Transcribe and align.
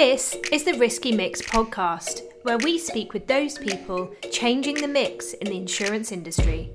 This 0.00 0.34
is 0.50 0.64
the 0.64 0.78
Risky 0.78 1.12
Mix 1.12 1.42
podcast, 1.42 2.22
where 2.40 2.56
we 2.56 2.78
speak 2.78 3.12
with 3.12 3.26
those 3.26 3.58
people 3.58 4.10
changing 4.32 4.76
the 4.76 4.88
mix 4.88 5.34
in 5.34 5.48
the 5.48 5.58
insurance 5.58 6.10
industry. 6.10 6.70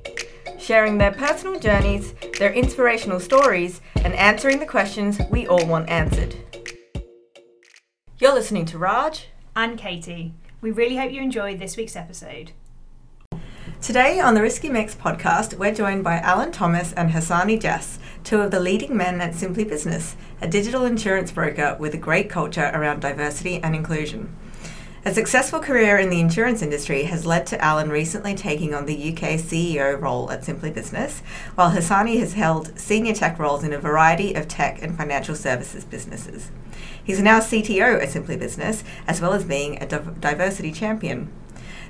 sharing 0.60 1.00
their 1.00 1.12
personal 1.12 1.60
journeys, 1.60 2.14
their 2.38 2.54
inspirational 2.54 3.20
stories, 3.20 3.82
and 3.96 4.14
answering 4.14 4.60
the 4.60 4.66
questions 4.68 5.20
we 5.32 5.48
all 5.48 5.66
want 5.66 5.90
answered. 5.90 6.36
You're 8.20 8.36
listening 8.36 8.68
to 8.68 8.78
Raj. 8.78 9.30
And 9.56 9.76
Katie, 9.76 10.36
we 10.62 10.70
really 10.70 10.98
hope 10.98 11.12
you 11.12 11.24
enjoyed 11.24 11.58
this 11.58 11.78
week's 11.78 11.96
episode. 11.96 12.52
Today 13.82 14.20
on 14.20 14.36
the 14.36 14.42
Risky 14.44 14.70
Mix 14.70 14.94
podcast, 14.94 15.58
we're 15.58 15.74
joined 15.74 16.04
by 16.04 16.18
Alan 16.20 16.52
Thomas 16.52 16.94
and 16.94 17.10
Hasani 17.10 17.60
Jess, 17.60 17.98
two 18.26 18.42
of 18.42 18.50
the 18.50 18.60
leading 18.60 18.98
men 18.98 19.22
at 19.22 19.36
Simply 19.36 19.64
Business, 19.64 20.16
a 20.42 20.48
digital 20.48 20.84
insurance 20.84 21.32
broker 21.32 21.78
with 21.80 21.94
a 21.94 21.98
great 21.98 22.28
culture 22.28 22.72
around 22.74 23.00
diversity 23.00 23.62
and 23.62 23.76
inclusion. 23.76 24.36
A 25.06 25.14
successful 25.14 25.60
career 25.60 26.00
in 26.00 26.10
the 26.10 26.20
insurance 26.20 26.64
industry 26.64 27.04
has 27.04 27.28
led 27.28 27.46
to 27.46 27.64
Alan 27.64 27.92
recently 27.92 28.34
taking 28.34 28.74
on 28.74 28.88
the 28.88 29.14
UK 29.14 29.38
CEO 29.38 30.02
role 30.02 30.32
at 30.32 30.44
Simply 30.44 30.72
Business, 30.72 31.20
while 31.54 31.70
Hasani 31.70 32.20
has 32.20 32.34
held 32.34 32.80
senior 32.80 33.14
tech 33.14 33.38
roles 33.38 33.64
in 33.64 33.72
a 33.72 33.78
variety 33.78 34.34
of 34.34 34.48
tech 34.48 34.82
and 34.82 34.98
financial 34.98 35.36
services 35.36 35.86
businesses. 35.86 36.50
He's 37.04 37.22
now 37.22 37.40
CTO 37.40 38.02
at 38.02 38.10
Simply 38.10 38.38
Business, 38.38 38.84
as 39.06 39.22
well 39.22 39.34
as 39.34 39.46
being 39.46 39.78
a 39.78 39.86
diversity 39.86 40.72
champion. 40.72 41.32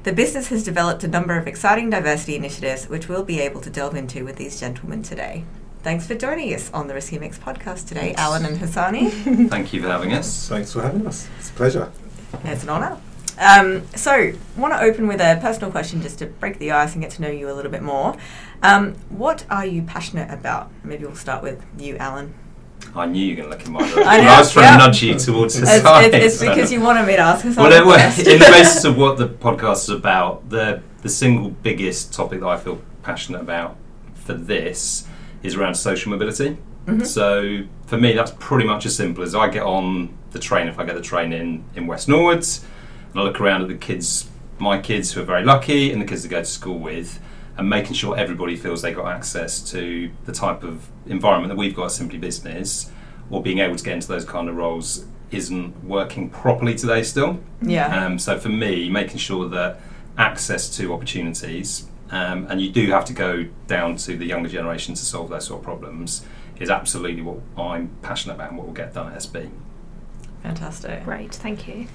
The 0.04 0.12
business 0.12 0.49
has 0.49 0.66
developed 0.66 1.05
a 1.05 1.08
number 1.08 1.38
of 1.38 1.48
exciting 1.48 1.90
diversity 1.90 2.36
initiatives, 2.36 2.90
which 2.90 3.08
we'll 3.08 3.24
be 3.24 3.40
able 3.40 3.62
to 3.62 3.70
delve 3.70 3.96
into 3.96 4.26
with 4.26 4.36
these 4.36 4.60
gentlemen 4.60 5.02
today. 5.02 5.46
Thanks 5.86 6.08
for 6.08 6.16
joining 6.16 6.52
us 6.56 6.72
on 6.74 6.88
the 6.88 6.96
Risky 6.96 7.20
Mix 7.20 7.38
podcast 7.38 7.88
today, 7.88 8.16
Alan 8.16 8.44
and 8.44 8.58
Hasani. 8.58 9.12
Thank 9.52 9.72
you 9.72 9.84
for 9.84 9.88
having 9.88 10.14
us. 10.14 10.50
Thanks 10.50 10.74
for 10.74 10.82
having 10.82 11.05
us. 11.05 11.30
It's 11.38 11.52
a 11.52 11.54
pleasure. 11.54 11.92
It's 12.44 12.64
an 12.64 12.70
honour. 12.70 12.98
Um, 13.38 13.86
so, 13.96 14.34
want 14.58 14.74
to 14.74 14.82
open 14.82 15.05
with 15.08 15.22
a 15.22 15.38
personal 15.40 15.70
question 15.70 16.02
just 16.02 16.18
to 16.20 16.26
break 16.26 16.58
the 16.58 16.72
ice 16.72 16.94
and 16.94 17.04
get 17.04 17.12
to 17.12 17.22
know 17.22 17.30
you 17.30 17.52
a 17.52 17.54
little 17.54 17.70
bit 17.72 17.84
more. 17.84 18.16
Um, 18.64 18.96
what 19.10 19.46
are 19.52 19.64
you 19.64 19.84
passionate 19.84 20.32
about? 20.34 20.72
Maybe 20.84 21.05
we'll 21.05 21.16
start 21.16 21.44
with 21.44 21.64
you, 21.77 21.98
Alan. 21.98 22.34
I 22.96 23.05
knew 23.05 23.24
you 23.24 23.36
were 23.36 23.44
going 23.44 23.52
to 23.52 23.55
look 23.55 23.68
in 23.68 23.74
my 23.74 23.80
direction. 23.88 24.04
I 24.08 24.18
know, 24.18 24.30
I 24.30 24.40
was 24.40 24.52
trying 24.54 24.64
yeah. 24.66 24.72
to 24.72 24.86
nudge 24.88 25.04
you 25.04 25.20
towards 25.20 25.54
the 25.54 25.68
It's, 25.72 25.84
side. 25.84 26.05
it's, 26.16 26.26
it's 26.26 26.40
so- 26.40 26.49
because 26.49 26.72
you 26.72 26.82
wanted 26.82 27.05
me 27.05 27.14
to 27.16 27.22
ask 27.22 27.46
Hasani 27.46 27.58
Well, 27.58 27.72
it- 27.72 27.86
well, 27.86 28.20
in 28.20 28.40
the 28.40 28.46
basis 28.52 28.86
of 28.86 28.98
what 28.98 29.20
the 29.20 29.27
podcast 29.46 29.84
is 29.84 29.90
about, 29.90 30.49
the 30.49 30.82
the 31.04 31.10
single 31.10 31.52
biggest 31.52 32.12
topic 32.12 32.40
that 32.40 32.48
I 32.48 32.58
feel 32.58 32.82
passionate 33.04 33.42
about 33.42 33.76
for 34.16 34.34
this 34.34 35.05
is 35.46 35.55
around 35.55 35.76
social 35.76 36.12
mobility. 36.12 36.57
Mhm. 36.88 37.05
So 37.05 37.62
for 37.88 37.98
me, 37.98 38.13
that's 38.13 38.32
pretty 38.40 38.65
much 38.68 38.85
as 38.85 38.96
simple 38.96 39.24
as 39.24 39.34
I 39.35 39.49
get 39.49 39.63
on 39.63 40.10
the 40.32 40.40
train 40.40 40.68
if 40.68 40.77
I 40.79 40.85
get 40.85 40.96
the 40.96 41.02
train 41.02 41.34
in 41.34 41.63
in 41.76 41.87
West 41.87 42.07
Norwood, 42.07 42.46
and 43.12 43.20
I 43.20 43.24
look 43.24 43.40
around 43.41 43.62
at 43.63 43.68
the 43.70 43.76
kids, 43.76 44.27
my 44.60 44.77
kids 44.79 45.12
who 45.13 45.21
are 45.21 45.26
very 45.26 45.43
lucky, 45.43 45.91
and 45.91 46.02
the 46.02 46.05
kids 46.05 46.21
that 46.24 46.29
go 46.29 46.40
to 46.40 46.46
school 46.46 46.77
with, 46.79 47.20
and 47.57 47.70
making 47.70 47.93
sure 47.93 48.18
everybody 48.18 48.55
feels 48.55 48.82
they 48.82 48.93
got 48.93 49.07
access 49.07 49.60
to 49.71 50.10
the 50.26 50.32
type 50.32 50.63
of 50.63 50.87
environment 51.07 51.49
that 51.52 51.57
we've 51.57 51.76
got 51.76 51.85
at 51.85 51.91
Simply 51.91 52.18
Business, 52.20 52.91
or 53.30 53.41
being 53.41 53.59
able 53.59 53.76
to 53.76 53.84
get 53.84 53.93
into 53.93 54.07
those 54.07 54.26
kind 54.26 54.48
of 54.49 54.55
roles 54.55 55.05
isn't 55.32 55.84
working 55.84 56.30
properly 56.30 56.76
today 56.76 57.02
still. 57.02 57.40
yeah. 57.62 58.05
Um, 58.05 58.20
so 58.20 58.37
for 58.37 58.49
me, 58.49 58.90
making 58.90 59.18
sure 59.18 59.49
that 59.49 59.80
access 60.18 60.70
to 60.77 60.93
opportunities, 60.93 61.87
um, 62.12 62.48
and 62.50 62.62
you 62.62 62.70
do 62.72 62.88
have 62.92 63.06
to 63.06 63.14
go 63.14 63.46
down 63.68 63.96
to 63.98 64.18
the 64.18 64.25
younger 64.25 64.50
generation 64.50 64.94
to 64.96 65.06
solve 65.06 65.30
those 65.30 65.46
sort 65.46 65.59
of 65.59 65.64
problems, 65.66 66.25
is 66.59 66.70
absolutely 66.70 67.22
what 67.22 67.40
I'm 67.58 67.90
passionate 68.02 68.36
about 68.36 68.50
and 68.50 68.58
what 68.58 68.68
will 68.68 68.74
get 68.74 68.94
done 68.94 69.12
at 69.12 69.20
SB. 69.20 69.50
Fantastic. 70.44 71.03
Great, 71.03 71.34
thank 71.34 71.68
you. 71.68 71.88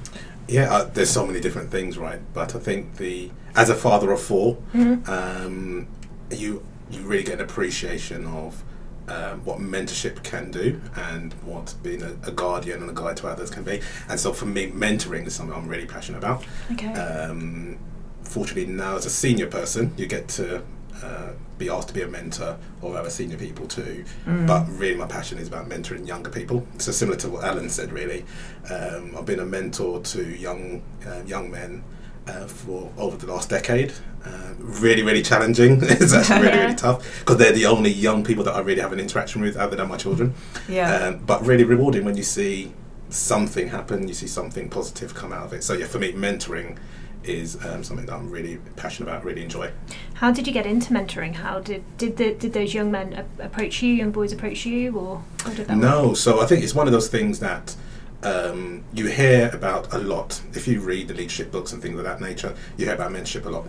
Yeah, 0.49 0.73
uh, 0.75 0.85
there's 0.85 1.11
so 1.11 1.25
many 1.27 1.41
different 1.41 1.71
things, 1.71 1.97
right? 1.97 2.21
But 2.35 2.57
I 2.57 2.59
think 2.59 2.97
the 2.97 3.31
as 3.55 3.69
a 3.69 3.75
father 3.75 4.11
of 4.13 4.21
4 4.21 4.57
Mhm. 4.75 5.09
um, 5.09 5.87
you 6.31 6.63
you 6.91 7.03
really 7.03 7.23
get 7.23 7.35
an 7.35 7.41
appreciation 7.41 8.27
of 8.27 8.63
um, 9.09 9.41
what 9.45 9.59
mentorship 9.59 10.23
can 10.23 10.51
do 10.51 10.81
and 10.97 11.33
what 11.45 11.75
being 11.83 12.03
a, 12.03 12.13
a 12.25 12.31
guardian 12.33 12.81
and 12.81 12.91
a 12.91 12.93
guide 12.93 13.17
to 13.19 13.27
others 13.29 13.51
can 13.51 13.63
be. 13.65 13.81
And 14.09 14.19
so 14.21 14.33
for 14.33 14.47
me, 14.47 14.71
mentoring 14.71 15.27
is 15.27 15.35
something 15.35 15.57
I'm 15.57 15.67
really 15.69 15.87
passionate 15.87 16.19
about. 16.19 16.45
Okay. 16.73 16.93
Um, 16.93 17.77
fortunately, 18.25 18.67
now 18.73 18.97
as 18.97 19.07
a 19.07 19.11
senior 19.11 19.47
person, 19.47 19.93
you 19.97 20.07
get 20.07 20.29
to 20.29 20.63
uh, 21.03 21.33
be 21.59 21.69
asked 21.71 21.89
to 21.89 21.95
be 21.95 22.03
a 22.03 22.09
mentor 22.09 22.57
of 22.83 22.95
other 22.95 23.11
senior 23.11 23.37
people 23.39 23.67
too. 23.67 24.05
Mm. 24.27 24.47
But 24.47 24.67
really, 24.69 24.97
my 24.97 25.07
passion 25.07 25.39
is 25.39 25.49
about 25.49 25.69
mentoring 25.69 26.07
younger 26.07 26.31
people. 26.31 26.67
So 26.79 26.93
similar 26.93 27.17
to 27.19 27.29
what 27.31 27.45
Alan 27.45 27.69
said, 27.71 27.93
really, 27.93 28.25
um, 28.71 29.15
I've 29.17 29.27
been 29.27 29.41
a 29.41 29.47
mentor 29.47 30.01
to 30.01 30.23
young 30.37 30.83
uh, 31.07 31.23
young 31.27 31.51
men 31.51 31.83
uh, 32.27 32.47
for 32.47 32.91
over 32.99 33.17
the 33.17 33.27
last 33.33 33.49
decade. 33.49 33.93
Uh, 34.25 34.53
really, 34.59 35.03
really 35.03 35.23
challenging. 35.23 35.79
it's 35.83 36.13
actually 36.13 36.41
really, 36.43 36.49
Yeah. 36.57 36.63
really 36.65 36.75
tough 36.87 37.21
because 37.21 37.39
they're 37.39 37.53
the 37.53 37.65
only 37.67 37.91
young 37.91 38.23
people 38.23 38.45
that 38.45 38.55
I 38.55 38.61
really 38.61 38.83
have 38.83 38.93
an 38.93 39.01
interaction 39.01 39.41
with, 39.41 39.57
other 39.57 39.77
than 39.77 39.89
my 39.89 39.97
children. 39.97 40.35
yeah. 40.69 40.95
Um, 41.07 41.19
but 41.25 41.45
really 41.47 41.65
rewarding 41.65 42.05
when 42.05 42.17
you 42.19 42.23
see 42.23 42.73
something 43.09 43.69
happen, 43.69 44.07
you 44.07 44.15
see 44.15 44.27
something 44.27 44.69
positive 44.69 45.15
come 45.15 45.33
out 45.33 45.47
of 45.47 45.53
it. 45.55 45.65
So 45.65 45.73
yeah, 45.73 45.87
for 45.87 45.99
me, 45.99 46.13
mentoring 46.13 46.77
is 47.25 47.57
um, 47.65 47.85
something 47.85 48.07
that 48.07 48.15
I'm 48.15 48.31
really 48.31 48.59
passionate 48.77 49.09
about, 49.09 49.25
really 49.25 49.43
enjoy. 49.43 49.71
How 50.15 50.31
did 50.31 50.47
you 50.47 50.53
get 50.53 50.67
into 50.67 50.93
mentoring? 50.93 51.35
How 51.35 51.61
did 51.61 51.85
did 51.99 52.17
the, 52.17 52.35
did 52.35 52.53
those 52.53 52.75
young 52.75 52.91
men 52.91 53.13
a- 53.13 53.45
approach 53.45 53.83
you, 53.83 53.93
young 53.93 54.11
boys 54.11 54.33
approach 54.33 54.65
you, 54.67 54.97
or 54.97 55.23
how 55.41 55.51
did 55.51 55.67
that 55.67 55.77
work? 55.77 55.83
No, 55.83 56.15
so 56.15 56.41
I 56.41 56.47
think 56.47 56.63
it's 56.63 56.75
one 56.75 56.87
of 56.87 56.93
those 56.93 57.09
things 57.09 57.41
that 57.41 57.77
um, 58.23 58.85
you 58.93 59.07
hear 59.07 59.51
about 59.53 59.93
a 59.93 59.99
lot. 59.99 60.43
If 60.53 60.67
you 60.69 60.81
read 60.81 61.09
the 61.09 61.15
leadership 61.15 61.51
books 61.51 61.73
and 61.73 61.83
things 61.83 61.99
of 61.99 62.05
that 62.05 62.21
nature, 62.21 62.55
you 62.77 62.87
hear 62.87 62.95
about 62.95 63.13
mentorship 63.13 63.47
a 63.47 63.51
lot. 63.51 63.67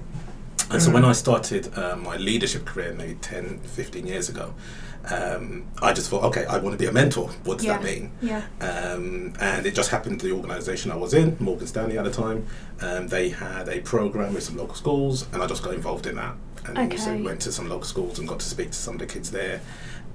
And 0.69 0.81
so 0.81 0.89
when 0.91 1.03
I 1.03 1.11
started 1.11 1.77
um, 1.77 2.03
my 2.03 2.15
leadership 2.15 2.65
career 2.65 2.93
maybe 2.93 3.15
10, 3.15 3.59
15 3.59 4.07
years 4.07 4.29
ago, 4.29 4.53
um, 5.09 5.65
I 5.81 5.93
just 5.93 6.09
thought, 6.09 6.23
okay, 6.25 6.45
I 6.45 6.57
want 6.57 6.73
to 6.73 6.77
be 6.77 6.85
a 6.87 6.91
mentor. 6.91 7.27
What 7.43 7.57
does 7.57 7.67
that 7.67 7.83
mean? 7.83 8.11
Yeah. 8.21 8.43
Um, 8.59 9.33
and 9.39 9.65
it 9.65 9.73
just 9.73 9.89
happened 9.89 10.19
to 10.19 10.27
the 10.27 10.33
organisation 10.33 10.91
I 10.91 10.95
was 10.95 11.13
in, 11.13 11.37
Morgan 11.39 11.67
Stanley 11.67 11.97
at 11.97 12.03
the 12.03 12.11
time, 12.11 12.45
um, 12.81 13.07
they 13.07 13.29
had 13.29 13.67
a 13.67 13.79
program 13.81 14.33
with 14.33 14.43
some 14.43 14.57
local 14.57 14.75
schools, 14.75 15.25
and 15.33 15.41
I 15.41 15.47
just 15.47 15.63
got 15.63 15.73
involved 15.73 16.05
in 16.05 16.15
that. 16.15 16.35
And 16.65 16.99
so 16.99 17.11
Okay. 17.11 17.21
went 17.23 17.41
to 17.41 17.51
some 17.51 17.67
local 17.67 17.85
schools 17.85 18.19
and 18.19 18.27
got 18.27 18.39
to 18.39 18.45
speak 18.45 18.67
to 18.71 18.77
some 18.77 18.93
of 18.95 18.99
the 18.99 19.07
kids 19.07 19.31
there. 19.31 19.61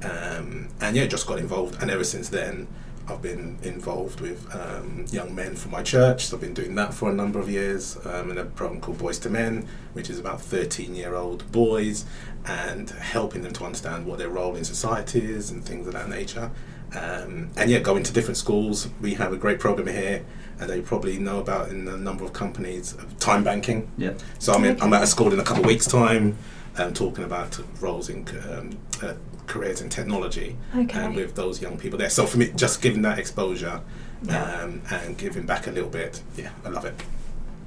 Um, 0.02 0.68
and 0.80 0.94
yeah, 0.94 1.06
just 1.06 1.26
got 1.26 1.38
involved. 1.38 1.80
And 1.82 1.90
ever 1.90 2.04
since 2.04 2.28
then, 2.28 2.68
I've 3.08 3.22
been 3.22 3.58
involved 3.62 4.20
with 4.20 4.52
um, 4.54 5.04
young 5.10 5.34
men 5.34 5.54
from 5.54 5.70
my 5.70 5.82
church. 5.82 6.26
So 6.26 6.36
I've 6.36 6.40
been 6.40 6.54
doing 6.54 6.74
that 6.74 6.92
for 6.92 7.08
a 7.10 7.12
number 7.12 7.38
of 7.38 7.48
years 7.48 7.96
um, 8.04 8.30
in 8.30 8.38
a 8.38 8.44
program 8.44 8.80
called 8.80 8.98
Boys 8.98 9.18
to 9.20 9.30
Men, 9.30 9.68
which 9.92 10.10
is 10.10 10.18
about 10.18 10.40
13 10.40 10.94
year 10.94 11.14
old 11.14 11.50
boys 11.52 12.04
and 12.44 12.90
helping 12.90 13.42
them 13.42 13.52
to 13.54 13.64
understand 13.64 14.06
what 14.06 14.18
their 14.18 14.28
role 14.28 14.56
in 14.56 14.64
society 14.64 15.20
is 15.24 15.50
and 15.50 15.64
things 15.64 15.86
of 15.86 15.92
that 15.92 16.08
nature. 16.08 16.50
Um, 16.94 17.50
and 17.56 17.70
yeah, 17.70 17.80
going 17.80 18.02
to 18.04 18.12
different 18.12 18.36
schools. 18.36 18.88
We 19.00 19.14
have 19.14 19.32
a 19.32 19.36
great 19.36 19.58
program 19.58 19.88
here, 19.88 20.24
and 20.60 20.70
they 20.70 20.80
probably 20.80 21.18
know 21.18 21.40
about 21.40 21.68
in 21.70 21.86
a 21.88 21.96
number 21.96 22.24
of 22.24 22.32
companies 22.32 22.92
of 22.92 23.18
time 23.18 23.42
banking. 23.44 23.90
Yeah. 23.98 24.14
So 24.38 24.52
I'm, 24.52 24.64
in, 24.64 24.80
I'm 24.80 24.88
Okay. 24.92 24.96
at 24.98 25.02
a 25.02 25.06
school 25.06 25.32
in 25.32 25.40
a 25.40 25.44
couple 25.44 25.64
of 25.64 25.66
weeks' 25.66 25.86
time, 25.86 26.36
um, 26.78 26.94
talking 26.94 27.24
about 27.24 27.58
roles 27.80 28.08
in 28.08 28.26
um, 28.50 28.78
uh, 29.02 29.14
careers 29.46 29.80
in 29.80 29.88
technology, 29.88 30.56
Okay. 30.76 30.98
and 30.98 31.14
with 31.16 31.34
those 31.34 31.60
young 31.62 31.76
people 31.78 31.98
there. 31.98 32.10
So 32.10 32.26
for 32.26 32.38
me, 32.38 32.50
just 32.56 32.82
giving 32.82 33.02
that 33.02 33.18
exposure 33.18 33.80
Yeah. 34.22 34.42
um, 34.62 34.82
and 34.90 35.16
giving 35.16 35.46
back 35.46 35.66
a 35.66 35.70
little 35.70 35.90
bit, 35.90 36.22
yeah, 36.36 36.50
I 36.64 36.68
love 36.70 36.84
it. 36.84 36.94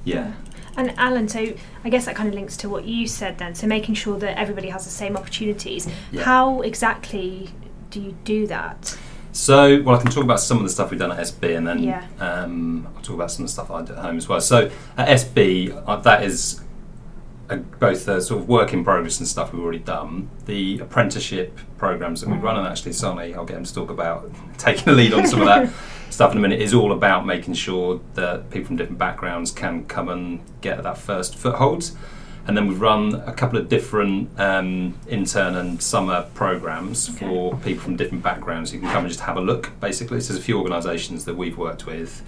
Yeah. 0.03 0.33
And 0.77 0.93
Alan, 0.97 1.27
so 1.27 1.53
I 1.83 1.89
guess 1.89 2.05
that 2.05 2.15
kind 2.15 2.29
of 2.29 2.35
links 2.35 2.55
to 2.57 2.69
what 2.69 2.85
you 2.85 3.07
said 3.07 3.37
then. 3.37 3.53
So 3.55 3.67
making 3.67 3.95
sure 3.95 4.17
that 4.19 4.37
everybody 4.39 4.69
has 4.69 4.85
the 4.85 4.91
same 4.91 5.17
opportunities. 5.17 5.87
Yeah. 6.11 6.23
How 6.23 6.61
exactly 6.61 7.49
do 7.91 7.99
you 7.99 8.15
do 8.23 8.47
that? 8.47 8.97
So, 9.31 9.81
well, 9.83 9.95
I 9.95 10.01
can 10.01 10.09
talk 10.11 10.23
about 10.23 10.39
some 10.39 10.57
of 10.57 10.63
the 10.63 10.69
stuff 10.69 10.89
we've 10.91 10.99
done 10.99 11.11
at 11.11 11.19
SB, 11.19 11.55
and 11.55 11.67
then 11.67 11.83
Yeah. 11.83 12.03
um, 12.19 12.87
I'll 12.95 13.01
talk 13.03 13.15
about 13.15 13.31
some 13.31 13.43
of 13.43 13.49
the 13.49 13.53
stuff 13.53 13.69
I 13.71 13.81
do 13.83 13.93
at 13.93 13.99
home 13.99 14.17
as 14.17 14.27
well. 14.27 14.41
So, 14.41 14.69
at 14.97 15.07
SB, 15.07 15.71
uh, 15.85 15.95
that 15.97 16.23
is 16.23 16.61
a, 16.61 16.63
both 17.57 18.05
the 18.05 18.21
sort 18.21 18.41
of 18.41 18.47
work 18.47 18.73
in 18.73 18.83
progress 18.83 19.19
and 19.19 19.27
stuff 19.27 19.51
we've 19.53 19.61
already 19.61 19.79
done. 19.79 20.29
The 20.45 20.79
apprenticeship 20.79 21.57
programs 21.77 22.21
that 22.21 22.29
we 22.29 22.37
run, 22.37 22.57
and 22.57 22.67
actually, 22.67 22.93
Sonny, 22.93 23.33
I'll 23.33 23.45
get 23.45 23.57
him 23.57 23.63
to 23.63 23.73
talk 23.73 23.89
about 23.89 24.31
taking 24.57 24.85
the 24.85 24.93
lead 24.93 25.13
on 25.13 25.25
some 25.27 25.41
of 25.41 25.47
that 25.47 25.71
stuff 26.09 26.31
in 26.31 26.37
a 26.37 26.41
minute, 26.41 26.61
is 26.61 26.73
all 26.73 26.91
about 26.91 27.25
making 27.25 27.55
sure 27.55 27.99
that 28.15 28.49
people 28.51 28.67
from 28.67 28.75
different 28.77 28.99
backgrounds 28.99 29.51
can 29.51 29.85
come 29.85 30.09
and 30.09 30.41
get 30.61 30.81
that 30.83 30.97
first 30.97 31.35
foothold. 31.35 31.91
And 32.47 32.57
then 32.57 32.67
we've 32.67 32.81
run 32.81 33.15
a 33.27 33.33
couple 33.33 33.59
of 33.59 33.69
different 33.69 34.29
um, 34.39 34.97
intern 35.07 35.55
and 35.55 35.81
summer 35.83 36.27
programs 36.33 37.09
Okay. 37.09 37.19
for 37.27 37.55
people 37.57 37.83
from 37.83 37.95
different 37.95 38.23
backgrounds 38.23 38.71
who 38.71 38.79
can 38.79 38.89
come 38.89 39.03
and 39.03 39.07
just 39.07 39.19
have 39.21 39.37
a 39.37 39.41
look, 39.41 39.71
basically. 39.79 40.19
So 40.21 40.33
there's 40.33 40.41
a 40.41 40.45
few 40.45 40.57
organisations 40.57 41.25
that 41.25 41.35
we've 41.35 41.57
worked 41.57 41.85
with 41.85 42.23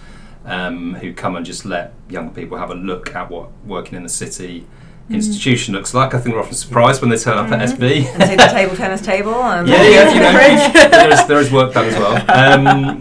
um, 0.45 0.95
who 0.95 1.13
come 1.13 1.35
and 1.35 1.45
just 1.45 1.65
let 1.65 1.93
young 2.07 2.31
people 2.31 2.57
have 2.57 2.69
a 2.69 2.75
look 2.75 3.15
at 3.15 3.31
what 3.31 3.49
working 3.65 3.95
in 3.95 4.03
the 4.03 4.09
city 4.09 4.67
institution 5.13 5.73
looks 5.73 5.93
like. 5.93 6.13
I 6.13 6.19
think 6.19 6.35
we're 6.35 6.41
often 6.41 6.55
surprised 6.55 7.01
when 7.01 7.09
they 7.09 7.17
turn 7.17 7.37
up 7.37 7.51
at 7.51 7.69
SB. 7.69 8.05
and 8.05 8.23
see 8.23 8.35
the 8.35 8.47
table 8.51 8.75
tennis 8.75 9.01
table 9.01 9.33
and 9.33 9.67
yeah, 9.67 9.83
yeah, 9.83 10.13
you 10.13 10.19
know, 10.19 10.31
there, 10.89 11.13
is, 11.13 11.27
there 11.27 11.39
is 11.39 11.51
work 11.51 11.73
done 11.73 11.85
as 11.85 11.95
well. 11.95 12.25
Um, 12.29 12.99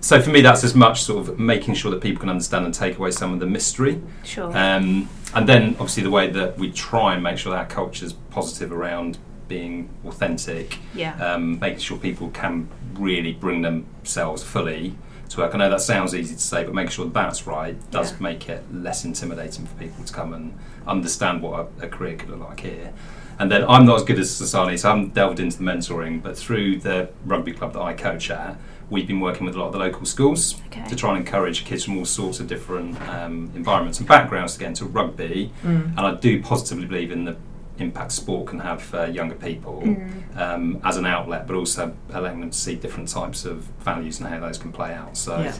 so 0.00 0.20
for 0.20 0.30
me, 0.30 0.40
that's 0.40 0.64
as 0.64 0.74
much 0.74 1.02
sort 1.02 1.28
of 1.28 1.38
making 1.38 1.74
sure 1.74 1.90
that 1.90 2.00
people 2.00 2.20
can 2.20 2.28
understand 2.30 2.64
and 2.64 2.74
take 2.74 2.98
away 2.98 3.10
some 3.10 3.32
of 3.34 3.40
the 3.40 3.46
mystery. 3.46 4.00
Sure. 4.24 4.46
Um, 4.56 5.08
and 5.34 5.48
then 5.48 5.70
obviously 5.72 6.02
the 6.02 6.10
way 6.10 6.28
that 6.30 6.58
we 6.58 6.72
try 6.72 7.14
and 7.14 7.22
make 7.22 7.38
sure 7.38 7.52
that 7.52 7.58
our 7.58 7.66
culture 7.66 8.04
is 8.04 8.12
positive 8.12 8.72
around 8.72 9.18
being 9.46 9.90
authentic, 10.06 10.78
yeah. 10.94 11.14
um, 11.22 11.58
making 11.58 11.80
sure 11.80 11.98
people 11.98 12.30
can 12.30 12.68
really 12.94 13.32
bring 13.32 13.62
themselves 13.62 14.42
fully 14.42 14.94
to 15.28 15.38
work. 15.38 15.54
I 15.54 15.58
know 15.58 15.70
that 15.70 15.80
sounds 15.80 16.14
easy 16.14 16.34
to 16.34 16.40
say, 16.40 16.64
but 16.64 16.74
making 16.74 16.90
sure 16.90 17.04
that 17.04 17.14
that's 17.14 17.46
right 17.46 17.76
does 17.90 18.12
Yeah. 18.12 18.18
make 18.20 18.48
it 18.48 18.64
less 18.72 19.04
intimidating 19.04 19.66
for 19.66 19.74
people 19.74 20.04
to 20.04 20.12
come 20.12 20.32
and 20.32 20.56
understand 20.86 21.42
what 21.42 21.68
a, 21.80 21.86
a 21.86 21.88
career 21.88 22.16
could 22.16 22.30
look 22.30 22.40
like 22.40 22.60
here. 22.60 22.92
And 23.38 23.50
then 23.50 23.64
I'm 23.68 23.86
not 23.86 23.96
as 23.96 24.02
good 24.04 24.18
as 24.18 24.28
Hasani, 24.40 24.78
so 24.78 24.90
I 24.90 24.94
haven't 24.96 25.14
delved 25.14 25.40
into 25.40 25.56
the 25.58 25.64
mentoring, 25.64 26.22
but 26.22 26.36
through 26.36 26.76
the 26.80 27.08
rugby 27.24 27.52
club 27.52 27.72
that 27.72 27.80
I 27.80 27.94
coach 27.94 28.30
at, 28.30 28.58
we've 28.90 29.06
been 29.06 29.20
working 29.20 29.46
with 29.46 29.54
a 29.54 29.58
lot 29.58 29.68
of 29.68 29.72
the 29.72 29.78
local 29.78 30.04
schools 30.04 30.60
Okay. 30.66 30.86
to 30.88 30.96
try 30.96 31.10
and 31.10 31.18
encourage 31.18 31.64
kids 31.64 31.84
from 31.84 31.96
all 31.96 32.04
sorts 32.04 32.38
of 32.40 32.48
different 32.48 33.00
um, 33.08 33.50
environments 33.54 33.98
and 33.98 34.06
backgrounds 34.08 34.54
to 34.54 34.58
get 34.58 34.68
into 34.68 34.84
rugby. 34.84 35.52
Mm. 35.62 35.90
And 35.96 36.00
I 36.00 36.14
do 36.16 36.42
positively 36.42 36.84
believe 36.86 37.12
in 37.12 37.24
the 37.24 37.36
impact 37.78 38.12
sport 38.12 38.48
can 38.48 38.58
have 38.58 38.94
uh, 38.94 39.04
younger 39.04 39.36
people 39.36 39.80
Mm. 39.86 40.36
um, 40.36 40.80
as 40.84 40.98
an 40.98 41.06
outlet, 41.06 41.46
but 41.46 41.56
also 41.56 41.94
allowing 42.12 42.40
them 42.40 42.50
to 42.50 42.58
see 42.58 42.74
different 42.74 43.08
types 43.08 43.46
of 43.46 43.62
values 43.80 44.20
and 44.20 44.28
how 44.28 44.38
those 44.40 44.58
can 44.58 44.70
play 44.70 44.92
out. 44.92 45.16
So, 45.16 45.38
Yeah. 45.40 45.54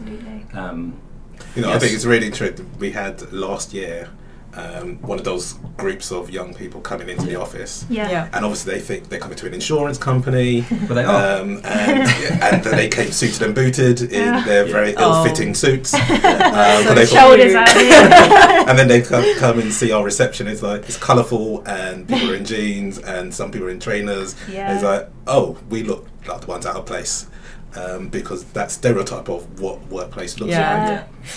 Um, 0.52 0.94
You 1.56 1.62
know, 1.62 1.70
I 1.72 1.78
think 1.78 1.94
it's 1.94 2.04
really 2.04 2.26
interesting. 2.26 2.56
That 2.70 2.78
we 2.78 2.90
had 2.90 3.32
last 3.32 3.72
year 3.72 4.10
um, 4.54 4.96
one 5.02 5.18
of 5.18 5.24
those 5.24 5.54
groups 5.76 6.10
of 6.10 6.28
young 6.30 6.52
people 6.54 6.80
coming 6.80 7.08
into 7.08 7.24
the 7.26 7.36
office. 7.36 7.86
Yeah. 7.88 8.10
Yeah. 8.10 8.28
And 8.32 8.44
obviously, 8.44 8.74
they 8.74 8.80
think 8.80 9.08
they're 9.08 9.20
coming 9.20 9.36
to 9.38 9.46
an 9.46 9.54
insurance 9.54 9.96
company, 9.96 10.62
but 10.88 10.94
they 10.94 11.04
are. 11.04 11.40
um, 11.40 11.60
and, 11.64 12.08
and 12.42 12.64
then 12.64 12.76
they 12.76 12.88
came 12.88 13.12
suited 13.12 13.42
and 13.42 13.54
booted 13.54 14.02
in 14.02 14.10
Yeah. 14.34 14.44
their 14.44 14.64
very 14.64 14.94
Oh. 14.96 15.18
ill-fitting 15.24 15.54
suits. 15.54 15.94
Um, 16.50 16.84
So 16.84 16.94
they 16.94 17.06
Shoulders 17.06 17.54
out 17.54 17.68
and 18.68 18.78
then 18.78 18.88
they 18.88 19.00
come, 19.02 19.24
come 19.38 19.58
and 19.60 19.72
see 19.72 19.92
our 19.92 20.04
reception. 20.04 20.46
It's 20.48 20.62
like 20.62 20.82
it's 20.82 20.96
colourful, 20.96 21.62
and 21.66 22.06
people 22.08 22.30
are 22.30 22.34
in 22.34 22.44
jeans, 22.44 22.98
and 22.98 23.32
some 23.34 23.50
people 23.50 23.68
are 23.68 23.70
in 23.70 23.80
trainers. 23.80 24.34
Yeah. 24.50 24.74
It's 24.74 24.82
like, 24.84 25.08
oh, 25.26 25.58
we 25.68 25.82
look 25.84 26.06
like 26.28 26.40
the 26.42 26.46
ones 26.48 26.66
out 26.66 26.76
of 26.76 26.86
place 26.86 27.26
um, 27.76 28.08
because 28.08 28.44
that 28.52 28.70
stereotype 28.70 29.28
of 29.28 29.60
what 29.60 29.80
workplace 29.86 30.38
looks 30.40 30.50
Yeah. 30.52 31.06
like. 31.24 31.30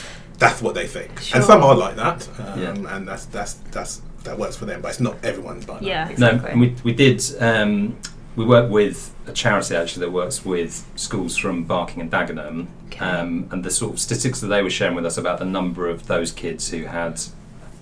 Yeah. 0.43 0.49
That's 0.49 0.61
what 0.61 0.75
they 0.75 0.87
think, 0.87 1.19
Sure. 1.21 1.37
and 1.37 1.45
some 1.45 1.63
are 1.63 1.75
like 1.75 1.95
that, 1.95 2.27
um, 2.39 2.61
Yeah. 2.61 2.95
and 2.95 3.07
that's 3.07 3.25
that's 3.25 3.53
that's 3.71 4.01
that 4.23 4.37
works 4.37 4.55
for 4.55 4.65
them. 4.65 4.81
But 4.81 4.89
it's 4.91 4.99
not 4.99 5.15
everyone's 5.23 5.67
like 5.67 5.81
Yeah. 5.81 6.07
that. 6.09 6.19
No, 6.19 6.29
and 6.47 6.59
we, 6.61 6.75
we 6.83 6.93
did. 6.93 7.21
Um, 7.39 7.97
we 8.35 8.45
work 8.45 8.69
with 8.71 9.13
a 9.27 9.31
charity 9.31 9.75
actually 9.75 10.05
that 10.05 10.11
works 10.11 10.43
with 10.43 10.85
schools 10.95 11.37
from 11.37 11.63
Barking 11.65 12.01
and 12.01 12.11
Dagenham, 12.11 12.65
Okay. 12.87 13.05
um, 13.05 13.47
and 13.51 13.63
the 13.63 13.69
sort 13.69 13.93
of 13.93 13.99
statistics 13.99 14.39
that 14.41 14.47
they 14.47 14.63
were 14.63 14.71
sharing 14.71 14.95
with 14.95 15.05
us 15.05 15.17
about 15.17 15.37
the 15.39 15.45
number 15.45 15.87
of 15.87 16.07
those 16.07 16.31
kids 16.31 16.69
who 16.71 16.85
had 16.85 17.21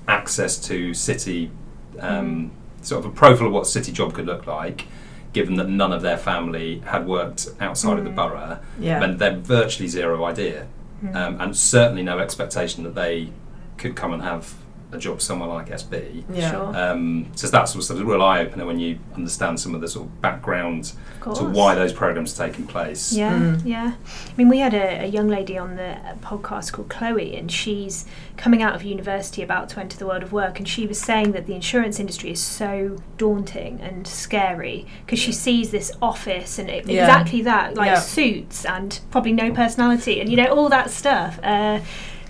access 0.08 0.58
to 0.58 0.94
city, 0.94 1.52
um, 2.00 2.52
sort 2.82 3.06
of 3.06 3.12
a 3.12 3.14
profile 3.16 3.48
of 3.48 3.54
what 3.54 3.66
city 3.68 3.92
job 3.92 4.14
could 4.14 4.26
look 4.26 4.46
like, 4.46 4.86
given 5.34 5.56
that 5.56 5.70
none 5.70 5.94
of 5.94 6.02
their 6.02 6.18
family 6.18 6.82
had 6.86 7.08
worked 7.08 7.48
outside 7.62 7.98
of 7.98 8.04
the 8.04 8.10
Mm. 8.12 8.16
borough, 8.16 8.58
Yeah. 8.80 9.00
meant 9.00 9.20
they're 9.20 9.38
virtually 9.38 9.88
zero 9.88 10.26
idea, 10.26 10.66
Mm. 11.04 11.16
um, 11.16 11.42
and 11.42 11.58
certainly 11.58 12.04
no 12.04 12.20
expectation 12.20 12.84
that 12.84 12.96
they 12.96 13.30
could 13.78 13.96
come 13.96 14.14
and 14.14 14.22
have 14.22 14.56
a 14.94 14.98
job 14.98 15.22
somewhere 15.22 15.48
like 15.50 15.70
SB. 15.70 16.24
Yeah. 16.34 16.52
Sure. 16.52 16.76
Um, 16.78 17.28
so 17.36 17.48
that's 17.48 17.72
sort 17.74 17.90
of 17.92 18.02
a 18.02 18.06
real 18.10 18.22
eye 18.22 18.42
opener 18.42 18.66
when 18.66 18.78
you 18.80 19.00
understand 19.16 19.60
some 19.60 19.74
of 19.74 19.82
the 19.82 19.88
sort 19.88 20.06
of 20.08 20.22
background 20.22 20.94
Of 21.26 21.38
to 21.38 21.44
why 21.46 21.76
those 21.76 21.94
programs 21.94 22.38
are 22.40 22.48
taking 22.48 22.68
place. 22.68 23.14
Yeah, 23.14 23.32
Mm. 23.34 23.62
yeah. 23.66 23.94
I 23.96 24.32
mean, 24.38 24.50
we 24.50 24.60
had 24.60 24.74
a, 24.74 25.04
a 25.04 25.08
young 25.08 25.28
lady 25.30 25.58
on 25.58 25.76
the 25.78 25.92
uh, 25.92 26.16
podcast 26.16 26.74
called 26.74 26.90
Chloe, 26.90 27.36
and 27.38 27.52
she's 27.52 28.06
coming 28.38 28.62
out 28.62 28.76
of 28.76 28.84
university 28.84 29.42
about 29.42 29.70
to 29.70 29.80
enter 29.80 29.98
the 29.98 30.06
world 30.08 30.24
of 30.24 30.32
work, 30.34 30.58
and 30.60 30.68
she 30.68 30.86
was 30.88 31.00
saying 31.00 31.32
that 31.34 31.46
the 31.46 31.54
insurance 31.54 32.00
industry 32.00 32.32
is 32.32 32.42
so 32.42 32.98
daunting 33.18 33.80
and 33.82 34.06
scary 34.08 34.86
because 35.06 35.20
she 35.20 35.32
sees 35.32 35.72
this 35.72 35.92
office 36.02 36.60
and 36.60 36.70
it, 36.70 36.86
Yeah. 36.88 37.04
exactly 37.04 37.42
that, 37.44 37.76
like 37.76 37.88
Yeah. 37.88 38.00
suits 38.00 38.66
and 38.66 39.00
probably 39.12 39.32
no 39.34 39.52
personality, 39.52 40.20
and 40.20 40.30
you 40.30 40.36
know 40.38 40.48
all 40.54 40.70
that 40.70 40.90
stuff. 40.90 41.40
Uh, 41.44 41.80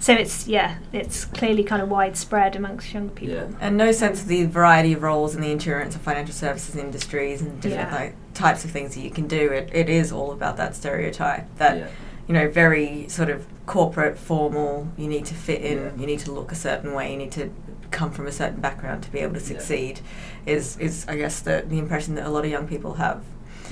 so 0.01 0.13
it's 0.13 0.47
yeah, 0.47 0.77
it's 0.91 1.23
clearly 1.25 1.63
kind 1.63 1.81
of 1.81 1.87
widespread 1.89 2.55
amongst 2.57 2.93
young 2.93 3.09
people. 3.09 3.35
Yeah. 3.35 3.47
And 3.61 3.77
no 3.77 3.91
sense 3.93 4.21
of 4.23 4.27
the 4.27 4.45
variety 4.45 4.91
of 4.93 5.01
roles 5.03 5.35
in 5.35 5.41
the 5.41 5.51
insurance 5.51 5.95
or 5.95 5.99
financial 5.99 6.33
services 6.33 6.75
industries 6.75 7.41
and 7.41 7.61
different 7.61 7.89
Yeah. 7.91 7.95
like, 7.95 8.15
types 8.33 8.65
of 8.65 8.71
things 8.71 8.95
that 8.95 9.01
you 9.01 9.11
can 9.11 9.27
do. 9.27 9.51
It, 9.51 9.69
it 9.71 9.89
is 9.89 10.11
all 10.11 10.31
about 10.31 10.57
that 10.57 10.75
stereotype 10.75 11.45
that 11.57 11.77
Yeah. 11.77 11.87
you 12.27 12.33
know 12.33 12.49
very 12.49 13.07
sort 13.07 13.29
of 13.29 13.45
corporate, 13.67 14.17
formal. 14.17 14.87
You 14.97 15.07
need 15.07 15.25
to 15.25 15.35
fit 15.35 15.61
in. 15.61 15.77
Yeah. 15.77 15.91
You 15.97 16.05
need 16.07 16.19
to 16.21 16.31
look 16.31 16.51
a 16.51 16.55
certain 16.55 16.93
way. 16.93 17.11
You 17.11 17.17
need 17.17 17.31
to 17.33 17.51
come 17.91 18.11
from 18.11 18.25
a 18.25 18.31
certain 18.31 18.59
background 18.59 19.03
to 19.03 19.11
be 19.11 19.19
able 19.19 19.35
to 19.35 19.39
Yeah. 19.41 19.47
succeed. 19.47 19.99
Is 20.45 20.77
is 20.77 21.05
I 21.07 21.15
guess 21.15 21.39
the 21.41 21.63
the 21.67 21.77
impression 21.77 22.15
that 22.15 22.25
a 22.25 22.29
lot 22.29 22.43
of 22.43 22.49
young 22.51 22.67
people 22.67 22.93
have. 22.95 23.21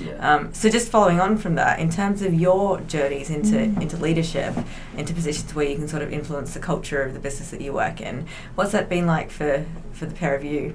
Yeah. 0.00 0.34
Um, 0.34 0.52
so 0.54 0.68
just 0.68 0.90
following 0.90 1.20
on 1.20 1.36
from 1.36 1.54
that, 1.56 1.78
in 1.78 1.90
terms 1.90 2.22
of 2.22 2.32
your 2.34 2.80
journeys 2.82 3.30
into 3.30 3.56
Mm. 3.56 3.82
into 3.82 3.96
leadership, 3.96 4.54
into 4.96 5.12
positions 5.14 5.54
where 5.54 5.66
you 5.66 5.76
can 5.76 5.88
sort 5.88 6.02
of 6.02 6.12
influence 6.12 6.54
the 6.54 6.60
culture 6.60 7.02
of 7.02 7.12
the 7.14 7.20
business 7.20 7.50
that 7.50 7.60
you 7.60 7.72
work 7.72 8.00
in, 8.00 8.26
what's 8.54 8.72
that 8.72 8.88
been 8.88 9.06
like 9.06 9.30
for 9.30 9.64
for 9.92 10.06
the 10.06 10.14
pair 10.14 10.34
of 10.34 10.44
you? 10.44 10.74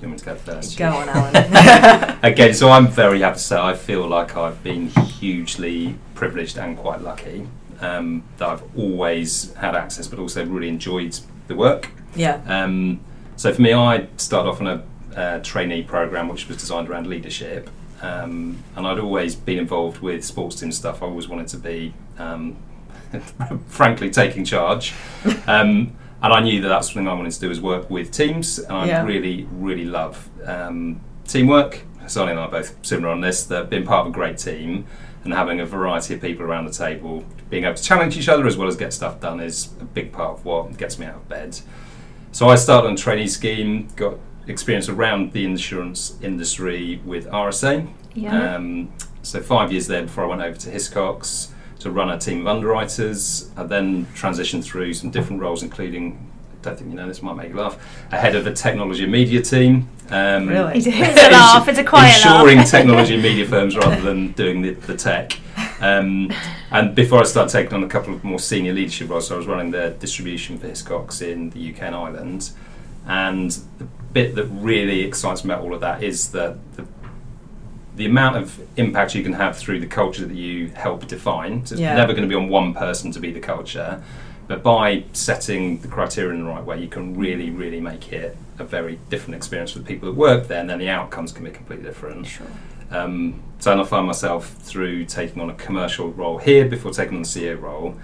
you 0.00 0.06
want 0.06 0.12
me 0.12 0.18
to 0.18 0.24
go 0.26 0.34
first? 0.36 0.78
Go 0.78 0.90
on, 0.90 1.08
Alan. 1.08 2.18
Again, 2.22 2.54
so 2.54 2.70
I'm 2.70 2.86
very 2.86 3.20
happy 3.20 3.34
to 3.38 3.42
say 3.42 3.56
I 3.58 3.74
feel 3.74 4.06
like 4.06 4.36
I've 4.36 4.62
been 4.62 4.88
hugely 4.88 5.96
privileged 6.14 6.56
and 6.56 6.76
quite 6.76 7.00
lucky 7.02 7.48
um, 7.80 8.22
that 8.38 8.48
I've 8.48 8.62
always 8.78 9.52
had 9.54 9.74
access, 9.74 10.06
but 10.06 10.20
also 10.20 10.44
really 10.46 10.68
enjoyed 10.68 11.18
the 11.48 11.56
work. 11.56 11.90
yeah. 12.14 12.40
Um, 12.46 13.00
so 13.36 13.52
for 13.52 13.60
me, 13.62 13.72
I 13.72 14.06
started 14.16 14.48
off 14.50 14.60
on 14.60 14.66
a 14.68 14.82
uh, 15.16 15.38
trainee 15.40 15.82
program 15.82 16.28
which 16.28 16.48
was 16.48 16.56
designed 16.58 16.88
around 16.88 17.06
leadership, 17.06 17.70
um, 18.02 18.62
and 18.76 18.86
I'd 18.86 18.98
always 18.98 19.34
been 19.34 19.58
involved 19.58 20.00
with 20.00 20.24
sports 20.24 20.56
team 20.60 20.70
stuff. 20.72 21.02
I 21.02 21.06
always 21.06 21.28
wanted 21.28 21.48
to 21.48 21.56
be, 21.58 21.92
um, 22.18 22.56
frankly, 23.68 24.10
taking 24.10 24.44
charge, 24.44 24.92
um, 25.46 25.92
and 26.22 26.32
I 26.32 26.40
knew 26.40 26.60
that 26.62 26.68
that's 26.68 26.88
something 26.88 27.08
I 27.08 27.14
wanted 27.14 27.32
to 27.32 27.40
do 27.40 27.50
is 27.50 27.60
work 27.60 27.88
with 27.90 28.10
teams, 28.10 28.58
and 28.58 28.72
I 28.76 28.86
Yeah. 28.86 29.04
really, 29.04 29.46
really 29.52 29.84
love 29.84 30.28
um, 30.44 31.00
teamwork. 31.26 31.82
Sonny 32.06 32.30
and 32.30 32.40
I 32.40 32.44
are 32.44 32.50
both 32.50 32.74
similar 32.86 33.10
on 33.10 33.20
this. 33.20 33.44
That 33.44 33.68
being 33.68 33.84
part 33.84 34.06
of 34.06 34.12
a 34.12 34.14
great 34.14 34.38
team 34.38 34.86
and 35.24 35.34
having 35.34 35.60
a 35.60 35.66
variety 35.66 36.14
of 36.14 36.22
people 36.22 36.44
around 36.46 36.64
the 36.64 36.72
table, 36.72 37.22
being 37.50 37.64
able 37.64 37.74
to 37.74 37.82
challenge 37.82 38.16
each 38.16 38.28
other 38.30 38.46
as 38.46 38.56
well 38.56 38.66
as 38.66 38.76
get 38.76 38.94
stuff 38.94 39.20
done 39.20 39.40
is 39.40 39.68
a 39.80 39.84
big 39.84 40.10
part 40.10 40.38
of 40.38 40.44
what 40.46 40.74
gets 40.78 40.98
me 40.98 41.04
out 41.04 41.16
of 41.16 41.28
bed. 41.28 41.58
So 42.32 42.48
I 42.48 42.54
started 42.56 42.88
on 42.88 42.94
a 42.94 42.96
trainee 42.96 43.26
scheme, 43.26 43.88
got 43.94 44.14
experience 44.48 44.88
around 44.88 45.32
the 45.32 45.44
insurance 45.44 46.16
industry 46.22 47.00
with 47.04 47.26
RSA. 47.28 47.86
Yeah. 48.14 48.54
Um, 48.56 48.92
so 49.22 49.40
five 49.42 49.70
years 49.70 49.86
there 49.86 50.02
before 50.02 50.24
I 50.24 50.26
went 50.26 50.42
over 50.42 50.56
to 50.58 50.70
Hiscox 50.70 51.50
to 51.80 51.90
run 51.90 52.10
a 52.10 52.18
team 52.18 52.40
of 52.40 52.46
underwriters. 52.48 53.50
I 53.56 53.62
then 53.64 54.06
transitioned 54.06 54.64
through 54.64 54.94
some 54.94 55.10
different 55.10 55.40
roles, 55.42 55.62
including, 55.62 56.18
I 56.60 56.64
don't 56.64 56.78
think 56.78 56.90
you 56.90 56.96
know 56.96 57.06
this 57.06 57.22
might 57.22 57.34
make 57.36 57.50
you 57.50 57.56
laugh, 57.56 57.78
a 58.10 58.16
head 58.16 58.34
of 58.34 58.46
a 58.46 58.52
technology 58.52 59.02
and 59.04 59.12
media 59.12 59.42
team. 59.42 59.88
Um, 60.10 60.48
Really? 60.48 60.78
It's 60.78 60.86
a 60.86 60.90
laugh. 61.30 61.68
It's 61.68 61.78
a 61.78 61.84
quiet 61.84 62.16
Ensuring 62.16 62.58
laugh. 62.58 62.70
technology 62.70 63.14
and 63.14 63.22
media 63.22 63.46
firms 63.46 63.76
rather 63.76 64.00
than 64.00 64.32
doing 64.32 64.62
the, 64.62 64.70
the 64.72 64.96
tech. 64.96 65.38
Um, 65.80 66.32
and 66.70 66.94
before 66.94 67.20
I 67.20 67.24
started 67.24 67.52
taking 67.52 67.74
on 67.74 67.84
a 67.84 67.88
couple 67.88 68.14
of 68.14 68.24
more 68.24 68.38
senior 68.40 68.72
leadership 68.72 69.10
roles, 69.10 69.28
so 69.28 69.34
I 69.34 69.38
was 69.38 69.46
running 69.46 69.70
the 69.70 69.90
distribution 70.00 70.58
for 70.58 70.68
Hiscox 70.68 71.22
in 71.22 71.50
the 71.50 71.70
UK 71.72 71.82
and 71.82 71.94
Ireland. 71.94 72.50
And 73.06 73.50
the 73.78 73.86
bit 74.12 74.34
that 74.36 74.44
really 74.46 75.00
excites 75.02 75.44
me 75.44 75.52
about 75.52 75.64
all 75.64 75.74
of 75.74 75.80
that 75.80 76.02
is 76.02 76.30
that 76.32 76.56
the, 76.76 76.84
the 77.96 78.06
amount 78.06 78.36
of 78.36 78.60
impact 78.76 79.14
you 79.14 79.22
can 79.22 79.32
have 79.34 79.56
through 79.56 79.80
the 79.80 79.86
culture 79.86 80.24
that 80.26 80.36
you 80.36 80.68
help 80.68 81.06
define. 81.06 81.66
So 81.66 81.74
it's 81.74 81.80
Yeah. 81.80 81.94
never 81.94 82.12
going 82.12 82.22
to 82.22 82.28
be 82.28 82.34
on 82.34 82.48
one 82.48 82.74
person 82.74 83.12
to 83.12 83.20
be 83.20 83.32
the 83.32 83.40
culture. 83.40 84.02
But 84.46 84.62
by 84.62 85.04
setting 85.12 85.78
the 85.80 85.88
criteria 85.88 86.32
in 86.32 86.44
the 86.44 86.48
right 86.50 86.64
way, 86.64 86.80
you 86.80 86.88
can 86.88 87.14
really, 87.18 87.50
really 87.50 87.80
make 87.80 88.12
it 88.12 88.34
a 88.58 88.64
very 88.64 88.98
different 89.10 89.34
experience 89.36 89.72
for 89.72 89.78
the 89.80 89.84
people 89.84 90.08
that 90.10 90.16
work 90.18 90.48
there, 90.48 90.60
and 90.60 90.70
then 90.70 90.78
the 90.78 90.88
outcomes 90.88 91.32
can 91.32 91.44
be 91.44 91.50
completely 91.50 91.84
different. 91.84 92.26
Sure. 92.26 92.46
Um, 92.90 93.42
so 93.58 93.72
and 93.72 93.80
I 93.80 93.84
find 93.84 94.06
myself 94.06 94.48
through 94.60 95.04
taking 95.04 95.42
on 95.42 95.50
a 95.50 95.54
commercial 95.54 96.10
role 96.12 96.38
here 96.38 96.64
before 96.66 96.92
taking 96.92 97.16
on 97.16 97.22
the 97.22 97.28
CEO 97.28 97.60
role. 97.60 97.94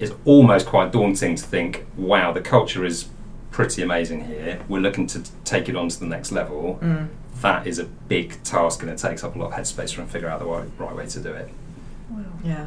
It's 0.00 0.12
almost 0.24 0.66
quite 0.66 0.90
daunting 0.90 1.36
to 1.36 1.42
think, 1.44 1.86
wow, 1.96 2.32
the 2.32 2.40
culture 2.40 2.84
is 2.84 3.06
pretty 3.54 3.82
amazing 3.82 4.24
here. 4.26 4.60
We're 4.68 4.80
looking 4.80 5.06
to 5.06 5.22
take 5.44 5.68
it 5.68 5.76
on 5.76 5.88
to 5.88 6.00
the 6.00 6.06
next 6.06 6.32
level. 6.32 6.80
Mm. 6.82 7.08
That 7.40 7.68
is 7.68 7.78
a 7.78 7.84
big 7.84 8.42
task 8.42 8.82
and 8.82 8.90
it 8.90 8.98
takes 8.98 9.22
up 9.22 9.36
a 9.36 9.38
lot 9.38 9.52
of 9.52 9.52
headspace 9.52 9.90
to 9.90 9.94
try 9.94 10.02
and 10.02 10.10
figure 10.12 10.28
out 10.28 10.40
the 10.40 10.44
right, 10.46 10.68
right 10.76 10.94
way 10.94 11.06
to 11.06 11.20
do 11.20 11.32
it. 11.32 11.48
Yeah. 12.42 12.66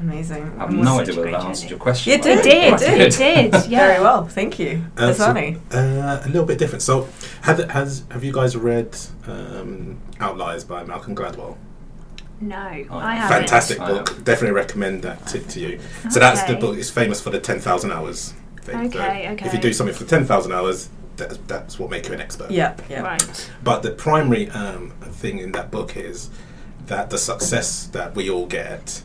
Amazing. 0.00 0.42
I 0.42 0.62
have 0.62 0.70
And 0.70 0.82
no 0.82 0.98
idea 1.00 1.14
a 1.14 1.16
whether 1.18 1.30
that 1.30 1.38
great 1.40 1.48
answered 1.48 1.70
your 1.70 1.78
question. 1.78 2.10
You 2.12 2.18
Mike. 2.18 2.42
did, 2.42 2.46
It 2.46 2.78
did. 2.78 3.00
It 3.00 3.16
did. 3.52 3.54
Yeah. 3.70 3.86
Very 3.86 4.00
well, 4.02 4.26
thank 4.26 4.58
you. 4.58 4.84
Uh, 4.96 5.12
so, 5.12 5.26
Hasani. 5.32 5.60
uh, 5.72 6.22
a 6.24 6.28
little 6.28 6.44
bit 6.44 6.58
different. 6.58 6.82
So, 6.82 7.08
have, 7.42 7.58
has 7.70 8.02
have 8.10 8.24
you 8.24 8.32
guys 8.32 8.56
read 8.56 8.96
um, 9.28 9.98
Outliers 10.20 10.64
by 10.64 10.82
Malcolm 10.84 11.14
Gladwell? 11.14 11.56
No, 12.40 12.84
Oh, 12.90 12.98
I 12.98 13.14
haven't. 13.14 13.38
Fantastic 13.38 13.80
I 13.80 13.88
book. 13.92 14.08
have. 14.10 14.24
Definitely 14.24 14.56
recommend 14.56 15.02
that 15.02 15.24
to, 15.28 15.38
to 15.38 15.60
you. 15.60 15.80
So 16.10 16.18
that's 16.20 16.42
the 16.42 16.56
book. 16.56 16.76
It's 16.76 16.90
famous 16.90 17.20
for 17.20 17.30
the 17.30 17.40
ten 17.40 17.60
thousand 17.60 17.92
hours 17.92 18.34
thing. 18.66 18.92
So 18.92 18.98
Okay, 18.98 19.46
If 19.46 19.52
you 19.54 19.60
do 19.60 19.72
something 19.72 19.94
for 19.94 20.04
ten 20.04 20.24
thousand 20.26 20.52
hours, 20.52 20.88
that's, 21.16 21.38
that's 21.46 21.78
what 21.78 21.90
makes 21.90 22.08
you 22.08 22.14
an 22.14 22.20
expert. 22.20 22.50
Yeah, 22.50 22.76
yeah. 22.90 23.00
Right. 23.02 23.50
But 23.62 23.82
the 23.82 23.90
primary 23.92 24.50
um, 24.50 24.90
thing 25.02 25.38
in 25.38 25.52
that 25.52 25.70
book 25.70 25.96
is 25.96 26.30
that 26.86 27.10
the 27.10 27.18
success 27.18 27.86
that 27.88 28.14
we 28.14 28.30
all 28.30 28.46
get, 28.46 29.02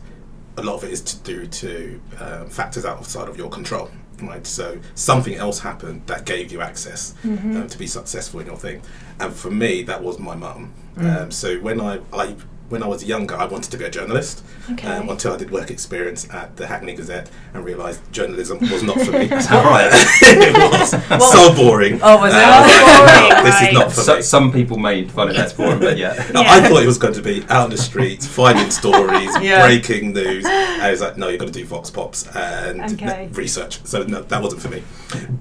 a 0.58 0.62
lot 0.62 0.76
of 0.76 0.84
it 0.84 0.92
is 0.92 1.02
to 1.02 1.18
do 1.20 1.48
to 1.48 2.02
um, 2.20 2.50
factors 2.50 2.86
outside 2.86 3.28
of 3.30 3.38
your 3.38 3.50
control. 3.50 3.90
Right, 4.22 4.46
so 4.46 4.80
something 4.94 5.34
else 5.34 5.58
happened 5.60 6.04
that 6.06 6.28
gave 6.28 6.52
you 6.52 6.62
access 6.62 7.16
um, 7.24 7.68
to 7.68 7.78
be 7.80 7.88
successful 7.88 8.40
in 8.40 8.46
your 8.46 8.56
thing, 8.56 8.84
and 9.20 9.34
for 9.34 9.50
me, 9.50 9.82
that 9.84 10.04
was 10.04 10.20
my 10.20 10.36
mum. 10.36 10.74
Um, 10.98 11.32
so 11.32 11.58
when 11.60 11.82
I, 11.82 12.00
I 12.14 12.36
when 12.72 12.82
I 12.82 12.88
was 12.88 13.04
younger, 13.04 13.36
I 13.36 13.46
wanted 13.46 13.70
to 13.72 13.78
be 13.78 13.84
a 13.86 13.90
journalist 13.90 14.44
Okay. 14.72 14.88
um, 14.88 15.10
until 15.10 15.34
I 15.34 15.38
did 15.38 15.52
work 15.52 15.70
experience 15.70 16.28
at 16.34 16.56
the 16.56 16.66
Hackney 16.68 16.94
Gazette 16.96 17.30
and 17.54 17.66
realised 17.66 18.00
journalism 18.14 18.60
was 18.62 18.82
not 18.82 19.00
for 19.02 19.12
me. 19.12 19.26
Is 19.32 19.48
that 19.50 19.66
right? 19.66 19.92
it 20.22 21.12
was 21.12 21.32
so 21.32 21.54
boring. 21.54 22.00
Oh, 22.02 22.18
was 22.18 22.34
it? 22.34 22.38
And 22.38 22.46
I 22.46 22.62
was 22.62 22.72
like, 22.72 22.84
Oh, 22.88 23.30
"No, 23.30 23.44
this 23.44 23.62
is 23.62 23.74
not 23.74 23.92
for 23.92 24.02
So, 24.02 24.16
me. 24.16 24.22
some 24.22 24.52
people 24.54 24.78
may 24.78 25.06
find 25.08 25.30
it 25.30 25.36
less 25.36 25.52
boring, 25.54 25.80
but 25.80 25.98
yeah. 25.98 26.14
No, 26.34 26.42
Yeah. 26.42 26.52
I 26.54 26.62
thought 26.68 26.82
it 26.82 26.88
was 26.88 26.98
going 26.98 27.14
to 27.16 27.22
be 27.22 27.44
out 27.50 27.66
in 27.66 27.72
the 27.72 27.78
streets, 27.78 28.26
finding 28.26 28.72
stories, 28.82 29.30
Yeah. 29.42 29.66
breaking 29.66 30.14
news. 30.14 30.46
I 30.46 30.90
was 30.92 31.02
like, 31.02 31.18
no, 31.18 31.28
you've 31.28 31.40
got 31.40 31.48
to 31.48 31.52
do 31.52 31.66
Vox 31.66 31.90
Pops 31.90 32.26
and 32.36 32.82
Okay. 32.94 33.28
research. 33.34 33.80
So 33.86 34.04
no, 34.04 34.22
that 34.22 34.42
wasn't 34.42 34.62
for 34.62 34.70
me. 34.70 34.84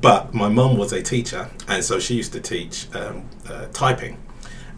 But 0.00 0.34
my 0.34 0.48
mum 0.48 0.76
was 0.76 0.92
a 0.92 1.00
teacher, 1.02 1.48
and 1.68 1.84
so 1.84 2.00
she 2.00 2.14
used 2.16 2.32
to 2.32 2.40
teach 2.40 2.86
um, 2.94 3.22
uh, 3.48 3.66
typing. 3.72 4.18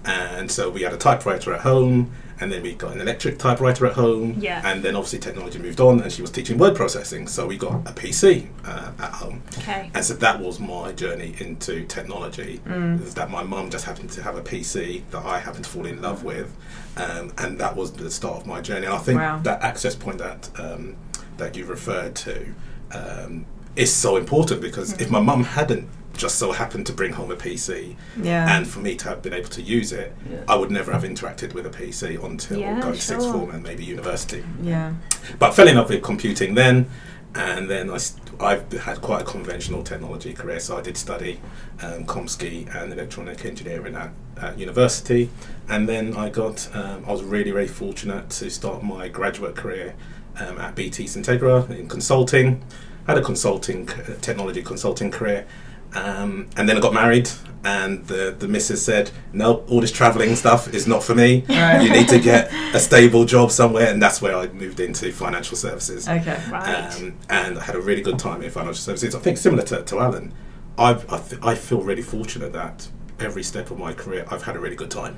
And 0.04 0.50
so 0.50 0.68
we 0.68 0.82
had 0.82 0.92
a 0.92 0.97
typewriter 0.97 1.54
at 1.54 1.61
home, 1.61 2.11
and 2.42 2.50
then 2.52 2.62
we 2.62 2.75
got 2.75 2.92
an 2.92 3.00
electric 3.00 3.38
typewriter 3.38 3.87
at 3.87 3.92
home. 3.92 4.34
Yeah. 4.38 4.61
And 4.64 4.82
then 4.82 4.96
obviously 4.96 5.20
technology 5.20 5.58
moved 5.58 5.80
on, 5.80 6.00
and 6.00 6.12
she 6.12 6.20
was 6.22 6.30
teaching 6.30 6.58
word 6.58 6.75
processing. 6.75 7.26
So 7.28 7.46
we 7.46 7.56
got 7.56 7.75
a 7.88 7.92
PC 7.92 8.49
uh, 8.64 8.90
at 8.99 9.12
home. 9.12 9.42
Okay. 9.58 9.90
And 9.94 10.04
so 10.04 10.14
that 10.14 10.40
was 10.40 10.58
my 10.58 10.92
journey 10.92 11.34
into 11.38 11.84
technology. 11.87 12.61
Is 13.04 13.14
that 13.14 13.30
my 13.30 13.42
mum 13.44 13.70
just 13.70 13.84
happened 13.84 14.11
to 14.11 14.22
have 14.22 14.37
a 14.37 14.42
PC 14.42 15.02
that 15.12 15.25
I 15.25 15.38
happened 15.38 15.64
to 15.64 15.70
fall 15.70 15.87
in 15.87 16.02
love 16.02 16.25
with, 16.25 16.54
um, 16.96 17.32
and 17.38 17.58
that 17.58 17.76
was 17.76 17.92
the 17.92 18.11
start 18.11 18.38
of 18.40 18.46
my 18.46 18.61
journey. 18.61 18.87
And 18.87 18.94
I 18.94 18.99
think 18.99 19.20
Wow. 19.20 19.38
that 19.44 19.62
access 19.62 19.94
point 19.94 20.18
that 20.18 20.50
um, 20.58 20.96
that 21.37 21.56
you 21.56 21.64
referred 21.64 22.14
to 22.16 22.46
um, 22.92 23.46
is 23.76 23.92
so 23.94 24.16
important 24.16 24.61
because 24.61 24.92
if 25.00 25.11
my 25.11 25.20
mum 25.20 25.44
hadn't 25.44 25.88
just 26.16 26.37
so 26.38 26.52
happened 26.52 26.87
to 26.87 26.92
bring 26.92 27.12
home 27.12 27.31
a 27.31 27.37
PC, 27.37 27.97
Yeah. 28.23 28.57
and 28.57 28.66
for 28.66 28.81
me 28.81 28.97
to 28.97 29.09
have 29.09 29.23
been 29.23 29.33
able 29.33 29.49
to 29.50 29.62
use 29.62 29.92
it, 29.92 30.14
Yeah. 30.31 30.38
I 30.49 30.57
would 30.57 30.71
never 30.71 30.92
have 30.92 31.02
interacted 31.04 31.54
with 31.54 31.66
a 31.66 31.71
PC 31.71 32.16
until 32.23 32.59
Yeah, 32.59 32.81
going 32.81 32.95
to 32.95 33.00
sixth 33.00 33.31
form 33.31 33.50
and 33.50 33.62
maybe 33.62 33.85
university. 33.85 34.45
Yeah. 34.62 34.92
but 35.38 35.54
fell 35.54 35.69
in 35.69 35.76
love 35.76 35.88
with 35.88 36.02
computing 36.02 36.54
then 36.54 36.87
and 37.35 37.71
then 37.71 37.88
I, 37.88 37.97
st- 37.97 38.21
I've 38.40 38.71
had 38.73 39.00
quite 39.00 39.23
a 39.23 39.25
conventional 39.25 39.83
technology 39.83 40.35
career. 40.35 40.61
So 40.61 40.76
I 40.76 40.83
did 40.83 40.99
study 40.99 41.40
um, 41.83 42.04
Comsci 42.04 42.69
and 42.76 42.92
electronic 42.92 43.47
engineering 43.47 43.95
at, 43.95 44.11
at 44.38 44.59
university. 44.59 45.31
And 45.66 45.88
then 45.88 46.14
I 46.14 46.28
got 46.28 46.69
um, 46.76 47.04
I 47.07 47.11
was 47.12 47.23
really 47.23 47.50
very 47.50 47.69
fortunate 47.69 48.28
to 48.31 48.50
start 48.50 48.83
my 48.85 49.09
graduate 49.09 49.57
career 49.57 49.95
um, 50.40 50.59
at 50.59 50.75
BT 50.75 51.04
Syntegra 51.04 51.71
in 51.71 51.88
consulting. 51.88 52.62
Had 53.07 53.16
a 53.16 53.23
consulting 53.23 53.88
uh, 53.88 54.16
technology 54.21 54.61
consulting 54.62 55.11
career 55.11 55.47
um, 55.94 56.49
and 56.56 56.68
then 56.68 56.76
I 56.76 56.80
got 56.80 56.94
married 56.94 57.28
and 57.64 58.04
the, 58.06 58.34
the 58.37 58.49
missus 58.49 58.84
said 58.84 59.11
no 59.32 59.58
all 59.68 59.80
this 59.80 59.92
travelling 59.92 60.34
stuff 60.34 60.72
is 60.75 60.87
not 60.88 61.02
for 61.04 61.14
me 61.14 61.44
Right. 61.49 61.82
you 61.82 61.90
need 61.92 62.08
to 62.08 62.18
get 62.18 62.52
a 62.75 62.80
stable 62.80 63.25
job 63.25 63.50
somewhere 63.52 63.88
and 63.88 64.02
that's 64.02 64.20
where 64.20 64.34
I 64.37 64.49
moved 64.49 64.80
into 64.80 65.12
financial 65.12 65.56
services 65.56 66.08
Okay. 66.08 66.40
Right. 66.50 66.92
um, 66.96 67.14
and 67.30 67.58
I 67.58 67.62
had 67.62 67.76
a 67.76 67.80
really 67.80 68.02
good 68.02 68.18
time 68.18 68.42
in 68.42 68.50
financial 68.50 68.75
services. 68.82 69.14
I 69.14 69.20
think 69.20 69.38
similar 69.38 69.62
to, 69.64 69.82
to 69.82 70.00
Alan, 70.00 70.32
I've, 70.76 71.11
I, 71.12 71.18
th- 71.18 71.40
I 71.42 71.54
feel 71.54 71.82
really 71.82 72.02
fortunate 72.02 72.52
that 72.52 72.88
every 73.20 73.44
step 73.44 73.70
of 73.70 73.78
my 73.78 73.92
career 73.92 74.26
I've 74.28 74.42
had 74.42 74.56
a 74.56 74.58
really 74.58 74.76
good 74.76 74.90
time. 74.90 75.16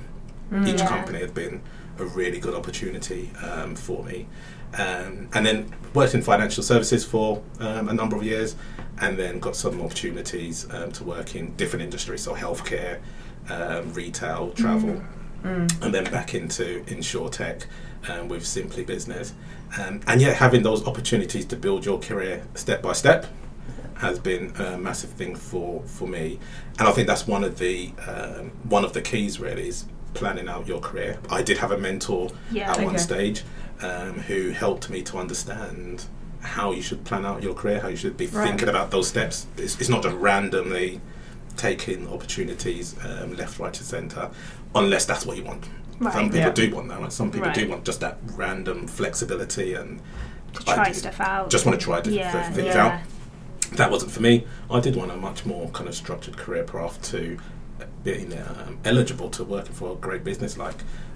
Each 0.65 0.79
Yeah. 0.79 0.87
company 0.87 1.19
has 1.21 1.31
been 1.31 1.61
a 1.97 2.05
really 2.05 2.39
good 2.39 2.53
opportunity 2.53 3.31
um, 3.41 3.73
for 3.75 4.03
me. 4.03 4.27
Um, 4.73 5.29
and 5.33 5.45
then 5.45 5.73
worked 5.93 6.13
in 6.15 6.21
financial 6.21 6.63
services 6.63 7.05
for 7.05 7.41
um, 7.59 7.87
a 7.87 7.93
number 7.93 8.15
of 8.17 8.23
years 8.23 8.55
and 8.99 9.17
then 9.17 9.39
got 9.39 9.55
some 9.55 9.81
opportunities 9.81 10.67
um, 10.73 10.91
to 10.93 11.03
work 11.03 11.35
in 11.35 11.55
different 11.55 11.83
industries, 11.83 12.21
so 12.21 12.33
healthcare, 12.33 12.99
um, 13.49 13.93
retail, 13.93 14.51
travel 14.51 15.01
and 15.45 15.93
then 15.93 16.03
back 16.05 16.33
into 16.33 16.83
InsurTech 16.85 17.65
um, 18.09 18.27
with 18.27 18.45
Simply 18.45 18.83
Business. 18.83 19.33
Um, 19.79 20.01
and 20.07 20.21
yet, 20.21 20.37
having 20.37 20.63
those 20.63 20.85
opportunities 20.87 21.45
to 21.45 21.55
build 21.55 21.85
your 21.85 21.99
career 21.99 22.43
step 22.55 22.81
by 22.81 22.93
step 22.93 23.27
has 23.95 24.19
been 24.19 24.53
a 24.57 24.77
massive 24.77 25.11
thing 25.11 25.35
for, 25.35 25.81
for 25.83 26.07
me. 26.07 26.39
And 26.79 26.87
I 26.87 26.91
think 26.91 27.07
that's 27.07 27.27
one 27.27 27.43
of 27.43 27.59
the 27.59 27.91
um, 28.07 28.51
one 28.63 28.83
of 28.83 28.93
the 28.93 29.01
keys 29.01 29.39
really 29.39 29.67
is 29.69 29.85
planning 30.13 30.47
out 30.47 30.67
your 30.67 30.79
career. 30.79 31.19
I 31.29 31.41
did 31.43 31.57
have 31.59 31.71
a 31.71 31.77
mentor 31.77 32.29
Yeah. 32.51 32.71
at 32.71 32.83
one 32.83 32.97
stage 32.97 33.43
um, 33.81 34.19
who 34.21 34.49
helped 34.51 34.89
me 34.89 35.01
to 35.03 35.17
understand 35.17 36.05
how 36.41 36.71
you 36.71 36.81
should 36.81 37.03
plan 37.03 37.25
out 37.25 37.41
your 37.43 37.53
career, 37.53 37.79
how 37.79 37.87
you 37.87 37.95
should 37.95 38.15
be 38.17 38.27
Right. 38.27 38.47
thinking 38.47 38.69
about 38.69 38.91
those 38.91 39.07
steps. 39.07 39.47
It's, 39.57 39.79
it's 39.79 39.89
not 39.89 40.03
just 40.03 40.15
randomly 40.15 41.01
taking 41.57 42.07
opportunities 42.07 42.95
um, 43.03 43.35
left, 43.35 43.59
right, 43.59 43.75
and 43.75 43.85
centre, 43.85 44.29
unless 44.75 45.05
that's 45.05 45.25
what 45.25 45.37
you 45.37 45.43
want. 45.43 45.65
Right. 45.99 46.13
Some 46.13 46.25
people 46.25 46.39
Yeah. 46.39 46.49
do 46.51 46.75
want 46.75 46.89
that. 46.89 46.99
Right? 47.01 47.11
Some 47.11 47.31
people 47.31 47.51
do 47.51 47.67
want 47.69 47.85
just 47.85 47.99
that 48.01 48.17
random 48.35 48.87
flexibility 48.87 49.73
and 49.73 50.01
to 50.53 50.61
I 50.71 50.75
try 50.75 50.85
did- 50.85 50.95
stuff 50.97 51.19
out. 51.19 51.49
just 51.49 51.65
want 51.65 51.79
to 51.79 51.83
try 51.83 51.97
different 52.01 52.15
yeah, 52.17 52.51
things 52.51 52.67
yeah. 52.75 52.85
out. 52.85 53.01
That 53.77 53.89
wasn't 53.91 54.11
for 54.11 54.21
me. 54.21 54.45
I 54.69 54.79
did 54.79 54.95
want 54.95 55.11
a 55.11 55.15
much 55.17 55.45
more 55.45 55.69
kind 55.69 55.89
of 55.89 55.95
structured 55.95 56.37
career 56.37 56.63
path 56.63 57.01
to 57.11 57.37
being 58.03 58.31
um, 58.37 58.77
eligible 58.85 59.29
to 59.31 59.43
working 59.43 59.73
for 59.73 59.93
a 59.93 59.95
great 59.95 60.23
business 60.23 60.57
like 60.57 60.75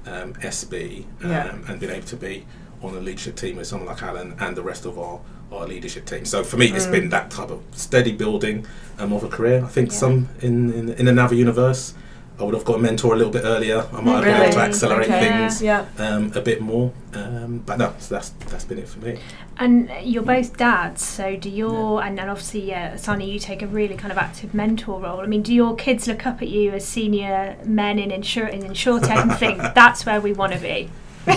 um, 0.10 0.34
SB 0.36 1.06
um, 1.24 1.30
Yeah. 1.32 1.56
and 1.68 1.80
been 1.80 1.90
able 1.92 2.08
to 2.08 2.16
be 2.18 2.46
on 2.82 2.96
a 2.96 3.00
leadership 3.00 3.36
team 3.36 3.58
with 3.58 3.68
someone 3.68 3.88
like 3.90 4.02
Alan 4.02 4.36
and 4.40 4.56
the 4.56 4.64
rest 4.64 4.86
of 4.86 4.98
our, 4.98 5.20
our 5.52 5.68
leadership 5.68 6.06
team. 6.06 6.24
So 6.26 6.44
for 6.44 6.58
me, 6.58 6.68
it's 6.72 6.88
been 6.88 7.10
that 7.10 7.30
type 7.30 7.50
of 7.52 7.62
steady 7.74 8.14
building 8.14 8.66
um, 8.98 9.12
of 9.14 9.24
a 9.24 9.28
career. 9.28 9.64
I 9.66 9.68
think 9.68 9.90
Yeah. 9.92 9.98
some 9.98 10.30
in, 10.42 10.72
in 10.74 10.90
in 10.94 11.08
another 11.08 11.36
universe, 11.36 11.94
I 12.40 12.44
would 12.44 12.54
have 12.54 12.64
got 12.64 12.76
a 12.78 12.80
mentor 12.80 13.14
a 13.14 13.18
little 13.18 13.34
bit 13.34 13.44
earlier. 13.44 13.86
I 13.92 14.00
might 14.02 14.16
have 14.16 14.24
been 14.24 14.42
able 14.42 14.54
to 14.54 14.60
accelerate 14.60 15.08
Okay. 15.10 15.20
things 15.28 15.62
Yeah. 15.62 15.86
um, 15.98 16.32
a 16.36 16.40
bit 16.42 16.62
more. 16.62 16.92
Um, 17.14 17.62
but 17.66 17.78
no, 17.78 17.94
so 18.00 18.16
that's 18.16 18.30
that's 18.50 18.64
been 18.64 18.78
it 18.80 18.88
for 18.88 19.00
me. 19.00 19.20
And 19.58 19.92
you're 20.04 20.24
both 20.24 20.56
dads, 20.56 21.04
so 21.04 21.36
do 21.36 21.50
your 21.50 22.02
and 22.02 22.18
then 22.18 22.30
obviously 22.30 22.62
yeah, 22.70 22.96
Sunny, 22.96 23.30
you 23.30 23.40
take 23.40 23.62
a 23.62 23.68
really 23.68 23.96
kind 23.98 24.12
of 24.12 24.18
active 24.18 24.54
mentor 24.54 25.02
role. 25.02 25.20
I 25.20 25.26
mean, 25.26 25.42
do 25.42 25.54
your 25.54 25.76
kids 25.76 26.08
look 26.08 26.26
up 26.26 26.42
at 26.42 26.48
you 26.48 26.72
as 26.72 26.86
senior 26.86 27.58
men 27.66 28.00
in 28.00 28.10
insure 28.10 28.48
in 28.48 28.62
insurtech 28.62 29.22
and 29.22 29.36
think 29.36 29.58
that's 29.76 30.06
where 30.06 30.22
we 30.22 30.32
want 30.32 30.54
to 30.54 30.60
be? 30.60 30.90
no 31.28 31.36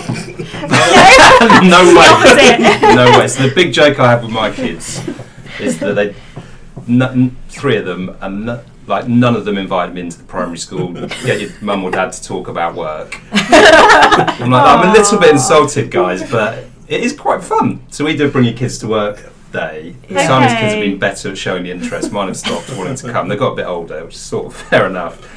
way. 1.95 2.93
No 2.95 3.19
way. 3.19 3.27
So 3.27 3.47
the 3.47 3.51
big 3.53 3.73
joke 3.73 3.99
I 3.99 4.09
have 4.11 4.23
with 4.23 4.31
my 4.31 4.51
kids 4.51 5.01
is 5.59 5.79
that 5.79 5.93
they, 5.95 6.15
n- 6.87 7.01
n- 7.01 7.37
three 7.49 7.75
of 7.77 7.85
them, 7.85 8.15
and 8.21 8.49
n- 8.49 8.59
like 8.87 9.07
none 9.07 9.35
of 9.35 9.45
them 9.45 9.57
invited 9.57 9.93
me 9.95 10.01
into 10.01 10.17
the 10.17 10.23
primary 10.23 10.57
school. 10.57 10.91
Get 11.23 11.41
your 11.41 11.51
mum 11.61 11.83
or 11.83 11.91
dad 11.91 12.13
to 12.13 12.23
talk 12.23 12.47
about 12.47 12.75
work. 12.75 13.19
I'm 13.31 14.51
like, 14.51 14.65
I'm 14.65 14.89
a 14.89 14.93
little 14.93 15.19
bit 15.19 15.31
insulted, 15.31 15.91
guys, 15.91 16.29
but 16.29 16.65
it 16.87 17.01
is 17.01 17.13
quite 17.13 17.43
fun. 17.43 17.81
So 17.89 18.05
we 18.05 18.15
do 18.15 18.29
bring 18.29 18.45
your 18.45 18.53
kids 18.53 18.77
to 18.79 18.87
work 18.87 19.23
day. 19.53 19.95
Yeah. 20.09 20.27
Simon's 20.27 20.53
kids 20.53 20.73
have 20.73 20.81
been 20.81 20.99
better 20.99 21.29
at 21.31 21.37
showing 21.37 21.63
the 21.63 21.71
interest. 21.71 22.11
Mine 22.11 22.27
have 22.27 22.37
stopped 22.37 22.75
wanting 22.75 22.95
to 22.95 23.11
come. 23.11 23.29
They 23.29 23.37
got 23.37 23.53
a 23.53 23.55
bit 23.55 23.65
older, 23.65 24.03
which 24.03 24.15
is 24.15 24.19
sort 24.19 24.47
of 24.47 24.55
fair 24.69 24.87
enough. 24.87 25.29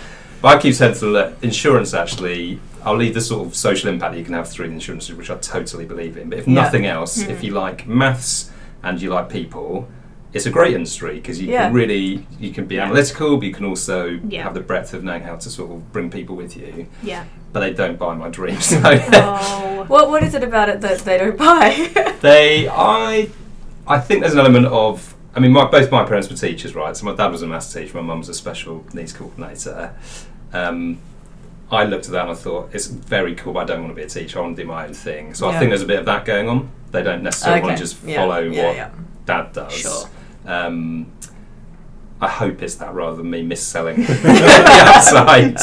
But 0.43 0.57
I 0.57 0.61
keep 0.61 0.75
saying 0.75 0.95
to 0.95 1.01
them 1.01 1.13
that 1.13 1.35
insurance 1.43 1.95
actually, 1.95 2.59
I'll 2.83 2.97
leave 2.97 3.15
the 3.15 3.21
sort 3.21 3.47
of 3.47 3.55
social 3.55 3.89
impact 3.89 4.13
that 4.13 4.19
you 4.19 4.25
can 4.25 4.35
have 4.35 4.49
through 4.49 4.69
the 4.69 4.75
insurance, 4.75 5.11
which 5.11 5.31
I 5.31 5.37
totally 5.37 5.85
believe 5.85 6.17
in. 6.17 6.31
But 6.31 6.41
if 6.41 6.49
Yeah. 6.49 6.55
nothing 6.55 6.87
else, 6.87 7.19
if 7.19 7.41
hmm. 7.41 7.47
you 7.47 7.53
like 7.53 7.87
maths 7.87 8.51
and 8.83 9.01
you 9.01 9.11
like 9.11 9.29
people, 9.29 9.89
it's 10.37 10.47
a 10.47 10.51
great 10.51 10.75
industry 10.75 11.15
because 11.17 11.41
you 11.41 11.51
Yeah. 11.51 11.65
can 11.67 11.73
really 11.75 12.27
you 12.39 12.53
can 12.53 12.67
be 12.67 12.79
analytical, 12.79 13.37
but 13.39 13.47
you 13.47 13.53
can 13.53 13.65
also 13.67 14.19
Yeah. 14.29 14.43
have 14.45 14.55
the 14.55 14.61
breadth 14.61 14.95
of 14.95 15.03
knowing 15.03 15.23
how 15.23 15.37
to 15.37 15.49
sort 15.51 15.71
of 15.71 15.93
bring 15.93 16.11
people 16.11 16.37
with 16.37 16.57
you. 16.57 16.87
Yeah. 17.03 17.25
But 17.53 17.61
they 17.61 17.73
don't 17.73 17.99
buy 17.99 18.15
my 18.15 18.29
dreams. 18.29 18.67
So 18.71 18.81
Oh. 18.85 19.85
What 19.89 20.11
What 20.11 20.23
is 20.23 20.35
it 20.35 20.43
about 20.45 20.69
it 20.69 20.81
that 20.81 20.99
they 21.01 21.19
don't 21.19 21.37
buy? 21.39 21.69
they, 22.21 22.69
I, 22.69 23.29
I 23.87 23.99
think 24.01 24.21
there's 24.21 24.35
an 24.35 24.41
element 24.41 24.67
of. 24.67 25.15
I 25.35 25.39
mean, 25.41 25.53
my, 25.53 25.67
both 25.67 25.91
my 25.91 26.03
parents 26.05 26.31
were 26.31 26.37
teachers, 26.37 26.75
right? 26.75 26.97
So 26.97 27.05
my 27.05 27.15
dad 27.15 27.29
was 27.31 27.43
a 27.43 27.47
maths 27.47 27.73
teacher, 27.73 27.95
my 27.97 28.03
mum 28.03 28.19
was 28.21 28.29
a 28.31 28.35
special 28.35 28.85
needs 28.95 29.13
coordinator. 29.13 29.93
Um, 30.53 30.99
I 31.71 31.85
looked 31.85 32.07
at 32.07 32.13
that 32.13 32.23
and 32.23 32.31
I 32.31 32.35
thought 32.35 32.71
it's 32.73 32.87
very 32.87 33.35
cool, 33.35 33.53
but 33.53 33.61
I 33.61 33.65
don't 33.65 33.83
want 33.83 33.91
to 33.91 33.97
be 33.97 34.03
a 34.03 34.09
teacher. 34.09 34.39
I 34.39 34.43
want 34.43 34.57
to 34.57 34.63
do 34.63 34.69
my 34.69 34.87
own 34.87 34.95
thing. 34.95 35.35
So 35.35 35.49
Yeah. 35.51 35.57
I 35.57 35.59
think 35.59 35.71
there's 35.71 35.83
a 35.83 35.87
bit 35.87 35.99
of 35.99 36.07
that 36.07 36.25
going 36.25 36.49
on. 36.49 36.71
They 36.93 37.03
don't 37.03 37.23
necessarily 37.23 37.61
want 37.63 37.77
to 37.77 37.83
just 37.83 37.97
follow 37.97 38.39
Yeah, 38.41 38.65
what 38.67 38.77
yeah. 38.77 38.91
dad 39.27 39.53
does. 39.53 39.73
Sure. 39.75 40.09
Um, 40.47 41.13
I 42.21 42.29
hope 42.29 42.63
it's 42.63 42.77
that 42.77 42.95
rather 42.95 43.17
than 43.17 43.31
me 43.31 43.43
mis-selling 43.43 43.97
the 44.03 44.93
outside. 44.95 45.59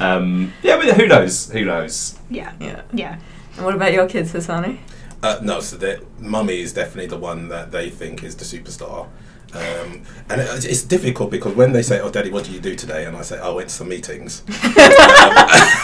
Um, 0.00 0.52
yeah, 0.62 0.76
but 0.76 0.96
who 0.96 1.06
knows? 1.06 1.50
Who 1.50 1.64
knows? 1.64 2.18
Yeah. 2.30 2.52
yeah. 2.60 2.82
Yeah. 2.92 3.18
And 3.56 3.64
what 3.64 3.74
about 3.74 3.92
your 3.92 4.08
kids, 4.08 4.32
Hasani? 4.32 4.78
Uh, 5.22 5.38
no, 5.42 5.60
so 5.60 5.76
that 5.76 6.00
mummy 6.20 6.60
is 6.60 6.72
definitely 6.72 7.06
the 7.06 7.18
one 7.18 7.48
that 7.48 7.72
they 7.72 7.90
think 7.90 8.22
is 8.22 8.36
the 8.36 8.44
superstar. 8.44 9.08
Um, 9.52 10.02
and 10.28 10.40
it, 10.40 10.64
it's 10.64 10.82
difficult 10.82 11.30
because 11.30 11.54
when 11.56 11.72
they 11.72 11.82
say, 11.82 12.00
"Oh, 12.00 12.08
Daddy, 12.08 12.30
what 12.30 12.44
did 12.44 12.54
you 12.54 12.60
do 12.60 12.76
today?" 12.76 13.04
and 13.04 13.16
I 13.16 13.22
say, 13.22 13.38
"Oh, 13.42 13.52
I 13.52 13.54
went 13.56 13.68
to 13.68 13.74
some 13.74 13.88
meetings," 13.88 14.42
um, 14.48 14.54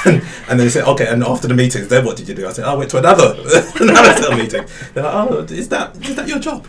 and, 0.57 0.61
and 0.61 0.69
they 0.69 0.73
say, 0.73 0.83
"Okay," 0.83 1.07
and 1.07 1.23
after 1.23 1.49
the 1.49 1.55
meetings, 1.55 1.89
then 1.89 2.05
what 2.05 2.17
did 2.17 2.29
you 2.29 2.35
do? 2.35 2.47
I 2.47 2.53
say, 2.53 2.63
"Oh, 2.63 2.73
I 2.73 2.75
went 2.75 2.91
to 2.93 2.99
another 2.99 3.35
another 3.81 4.37
meeting." 4.37 4.65
They're 4.95 5.05
like, 5.05 5.15
"Oh, 5.31 5.39
is 5.49 5.69
that 5.69 5.97
is 6.05 6.15
that 6.17 6.29
your 6.29 6.39
job?" 6.39 6.67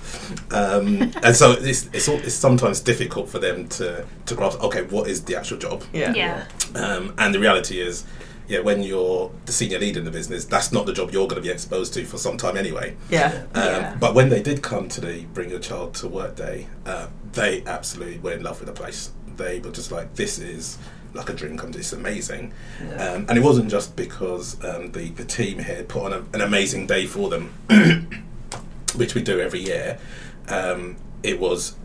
Um, 0.51 1.11
and 1.23 1.35
so 1.35 1.51
it's, 1.59 1.89
it's 1.93 2.07
all- 2.07 2.19
it's 2.19 2.33
sometimes 2.33 2.79
difficult 2.81 3.29
for 3.29 3.39
them 3.39 3.67
to 3.69 4.05
to 4.25 4.35
grasp. 4.35 4.61
Okay, 4.63 4.83
what 4.83 5.09
is 5.09 5.23
the 5.23 5.35
actual 5.35 5.57
job? 5.57 5.83
Yeah. 5.93 6.13
Yeah. 6.13 6.45
Um, 6.75 7.13
and 7.17 7.33
the 7.33 7.39
reality 7.39 7.79
is, 7.79 8.05
yeah, 8.47 8.59
when 8.59 8.83
you're 8.83 9.31
the 9.45 9.51
senior 9.51 9.79
lead 9.79 9.97
in 9.97 10.05
the 10.05 10.11
business, 10.11 10.45
that's 10.45 10.71
not 10.71 10.85
the 10.85 10.93
job 10.93 11.11
you're 11.11 11.27
going 11.27 11.41
to 11.41 11.45
be 11.47 11.51
exposed 11.53 11.93
to 11.95 12.05
for 12.05 12.17
some 12.17 12.37
time 12.37 12.57
anyway. 12.57 12.95
Yeah. 13.09 13.43
Um, 13.53 13.63
Yeah. 13.63 13.95
But 13.99 14.15
when 14.15 14.29
they 14.29 14.41
did 14.41 14.61
come 14.61 14.87
to 14.89 15.01
the 15.01 15.25
Bring 15.33 15.49
Your 15.49 15.59
Child 15.59 15.93
to 15.95 16.07
Work 16.07 16.35
Day, 16.35 16.67
uh, 16.85 17.07
they 17.33 17.63
absolutely 17.65 18.19
were 18.19 18.33
in 18.33 18.43
love 18.43 18.59
with 18.59 18.67
the 18.67 18.73
place. 18.73 19.11
They 19.35 19.59
were 19.59 19.71
just 19.71 19.91
like, 19.91 20.15
this 20.15 20.39
is 20.39 20.77
like 21.13 21.29
a 21.29 21.33
dream 21.33 21.57
come 21.57 21.71
true. 21.71 21.79
It's 21.79 21.93
amazing. 21.93 22.53
Yeah. 22.81 22.95
Um, 22.95 23.25
and 23.29 23.37
it 23.37 23.43
wasn't 23.43 23.69
just 23.69 23.95
because 23.95 24.63
um, 24.63 24.91
the, 24.91 25.09
the 25.09 25.25
team 25.25 25.59
here 25.59 25.83
put 25.83 26.03
on 26.03 26.13
a, 26.13 26.19
an 26.33 26.41
amazing 26.41 26.87
day 26.87 27.05
for 27.05 27.29
them, 27.29 27.53
which 28.95 29.15
we 29.15 29.21
do 29.21 29.39
every 29.39 29.59
year. 29.59 29.99
Um, 30.47 30.97
it 31.23 31.39
was 31.39 31.75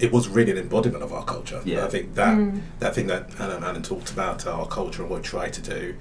it 0.00 0.10
was 0.10 0.28
really 0.28 0.50
an 0.50 0.58
embodiment 0.58 1.04
of 1.04 1.12
our 1.12 1.24
culture. 1.24 1.60
Yeah. 1.64 1.84
I 1.84 1.88
think 1.88 2.14
that 2.14 2.54
that 2.78 2.94
thing 2.94 3.06
that 3.08 3.38
Alan, 3.38 3.62
Alan 3.62 3.82
talked 3.82 4.10
about 4.10 4.46
our 4.46 4.66
culture 4.66 5.02
and 5.02 5.10
what 5.10 5.20
we 5.20 5.22
try 5.22 5.48
to 5.50 5.60
do, 5.60 5.94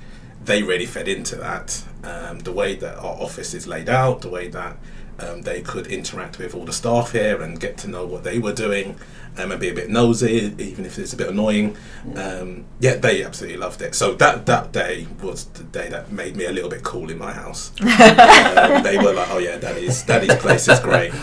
they 0.44 0.64
really 0.64 0.86
fed 0.86 1.08
into 1.08 1.36
that. 1.36 1.84
Um, 2.04 2.40
the 2.40 2.54
way 2.54 2.76
that 2.76 2.98
our 2.98 3.16
office 3.22 3.54
is 3.54 3.68
laid 3.68 3.90
out, 3.90 4.22
the 4.22 4.30
way 4.30 4.48
that 4.48 4.78
um, 5.20 5.42
they 5.42 5.62
could 5.62 5.88
interact 5.88 6.40
with 6.40 6.56
all 6.56 6.66
the 6.66 6.74
staff 6.74 7.12
here 7.12 7.42
and 7.42 7.60
get 7.60 7.78
to 7.80 7.90
know 7.90 8.06
what 8.06 8.24
they 8.24 8.40
were 8.40 8.54
doing 8.54 8.96
um, 9.38 9.52
and 9.52 9.60
be 9.62 9.70
a 9.70 9.74
bit 9.74 9.90
nosy, 9.90 10.54
even 10.58 10.86
if 10.86 10.98
it's 10.98 11.14
a 11.14 11.18
bit 11.18 11.30
annoying. 11.30 11.78
Um, 12.16 12.66
yeah, 12.80 12.96
they 12.96 13.24
absolutely 13.24 13.58
loved 13.58 13.82
it. 13.82 13.96
So 13.96 14.14
that 14.16 14.46
that 14.48 14.72
day 14.72 15.08
was 15.22 15.46
the 15.46 15.64
day 15.64 15.90
that 15.90 16.12
made 16.12 16.36
me 16.36 16.46
a 16.46 16.52
little 16.52 16.70
bit 16.70 16.84
cool 16.84 17.10
in 17.10 17.18
my 17.18 17.32
house. 17.34 17.72
um, 17.82 18.84
they 18.84 18.98
were 18.98 19.14
like, 19.14 19.30
"Oh 19.30 19.38
yeah, 19.38 19.58
Daddy's 19.58 20.04
Daddy's 20.04 20.36
place 20.36 20.68
is 20.68 20.80
great." 20.80 21.14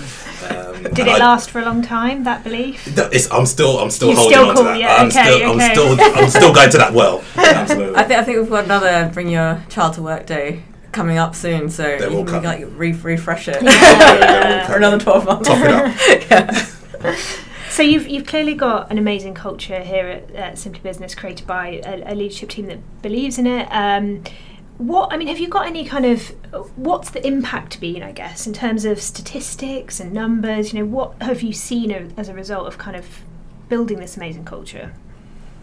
Um, 0.50 0.82
Did 0.82 1.00
it 1.08 1.08
I- 1.08 1.18
last 1.18 1.50
for 1.50 1.60
a 1.60 1.64
long 1.64 1.82
time, 1.82 2.24
that 2.24 2.44
belief? 2.44 2.86
it's, 2.86 3.30
I'm 3.32 3.46
still, 3.46 3.78
I'm 3.78 3.90
still 3.90 4.08
You're 4.08 4.16
holding 4.18 4.32
still 4.38 4.48
on 4.50 4.54
cool, 4.56 4.64
to 4.64 4.68
that. 4.70 4.78
yeah, 4.78 4.94
I'm 4.96 5.06
okay, 5.08 5.22
still, 5.24 5.50
okay. 5.52 5.64
I'm 5.64 5.72
still, 5.72 6.00
I'm 6.24 6.30
still 6.30 6.52
going 6.54 6.70
to 6.70 6.78
that 6.78 6.92
well. 6.92 7.24
Absolutely. 7.36 7.96
I 7.96 8.02
think 8.04 8.20
I 8.20 8.24
think 8.24 8.38
we've 8.38 8.50
got 8.50 8.64
another 8.64 9.10
Bring 9.12 9.28
Your 9.30 9.62
Child 9.70 9.94
to 9.94 10.02
Work 10.02 10.26
Day 10.26 10.62
coming 10.92 11.18
up 11.18 11.34
soon, 11.34 11.68
so 11.70 11.82
They 11.98 12.08
will 12.08 12.20
you 12.20 12.24
can 12.26 12.42
like 12.42 12.64
re- 12.76 12.92
refresh 12.92 13.48
it 13.48 13.62
Yeah. 13.62 14.66
for 14.68 14.76
another 14.76 14.98
twelve 14.98 15.24
months. 15.24 15.48
Top 15.48 15.58
it 15.58 15.70
up. 15.70 16.30
yeah. 16.30 17.16
So 17.76 17.82
you've 17.82 18.08
you've 18.08 18.24
clearly 18.24 18.54
got 18.54 18.90
an 18.90 18.96
amazing 18.96 19.34
culture 19.34 19.80
here 19.80 20.08
at, 20.08 20.30
at 20.30 20.58
Simply 20.58 20.80
Business, 20.80 21.14
created 21.14 21.46
by 21.46 21.82
a, 21.84 22.10
a 22.10 22.14
leadership 22.14 22.48
team 22.48 22.68
that 22.68 22.78
believes 23.02 23.38
in 23.38 23.46
it. 23.46 23.68
Um, 23.70 24.24
what 24.78 25.12
I 25.12 25.18
mean, 25.18 25.28
have 25.28 25.38
you 25.38 25.46
got 25.46 25.66
any 25.66 25.84
kind 25.84 26.06
of 26.06 26.28
what's 26.78 27.10
the 27.10 27.24
impact 27.26 27.78
been? 27.78 28.02
I 28.02 28.12
guess 28.12 28.46
in 28.46 28.54
terms 28.54 28.86
of 28.86 28.98
statistics 28.98 30.00
and 30.00 30.14
numbers. 30.14 30.72
You 30.72 30.78
know, 30.78 30.86
what 30.86 31.20
have 31.20 31.42
you 31.42 31.52
seen 31.52 31.90
as 32.16 32.30
a 32.30 32.32
result 32.32 32.66
of 32.66 32.78
kind 32.78 32.96
of 32.96 33.06
building 33.68 34.00
this 34.00 34.16
amazing 34.16 34.46
culture 34.46 34.94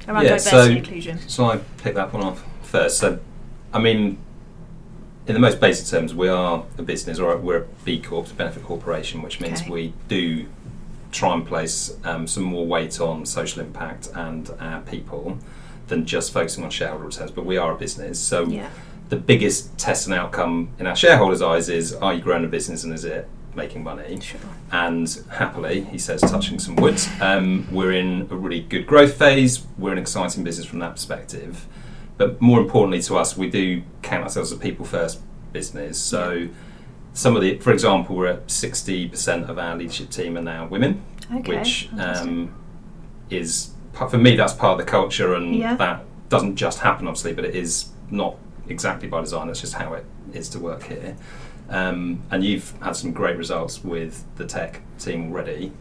around 0.08 0.26
Yeah, 0.26 0.38
diversity 0.38 0.56
so- 0.56 0.66
and 0.68 0.78
inclusion? 0.78 1.18
So 1.28 1.46
I 1.46 1.62
pick 1.78 1.96
that 1.96 2.14
one 2.14 2.22
off 2.22 2.46
first. 2.62 3.00
So, 3.00 3.18
I 3.74 3.80
mean, 3.80 4.20
in 5.26 5.34
the 5.34 5.40
most 5.40 5.60
basic 5.60 5.88
terms, 5.88 6.14
we 6.14 6.28
are 6.30 6.64
a 6.78 6.84
business, 6.84 7.18
or 7.18 7.36
we're 7.38 7.64
a 7.64 7.66
B 7.84 8.00
Corp, 8.00 8.30
a 8.30 8.34
benefit 8.36 8.62
corporation, 8.62 9.24
which 9.24 9.42
means 9.42 9.62
Okay. 9.62 9.72
we 9.72 9.94
do 10.08 10.46
try 11.14 11.34
and 11.34 11.46
place 11.46 11.96
um, 12.04 12.28
some 12.28 12.44
more 12.44 12.66
weight 12.66 13.00
on 13.00 13.26
social 13.26 13.62
impact 13.62 14.10
and 14.16 14.50
our 14.60 14.82
people 14.82 15.38
than 15.88 16.06
just 16.06 16.34
focusing 16.34 16.64
on 16.64 16.70
shareholder 16.70 17.06
returns. 17.06 17.32
But 17.32 17.46
we 17.46 17.56
are 17.58 17.72
a 17.74 17.78
business, 17.78 18.20
so 18.20 18.46
Yeah. 18.48 18.70
the 19.10 19.16
biggest 19.16 19.78
test 19.78 20.08
and 20.08 20.14
outcome 20.16 20.70
in 20.80 20.88
our 20.88 20.96
shareholders' 20.96 21.42
eyes 21.42 21.70
is: 21.70 21.94
Are 21.94 22.14
you 22.14 22.22
growing 22.22 22.44
a 22.44 22.48
business 22.48 22.84
and 22.84 22.94
is 22.94 23.06
it 23.06 23.28
making 23.56 23.84
money? 23.84 24.20
Sure. 24.20 24.40
And 24.72 25.08
happily, 25.32 25.82
he 25.84 26.00
says, 26.00 26.22
touching 26.22 26.58
some 26.58 26.76
wood, 26.76 27.00
um, 27.22 27.68
we're 27.72 27.92
in 27.92 28.28
a 28.32 28.36
really 28.36 28.62
good 28.62 28.88
growth 28.88 29.14
phase. 29.14 29.64
We're 29.78 29.92
an 29.92 30.00
exciting 30.00 30.44
business 30.44 30.66
from 30.66 30.80
that 30.80 30.94
perspective. 30.96 31.68
But 32.18 32.42
more 32.42 32.60
importantly 32.60 33.02
to 33.04 33.18
us, 33.18 33.38
we 33.38 33.50
do 33.52 33.84
count 34.02 34.24
ourselves 34.24 34.52
as 34.52 34.58
a 34.58 34.62
people 34.62 34.86
first 34.86 35.22
business. 35.52 36.00
So, 36.00 36.48
some 37.14 37.36
of 37.36 37.42
the, 37.42 37.58
for 37.60 37.72
example, 37.72 38.16
we're 38.16 38.28
at 38.28 38.48
60% 38.48 39.48
of 39.50 39.58
our 39.60 39.76
leadership 39.78 40.10
team 40.10 40.38
are 40.38 40.42
now 40.42 40.68
women, 40.68 41.02
Okay. 41.34 41.58
which 41.58 41.90
um, 42.00 42.54
is, 43.30 43.72
for 43.94 44.18
me, 44.18 44.36
that's 44.36 44.54
part 44.54 44.80
of 44.80 44.86
the 44.86 44.90
culture, 44.92 45.34
and 45.36 45.56
Yeah. 45.56 45.76
that 45.76 46.06
doesn't 46.30 46.56
just 46.56 46.80
happen, 46.80 47.08
obviously, 47.08 47.34
but 47.34 47.46
it 47.46 47.56
is 47.56 47.90
not 48.10 48.36
exactly 48.68 49.08
by 49.08 49.22
design, 49.22 49.48
that's 49.48 49.62
just 49.62 49.74
how 49.76 49.94
it 49.94 50.06
is 50.34 50.50
to 50.50 50.60
work 50.60 50.84
here. 50.84 51.16
Um, 51.70 52.22
and 52.32 52.44
you've 52.44 52.74
had 52.82 52.96
some 52.96 53.12
great 53.14 53.38
results 53.38 53.84
with 53.84 54.24
the 54.36 54.46
tech 54.46 54.82
team 55.00 55.32
already. 55.32 55.72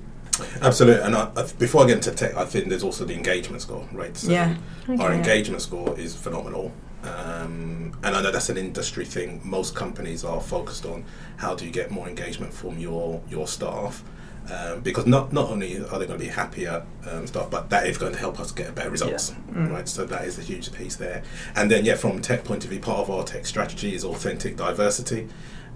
Absolutely. 0.61 1.03
And 1.03 1.14
I, 1.14 1.31
I, 1.37 1.47
before 1.59 1.85
I 1.85 1.87
get 1.87 1.97
into 1.97 2.11
tech, 2.12 2.35
I 2.37 2.45
think 2.45 2.68
there's 2.68 2.83
also 2.83 3.05
the 3.05 3.14
engagement 3.14 3.62
score, 3.62 3.87
right? 3.92 4.16
So 4.16 4.31
Yeah. 4.31 4.57
Our 4.99 5.12
engagement 5.12 5.61
score 5.62 5.99
is 5.99 6.14
phenomenal. 6.14 6.73
Um, 7.03 7.97
and 8.05 8.17
I 8.17 8.23
know 8.23 8.31
that's 8.31 8.49
an 8.49 8.57
industry 8.57 9.05
thing. 9.05 9.41
Most 9.45 9.75
companies 9.75 10.25
are 10.25 10.41
focused 10.41 10.87
on 10.87 11.05
how 11.37 11.55
do 11.55 11.65
you 11.65 11.71
get 11.73 11.91
more 11.91 12.09
engagement 12.09 12.53
from 12.53 12.79
your 12.79 13.21
your 13.29 13.47
staff. 13.47 14.05
Um, 14.51 14.81
because 14.81 15.07
not 15.07 15.33
not 15.33 15.51
only 15.51 15.79
are 15.79 15.99
they 16.01 16.07
going 16.07 16.19
to 16.19 16.25
be 16.25 16.27
happier 16.27 16.85
um, 17.09 17.29
staff, 17.29 17.49
but 17.49 17.71
that 17.71 17.87
is 17.87 17.97
going 17.97 18.12
to 18.12 18.19
help 18.19 18.41
us 18.41 18.51
get 18.51 18.75
better 18.75 18.91
results, 18.91 19.33
right? 19.71 19.88
So 19.88 20.05
that 20.05 20.25
is 20.25 20.37
a 20.37 20.43
huge 20.43 20.73
piece 20.73 20.97
there. 20.97 21.23
And 21.55 21.71
then, 21.71 21.85
yeah, 21.85 21.95
from 21.95 22.21
tech 22.21 22.43
point 22.43 22.65
of 22.65 22.71
view, 22.71 22.81
part 22.81 22.99
of 22.99 23.11
our 23.11 23.23
tech 23.23 23.47
strategy 23.47 23.95
is 23.95 24.05
authentic 24.05 24.57
diversity. 24.57 25.29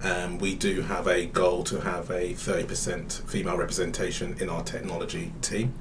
Um, 0.03 0.37
we 0.37 0.53
do 0.53 0.81
have 0.81 1.07
a 1.07 1.25
goal 1.25 1.63
to 1.63 1.81
have 1.81 2.11
a 2.11 2.33
30% 2.33 3.23
female 3.27 3.57
representation 3.57 4.35
in 4.39 4.49
our 4.49 4.63
technology 4.63 5.33
team. 5.41 5.73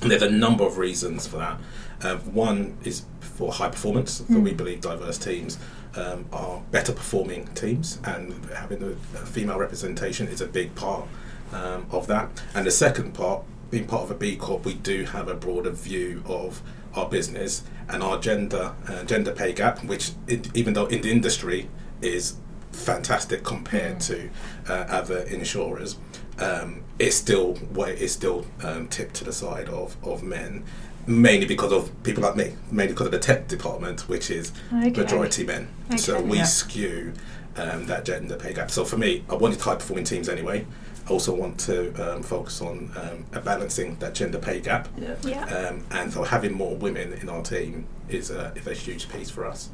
And 0.00 0.10
there's 0.10 0.22
a 0.22 0.30
number 0.30 0.64
of 0.64 0.78
reasons 0.78 1.26
for 1.26 1.36
that. 1.36 1.60
Um, 2.02 2.18
one 2.34 2.76
is 2.84 3.04
for 3.20 3.52
high 3.52 3.68
performance. 3.68 4.24
So 4.28 4.38
we 4.38 4.52
believe 4.52 4.80
diverse 4.80 5.18
teams 5.18 5.58
um, 5.94 6.26
are 6.32 6.60
better 6.70 6.92
performing 6.92 7.46
teams, 7.54 7.98
and 8.04 8.44
having 8.54 8.80
the 8.80 8.92
uh, 8.92 9.24
female 9.24 9.58
representation 9.58 10.28
is 10.28 10.40
a 10.40 10.46
big 10.46 10.74
part 10.74 11.06
um, 11.52 11.86
of 11.90 12.06
that. 12.06 12.28
And 12.54 12.66
the 12.66 12.70
second 12.70 13.12
part, 13.14 13.44
being 13.70 13.86
part 13.86 14.02
of 14.02 14.10
a 14.10 14.14
B 14.14 14.36
Corp, 14.36 14.64
we 14.64 14.74
do 14.74 15.04
have 15.04 15.28
a 15.28 15.34
broader 15.34 15.70
view 15.70 16.22
of 16.26 16.62
our 16.94 17.08
business 17.08 17.62
and 17.88 18.02
our 18.02 18.18
gender 18.18 18.74
uh, 18.88 19.04
gender 19.04 19.32
pay 19.32 19.52
gap, 19.52 19.84
which 19.84 20.12
it, 20.26 20.54
even 20.56 20.74
though 20.74 20.86
in 20.86 21.02
the 21.02 21.10
industry 21.10 21.68
is 22.00 22.36
fantastic 22.72 23.44
compared 23.44 24.00
to 24.00 24.30
uh, 24.68 24.72
other 24.88 25.20
insurers. 25.22 25.98
Um, 26.38 26.82
it's 26.98 27.16
still 27.16 27.54
what 27.54 27.90
it's 27.90 28.12
still 28.14 28.46
um, 28.62 28.88
tipped 28.88 29.14
to 29.16 29.24
the 29.24 29.32
side 29.32 29.68
of, 29.68 29.96
of 30.02 30.22
men, 30.22 30.64
mainly 31.06 31.46
because 31.46 31.72
of 31.72 31.90
people 32.02 32.22
like 32.22 32.36
me, 32.36 32.52
mainly 32.70 32.92
because 32.92 33.06
of 33.06 33.12
the 33.12 33.18
tech 33.18 33.48
department, 33.48 34.08
which 34.08 34.30
is 34.30 34.52
Okay. 34.72 34.90
majority 35.02 35.44
men. 35.44 35.68
So 35.96 36.20
we 36.20 36.38
Yeah. 36.38 36.44
skew 36.44 37.12
um, 37.56 37.86
that 37.86 38.04
gender 38.06 38.36
pay 38.36 38.54
gap. 38.54 38.70
So 38.70 38.82
for 38.84 38.96
me, 38.96 39.24
I 39.28 39.34
wanted 39.34 39.60
high 39.60 39.74
performing 39.74 40.04
teams 40.04 40.28
anyway. 40.28 40.64
I 41.06 41.10
also 41.10 41.34
want 41.34 41.58
to 41.60 41.92
um, 42.02 42.22
focus 42.22 42.62
on 42.62 42.90
um, 42.96 43.42
balancing 43.42 43.96
that 43.98 44.14
gender 44.14 44.38
pay 44.38 44.60
gap, 44.60 44.88
Yeah. 44.96 45.16
Yeah. 45.22 45.44
um, 45.68 45.84
and 45.90 46.12
so 46.12 46.22
having 46.22 46.54
more 46.54 46.76
women 46.76 47.12
in 47.12 47.28
our 47.28 47.42
team 47.42 47.86
is 48.08 48.30
a, 48.30 48.52
is 48.54 48.66
a 48.66 48.72
huge 48.72 49.08
piece 49.10 49.28
for 49.28 49.44
us. 49.44 49.68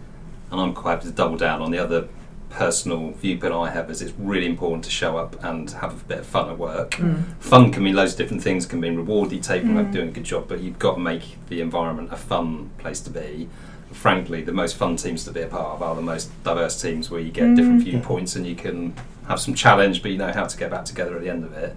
And 0.50 0.60
I'm 0.60 0.72
quite 0.74 0.92
happy 0.94 1.06
to 1.08 1.12
double 1.12 1.36
down 1.36 1.60
on 1.62 1.70
the 1.70 1.78
other 1.78 2.08
personal 2.50 3.10
viewpoint 3.12 3.52
I 3.52 3.70
have 3.70 3.90
is 3.90 4.00
it's 4.02 4.12
really 4.18 4.46
important 4.46 4.84
to 4.84 4.90
show 4.90 5.16
up 5.16 5.42
and 5.44 5.70
have 5.70 5.92
a 6.02 6.04
bit 6.04 6.18
of 6.20 6.26
fun 6.26 6.48
at 6.48 6.58
work. 6.58 6.94
Fun 7.40 7.70
can 7.70 7.82
mean 7.82 7.94
loads 7.94 8.12
of 8.12 8.18
different 8.18 8.42
things, 8.42 8.66
can 8.66 8.80
mean 8.80 8.96
reward 8.96 9.30
you 9.32 9.40
take 9.40 9.62
from 9.62 9.76
Mm. 9.76 9.92
doing 9.92 10.08
a 10.08 10.12
good 10.12 10.24
job, 10.24 10.46
but 10.48 10.60
you've 10.60 10.78
got 10.78 10.94
to 10.94 11.00
make 11.00 11.36
the 11.48 11.60
environment 11.60 12.08
a 12.12 12.16
fun 12.16 12.70
place 12.78 13.00
to 13.00 13.10
be. 13.10 13.48
Frankly, 13.92 14.42
the 14.42 14.52
most 14.52 14.76
fun 14.76 14.96
teams 14.96 15.24
to 15.24 15.30
be 15.32 15.40
a 15.42 15.46
part 15.46 15.68
of 15.76 15.82
are 15.82 15.94
the 15.94 16.02
most 16.02 16.30
diverse 16.44 16.80
teams 16.80 17.10
where 17.10 17.20
you 17.20 17.30
get 17.30 17.54
different 17.54 17.80
Mm. 17.82 17.84
viewpoints 17.84 18.36
and 18.36 18.46
you 18.46 18.54
can 18.54 18.94
have 19.28 19.40
some 19.40 19.54
challenge, 19.54 20.02
but 20.02 20.10
you 20.10 20.18
know 20.18 20.32
how 20.32 20.44
to 20.46 20.56
get 20.56 20.70
back 20.70 20.84
together 20.84 21.14
at 21.16 21.22
the 21.22 21.30
end 21.30 21.44
of 21.44 21.52
it. 21.54 21.76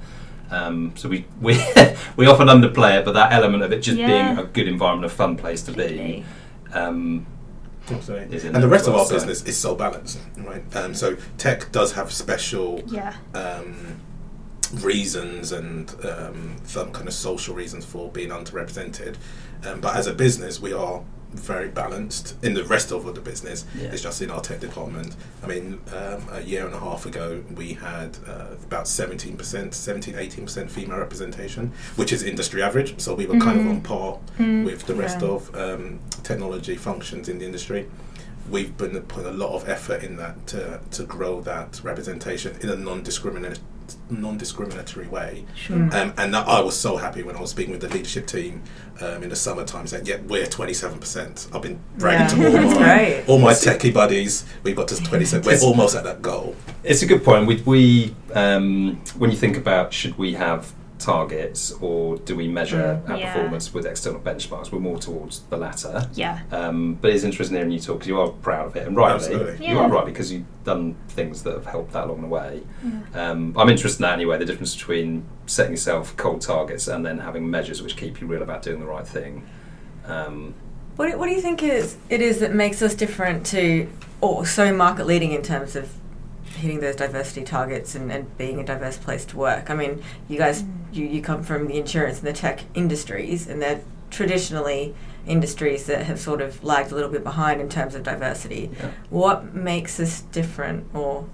Um, 0.51 0.91
so 0.95 1.07
we 1.09 1.25
we 1.41 1.57
we 2.17 2.27
often 2.27 2.47
underplay 2.47 2.97
it, 2.99 3.05
but 3.05 3.13
that 3.13 3.31
element 3.31 3.63
of 3.63 3.71
it 3.71 3.81
just 3.81 3.97
Yeah. 3.97 4.07
being 4.07 4.37
a 4.37 4.43
good 4.43 4.67
environment, 4.67 5.11
a 5.11 5.15
fun 5.15 5.35
place 5.37 5.61
to 5.63 5.71
be. 5.71 6.23
Um, 6.73 7.25
Absolutely. 7.95 8.47
And 8.49 8.63
the 8.63 8.67
rest 8.67 8.87
of 8.87 8.95
our 8.95 9.07
business 9.09 9.43
is 9.43 9.57
so 9.57 9.75
balanced, 9.75 10.19
right? 10.37 10.63
Um, 10.75 10.93
so 10.93 11.17
tech 11.37 11.71
does 11.71 11.93
have 11.93 12.11
special 12.11 12.81
Yeah. 12.87 13.15
um, 13.33 13.99
reasons 14.75 15.51
and 15.51 15.93
um, 16.05 16.55
some 16.63 16.91
kind 16.91 17.07
of 17.07 17.13
social 17.13 17.53
reasons 17.55 17.85
for 17.85 18.09
being 18.11 18.29
underrepresented. 18.29 19.15
Um, 19.65 19.81
but 19.81 19.95
as 19.95 20.07
a 20.07 20.13
business, 20.13 20.59
we 20.59 20.73
are 20.73 21.03
very 21.33 21.69
balanced 21.69 22.35
in 22.43 22.53
the 22.53 22.63
rest 22.65 22.91
of 22.91 23.05
the 23.15 23.21
business. 23.21 23.65
Yeah. 23.77 23.89
It's 23.91 24.01
just 24.01 24.21
in 24.21 24.29
our 24.31 24.41
tech 24.41 24.59
department. 24.59 25.15
I 25.43 25.47
mean, 25.47 25.79
um, 25.95 26.21
a 26.31 26.41
year 26.41 26.65
and 26.65 26.73
a 26.75 26.79
half 26.79 27.05
ago, 27.05 27.43
we 27.55 27.73
had 27.73 28.17
uh, 28.27 28.47
about 28.65 28.85
17%, 28.85 29.73
17, 29.73 30.13
18% 30.15 30.69
female 30.69 30.97
representation, 30.97 31.71
which 31.95 32.11
is 32.11 32.23
industry 32.23 32.61
average. 32.61 32.99
So 32.99 33.13
we 33.15 33.25
were 33.25 33.39
kind 33.39 33.59
of 33.59 33.67
on 33.67 33.81
par 33.81 34.19
Mm, 34.37 34.65
with 34.65 34.85
the 34.85 34.95
rest 34.95 35.21
Yeah. 35.21 35.27
of 35.29 35.55
um, 35.55 35.99
technology 36.23 36.75
functions 36.75 37.29
in 37.29 37.37
the 37.39 37.45
industry. 37.45 37.87
We've 38.49 38.75
been 38.75 38.99
putting 39.03 39.29
a 39.29 39.33
lot 39.33 39.53
of 39.55 39.69
effort 39.69 40.03
in 40.03 40.17
that 40.17 40.47
to, 40.47 40.79
to 40.91 41.03
grow 41.03 41.41
that 41.41 41.79
representation 41.83 42.57
in 42.61 42.69
a 42.69 42.75
non-discriminatory, 42.75 43.57
non-discriminatory 44.09 45.07
way. 45.07 45.45
Sure. 45.55 45.77
Mm. 45.77 45.93
Um, 45.93 46.13
and 46.17 46.33
that, 46.33 46.47
I 46.47 46.59
was 46.61 46.77
so 46.77 46.97
happy 46.97 47.23
when 47.23 47.35
I 47.35 47.41
was 47.41 47.49
speaking 47.51 47.71
with 47.71 47.81
the 47.81 47.89
leadership 47.89 48.27
team 48.27 48.63
um, 49.01 49.23
in 49.23 49.29
the 49.29 49.35
summertime 49.35 49.87
saying, 49.87 50.05
yeah, 50.05 50.17
we're 50.27 50.45
27%. 50.45 51.55
I've 51.55 51.61
been 51.61 51.79
bragging 51.97 52.41
Yeah, 52.41 52.49
to 52.49 52.57
all 52.57 52.71
my, 52.71 52.77
great. 52.77 53.23
all 53.27 53.39
my 53.39 53.53
techie 53.53 53.93
buddies. 53.93 54.45
We've 54.63 54.75
got 54.75 54.87
to 54.89 55.01
27. 55.01 55.45
We're 55.45 55.59
almost 55.61 55.95
at 55.95 56.03
that 56.03 56.21
goal. 56.21 56.55
It's 56.83 57.01
a 57.01 57.05
good 57.05 57.23
point. 57.23 57.47
We, 57.47 57.61
we 57.61 58.15
um, 58.33 59.01
when 59.17 59.31
you 59.31 59.37
think 59.37 59.57
about 59.57 59.93
should 59.93 60.17
we 60.17 60.33
have 60.33 60.73
targets 61.01 61.71
or 61.81 62.17
do 62.17 62.35
we 62.35 62.47
measure 62.47 63.01
Mm. 63.05 63.09
our 63.09 63.17
Yeah. 63.17 63.33
performance 63.33 63.73
with 63.73 63.85
external 63.85 64.19
benchmarks, 64.19 64.71
we're 64.71 64.79
more 64.79 64.97
towards 64.99 65.41
the 65.49 65.57
latter. 65.57 66.07
Yeah. 66.13 66.39
Um, 66.51 66.97
but 67.01 67.11
it's 67.11 67.23
interesting 67.23 67.57
hearing 67.57 67.71
you 67.71 67.79
talk 67.79 67.97
because 67.99 68.07
you 68.07 68.19
are 68.19 68.29
proud 68.29 68.67
of 68.67 68.75
it, 68.75 68.87
and 68.87 68.95
rightly, 68.95 69.15
Absolutely. 69.35 69.67
you 69.67 69.73
Yeah. 69.75 69.81
are 69.81 69.89
right 69.89 70.05
because 70.05 70.31
you've 70.31 70.45
done 70.63 70.95
things 71.09 71.43
that 71.43 71.53
have 71.53 71.65
helped 71.65 71.93
that 71.93 72.05
along 72.05 72.21
the 72.21 72.27
way. 72.27 72.61
Yeah. 72.83 73.29
Um, 73.31 73.53
I'm 73.57 73.69
interested 73.69 73.99
in 73.99 74.03
that 74.09 74.13
anyway. 74.13 74.37
The 74.37 74.45
difference 74.45 74.75
between 74.75 75.23
setting 75.47 75.73
yourself 75.73 76.15
cold 76.17 76.41
targets 76.41 76.87
and 76.87 77.05
then 77.05 77.19
having 77.19 77.49
measures 77.49 77.81
which 77.81 77.97
keep 77.97 78.21
you 78.21 78.27
real 78.27 78.41
about 78.43 78.61
doing 78.61 78.79
the 78.79 78.85
right 78.85 79.07
thing. 79.07 79.43
Um, 80.07 80.53
What 80.97 81.09
do, 81.11 81.17
what 81.17 81.27
do 81.27 81.33
you 81.33 81.41
think 81.41 81.63
is 81.63 81.95
it 82.09 82.21
is 82.21 82.39
that 82.39 82.53
makes 82.53 82.81
us 82.81 82.93
different 82.93 83.45
to, 83.47 83.87
or 84.19 84.45
so 84.45 84.71
market 84.73 85.05
leading 85.07 85.31
in 85.31 85.41
terms 85.41 85.75
of 85.75 85.89
hitting 86.61 86.79
those 86.79 86.95
diversity 86.95 87.43
targets 87.43 87.93
and, 87.95 88.11
and 88.11 88.35
being 88.37 88.59
a 88.59 88.63
diverse 88.63 88.97
place 88.97 89.25
to 89.25 89.37
work? 89.37 89.69
I 89.69 89.75
mean, 89.75 90.01
you 90.29 90.37
guys, 90.37 90.63
you, 90.93 91.05
you 91.05 91.21
come 91.21 91.43
from 91.43 91.67
the 91.67 91.77
insurance 91.77 92.19
and 92.19 92.27
the 92.27 92.33
tech 92.33 92.61
industries, 92.73 93.47
and 93.47 93.61
they're 93.61 93.81
traditionally 94.09 94.95
industries 95.27 95.85
that 95.85 96.05
have 96.05 96.19
sort 96.19 96.41
of 96.41 96.63
lagged 96.63 96.91
a 96.91 96.95
little 96.95 97.09
bit 97.11 97.23
behind 97.23 97.61
in 97.61 97.69
terms 97.69 97.93
of 97.95 98.03
diversity. 98.03 98.69
yeah. 98.79 98.91
What 99.09 99.53
makes 99.53 99.99
us 99.99 100.21
different, 100.21 100.85
or 100.95 101.25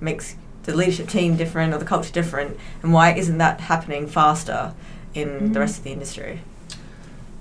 makes 0.00 0.36
the 0.64 0.74
leadership 0.74 1.08
team 1.08 1.36
different, 1.36 1.74
or 1.74 1.78
the 1.78 1.84
culture 1.84 2.12
different, 2.12 2.56
and 2.82 2.92
why 2.92 3.12
isn't 3.14 3.38
that 3.38 3.60
happening 3.62 4.06
faster 4.06 4.72
in 5.14 5.52
the 5.52 5.58
Mm. 5.58 5.60
rest 5.60 5.78
of 5.78 5.84
the 5.84 5.92
industry? 5.92 6.40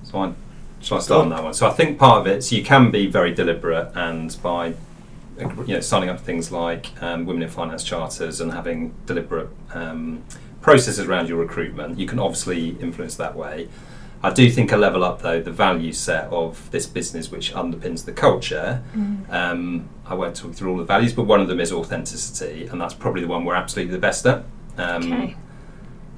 So 0.03 0.19
I, 0.19 0.33
shall 0.81 0.97
I 0.97 1.01
start 1.01 1.21
on 1.23 1.29
that 1.29 1.43
one? 1.43 1.53
So 1.53 1.67
I 1.67 1.71
think 1.71 1.97
part 1.97 2.19
of 2.21 2.27
it, 2.27 2.43
so 2.43 2.55
you 2.55 2.63
can 2.63 2.91
be 2.91 3.07
very 3.07 3.33
deliberate, 3.33 3.91
and 3.95 4.35
by 4.43 4.73
you 5.39 5.73
know 5.75 5.79
signing 5.79 6.09
up 6.09 6.17
to 6.17 6.23
things 6.23 6.51
like 6.51 6.87
um, 7.01 7.25
women 7.25 7.43
in 7.43 7.49
finance 7.49 7.83
charters 7.83 8.39
and 8.41 8.51
having 8.53 8.93
deliberate 9.05 9.49
um, 9.73 10.23
processes 10.61 11.05
around 11.05 11.27
your 11.29 11.37
recruitment, 11.37 11.97
you 11.99 12.05
can 12.07 12.19
obviously 12.19 12.69
influence 12.79 13.15
that 13.15 13.35
way. 13.35 13.67
I 14.25 14.31
do 14.31 14.49
think 14.49 14.71
a 14.71 14.77
level 14.77 15.03
up 15.03 15.21
though 15.21 15.41
the 15.41 15.51
value 15.51 15.91
set 15.91 16.25
of 16.31 16.71
this 16.71 16.85
business, 16.85 17.29
which 17.29 17.53
underpins 17.53 18.05
the 18.05 18.13
culture. 18.13 18.81
Mm. 18.95 19.29
Um, 19.29 19.89
I 20.05 20.13
won't 20.13 20.35
talk 20.35 20.53
through 20.53 20.71
all 20.71 20.77
the 20.77 20.85
values, 20.85 21.11
but 21.13 21.23
one 21.23 21.41
of 21.41 21.47
them 21.47 21.59
is 21.59 21.71
authenticity, 21.73 22.67
and 22.67 22.79
that's 22.79 22.93
probably 22.93 23.21
the 23.21 23.27
one 23.27 23.43
we're 23.43 23.55
absolutely 23.55 23.91
the 23.93 23.99
best 23.99 24.25
at. 24.25 24.43
Um, 24.77 25.13
Okay. 25.13 25.35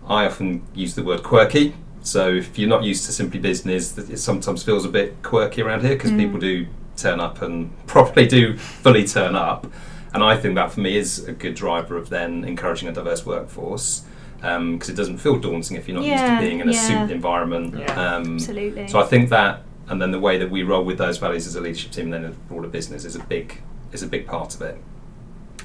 I 0.08 0.26
often 0.28 0.62
use 0.76 0.94
the 0.94 1.04
word 1.04 1.24
quirky. 1.24 1.74
So 2.04 2.30
if 2.30 2.60
you're 2.60 2.70
not 2.70 2.84
used 2.84 3.06
to 3.08 3.12
simply 3.12 3.40
business, 3.40 3.92
that 3.94 4.08
it 4.12 4.18
sometimes 4.20 4.62
feels 4.62 4.86
a 4.86 4.90
bit 4.90 5.24
quirky 5.24 5.64
around 5.64 5.82
here 5.82 5.96
because 5.96 6.12
Mm. 6.12 6.20
people 6.20 6.40
do 6.40 6.68
turn 6.98 7.20
up 7.20 7.42
and 7.42 7.72
probably 7.88 8.28
do 8.28 8.58
fully 8.58 9.06
turn 9.06 9.36
up. 9.36 9.68
And 10.14 10.24
I 10.24 10.38
think 10.38 10.56
that 10.56 10.72
for 10.72 10.80
me 10.80 10.96
is 10.96 11.28
a 11.28 11.34
good 11.34 11.56
driver 11.56 11.98
of 11.98 12.10
then 12.10 12.46
encouraging 12.46 12.88
a 12.88 12.94
diverse 12.94 13.26
workforce 13.26 14.06
because 14.38 14.90
it 14.90 14.96
doesn't 14.96 15.18
feel 15.18 15.40
daunting 15.40 15.76
if 15.76 15.88
you're 15.88 15.98
not 15.98 16.06
used 16.06 16.24
to 16.24 16.40
being 16.40 16.60
in 16.60 16.70
a 16.70 16.72
yeah. 16.72 16.88
suit 17.08 17.12
environment. 17.12 17.78
Yeah, 17.78 18.16
um, 18.16 18.36
Absolutely. 18.36 18.88
so 18.88 19.00
I 19.00 19.06
think 19.06 19.30
that, 19.30 19.64
and 19.88 20.02
then 20.02 20.12
the 20.12 20.20
way 20.20 20.38
that 20.38 20.50
we 20.50 20.64
roll 20.64 20.84
with 20.84 20.98
those 20.98 21.18
values 21.18 21.48
as 21.48 21.56
a 21.56 21.62
leadership 21.62 21.92
team, 21.92 22.06
and 22.06 22.14
then 22.14 22.26
a 22.26 22.30
broader 22.30 22.68
business, 22.68 23.06
is 23.06 23.16
a 23.16 23.24
big 23.24 23.62
is 23.92 24.04
a 24.04 24.08
big 24.08 24.28
part 24.28 24.56
of 24.56 24.62
it. 24.62 24.78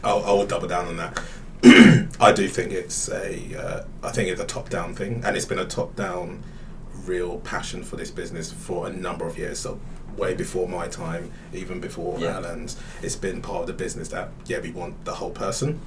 I'll, 0.02 0.24
I 0.24 0.32
will 0.32 0.46
double 0.46 0.68
down 0.68 0.86
on 0.86 0.96
that. 0.96 1.22
I 2.20 2.32
do 2.32 2.48
think 2.48 2.72
it's 2.72 3.08
a, 3.10 3.58
uh, 3.58 3.84
I 4.02 4.12
think 4.12 4.28
it's 4.28 4.40
a 4.40 4.46
top-down 4.46 4.94
thing, 4.94 5.22
and 5.24 5.36
it's 5.36 5.44
been 5.44 5.58
a 5.58 5.66
top-down 5.66 6.42
real 7.04 7.38
passion 7.40 7.82
for 7.82 7.96
this 7.96 8.10
business 8.10 8.50
for 8.50 8.86
a 8.86 8.92
number 8.92 9.26
of 9.26 9.36
years. 9.36 9.58
So 9.58 9.78
way 10.16 10.34
before 10.34 10.68
my 10.68 10.88
time, 10.88 11.30
even 11.52 11.80
before 11.80 12.18
Yeah. 12.18 12.36
Alan's, 12.36 12.76
it's 13.02 13.16
been 13.16 13.40
part 13.42 13.62
of 13.62 13.66
the 13.66 13.72
business 13.72 14.08
that 14.08 14.28
yeah 14.46 14.60
we 14.60 14.70
want 14.70 15.04
the 15.04 15.14
whole 15.14 15.30
person, 15.30 15.80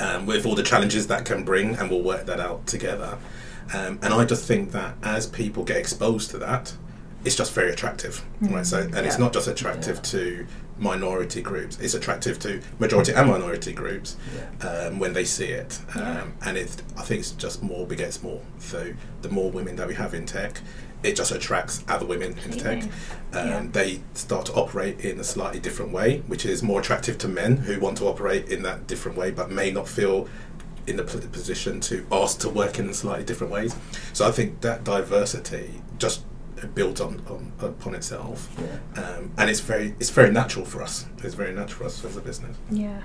um, 0.00 0.26
with 0.26 0.46
all 0.46 0.54
the 0.54 0.62
challenges 0.62 1.06
that 1.08 1.24
can 1.24 1.44
bring, 1.44 1.76
and 1.76 1.90
we'll 1.90 2.02
work 2.02 2.26
that 2.26 2.40
out 2.40 2.66
together. 2.66 3.18
Um, 3.74 3.98
and 4.02 4.14
I 4.14 4.24
just 4.24 4.44
think 4.46 4.72
that 4.72 4.94
as 5.02 5.26
people 5.26 5.64
get 5.64 5.76
exposed 5.76 6.30
to 6.30 6.38
that, 6.38 6.74
it's 7.24 7.36
just 7.36 7.52
very 7.52 7.70
attractive, 7.70 8.24
right? 8.40 8.64
So, 8.64 8.78
and 8.80 9.04
it's 9.06 9.18
not 9.18 9.32
just 9.32 9.48
attractive 9.48 9.96
Yeah. 9.96 10.02
to 10.02 10.46
minority 10.78 11.42
groups; 11.42 11.76
it's 11.80 11.94
attractive 11.94 12.38
to 12.38 12.60
majority 12.78 13.12
and 13.12 13.28
minority 13.28 13.72
groups 13.72 14.16
Yeah. 14.62 14.68
um, 14.68 14.98
when 15.00 15.12
they 15.12 15.24
see 15.24 15.46
it. 15.48 15.80
Um, 15.96 16.00
Yeah. 16.02 16.24
And 16.46 16.56
it's, 16.56 16.76
I 16.96 17.02
think 17.02 17.20
it's 17.20 17.32
just 17.32 17.62
more 17.62 17.84
begets 17.86 18.22
more. 18.22 18.40
So 18.60 18.92
the 19.22 19.28
more 19.28 19.50
women 19.50 19.74
that 19.76 19.88
we 19.88 19.94
have 19.94 20.14
in 20.14 20.24
tech, 20.26 20.60
it 21.02 21.14
just 21.16 21.30
attracts 21.30 21.84
other 21.88 22.06
women 22.06 22.36
in 22.44 22.52
tech. 22.52 22.82
Um, 22.82 22.88
Yeah. 23.48 23.66
They 23.72 24.00
start 24.14 24.46
to 24.46 24.52
operate 24.54 25.00
in 25.00 25.20
a 25.20 25.24
slightly 25.24 25.60
different 25.60 25.92
way, 25.92 26.22
which 26.26 26.44
is 26.46 26.62
more 26.62 26.80
attractive 26.80 27.18
to 27.18 27.28
men 27.28 27.58
who 27.58 27.78
want 27.78 27.98
to 27.98 28.06
operate 28.06 28.48
in 28.48 28.62
that 28.62 28.86
different 28.86 29.16
way, 29.16 29.30
but 29.30 29.50
may 29.50 29.70
not 29.70 29.86
feel 29.88 30.26
in 30.86 30.96
the 30.96 31.04
position 31.04 31.80
to 31.80 32.06
ask 32.10 32.40
to 32.40 32.48
work 32.48 32.78
in 32.78 32.92
slightly 32.94 33.24
different 33.24 33.52
ways. 33.52 33.76
So 34.14 34.26
I 34.26 34.30
think 34.30 34.62
that 34.62 34.84
diversity 34.84 35.82
just 35.98 36.22
builds 36.74 37.00
on, 37.00 37.22
on 37.28 37.52
upon 37.60 37.94
itself, 37.94 38.48
Yeah. 38.58 39.02
um, 39.02 39.30
and 39.36 39.48
it's 39.50 39.60
very 39.60 39.94
it's 40.00 40.10
very 40.10 40.32
natural 40.32 40.64
for 40.64 40.82
us. 40.82 41.06
It's 41.22 41.34
very 41.34 41.52
natural 41.54 41.78
for 41.78 41.84
us 41.84 42.04
as 42.04 42.16
a 42.16 42.20
business. 42.20 42.56
Yeah. 42.70 43.02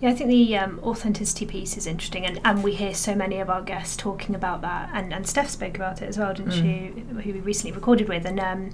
Yeah, 0.00 0.08
I 0.10 0.14
think 0.14 0.30
the 0.30 0.56
um, 0.56 0.80
authenticity 0.82 1.44
piece 1.44 1.76
is 1.76 1.86
interesting, 1.86 2.24
and, 2.24 2.40
and 2.42 2.62
we 2.64 2.72
hear 2.74 2.94
so 2.94 3.14
many 3.14 3.38
of 3.38 3.50
our 3.50 3.60
guests 3.60 3.96
talking 3.96 4.34
about 4.34 4.62
that. 4.62 4.88
And, 4.94 5.12
and 5.12 5.26
Steph 5.26 5.50
spoke 5.50 5.76
about 5.76 6.00
it 6.00 6.08
as 6.08 6.16
well, 6.18 6.32
didn't 6.32 6.52
she? 6.52 6.92
Who 7.22 7.32
we 7.34 7.40
recently 7.40 7.72
recorded 7.72 8.08
with. 8.08 8.24
And 8.24 8.40
um, 8.40 8.70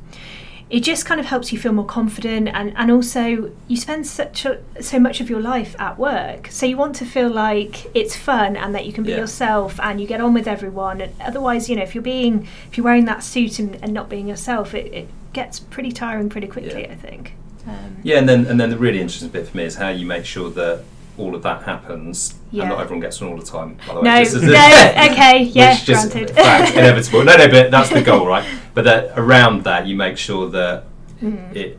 it 0.70 0.80
just 0.80 1.04
kind 1.04 1.18
of 1.18 1.26
helps 1.26 1.52
you 1.52 1.58
feel 1.58 1.72
more 1.72 1.84
confident, 1.84 2.48
and, 2.52 2.72
and 2.76 2.92
also 2.92 3.52
you 3.66 3.76
spend 3.76 4.06
such 4.06 4.44
a, 4.44 4.60
so 4.80 5.00
much 5.00 5.20
of 5.20 5.28
your 5.28 5.40
life 5.40 5.74
at 5.80 5.98
work. 5.98 6.46
So 6.52 6.64
you 6.64 6.76
want 6.76 6.94
to 6.96 7.04
feel 7.04 7.28
like 7.28 7.90
it's 7.96 8.14
fun 8.14 8.56
and 8.56 8.72
that 8.76 8.86
you 8.86 8.92
can 8.92 9.02
be 9.02 9.10
Yeah. 9.10 9.18
yourself 9.18 9.80
and 9.80 10.00
you 10.00 10.06
get 10.06 10.20
on 10.20 10.32
with 10.32 10.46
everyone. 10.46 11.00
And 11.00 11.12
otherwise, 11.20 11.68
you 11.68 11.74
know, 11.74 11.82
if 11.82 11.92
you're 11.92 12.02
being, 12.02 12.46
if 12.70 12.76
you're 12.76 12.84
wearing 12.84 13.06
that 13.06 13.24
suit 13.24 13.58
and, 13.58 13.74
and 13.82 13.92
not 13.92 14.08
being 14.08 14.28
yourself, 14.28 14.74
it, 14.74 14.92
it 14.92 15.08
gets 15.32 15.58
pretty 15.58 15.90
tiring 15.90 16.28
pretty 16.28 16.46
quickly, 16.46 16.82
Yeah. 16.82 16.92
I 16.92 16.94
think. 16.94 17.32
Um, 17.66 17.96
Yeah, 18.04 18.18
and 18.18 18.28
then 18.28 18.46
and 18.46 18.60
then 18.60 18.70
the 18.70 18.78
really 18.78 19.00
interesting 19.00 19.28
bit 19.28 19.48
for 19.48 19.56
me 19.56 19.64
is 19.64 19.74
how 19.74 19.88
you 19.88 20.06
make 20.06 20.24
sure 20.24 20.50
that 20.50 20.84
all 21.18 21.34
of 21.34 21.42
that 21.42 21.62
happens, 21.62 22.34
Yeah. 22.50 22.62
and 22.64 22.70
not 22.72 22.80
everyone 22.80 23.00
gets 23.00 23.20
one 23.20 23.30
all 23.30 23.38
the 23.38 23.44
time. 23.44 23.76
By 23.86 23.94
the 23.94 24.00
way, 24.00 24.04
No, 24.04 24.24
Just 24.24 24.34
no, 24.42 24.50
okay, 25.12 25.42
yeah, 25.42 25.70
which 25.74 25.84
just 25.84 26.12
granted. 26.12 26.34
fact, 26.34 26.72
inevitable. 26.76 27.24
No, 27.24 27.36
no, 27.36 27.48
but 27.48 27.70
that's 27.70 27.90
the 27.90 28.02
goal, 28.02 28.26
right? 28.26 28.44
But 28.74 28.84
that 28.84 29.12
around 29.18 29.64
that, 29.64 29.86
you 29.86 29.96
make 29.96 30.16
sure 30.18 30.48
that 30.50 30.84
Mm. 31.22 31.56
it 31.56 31.78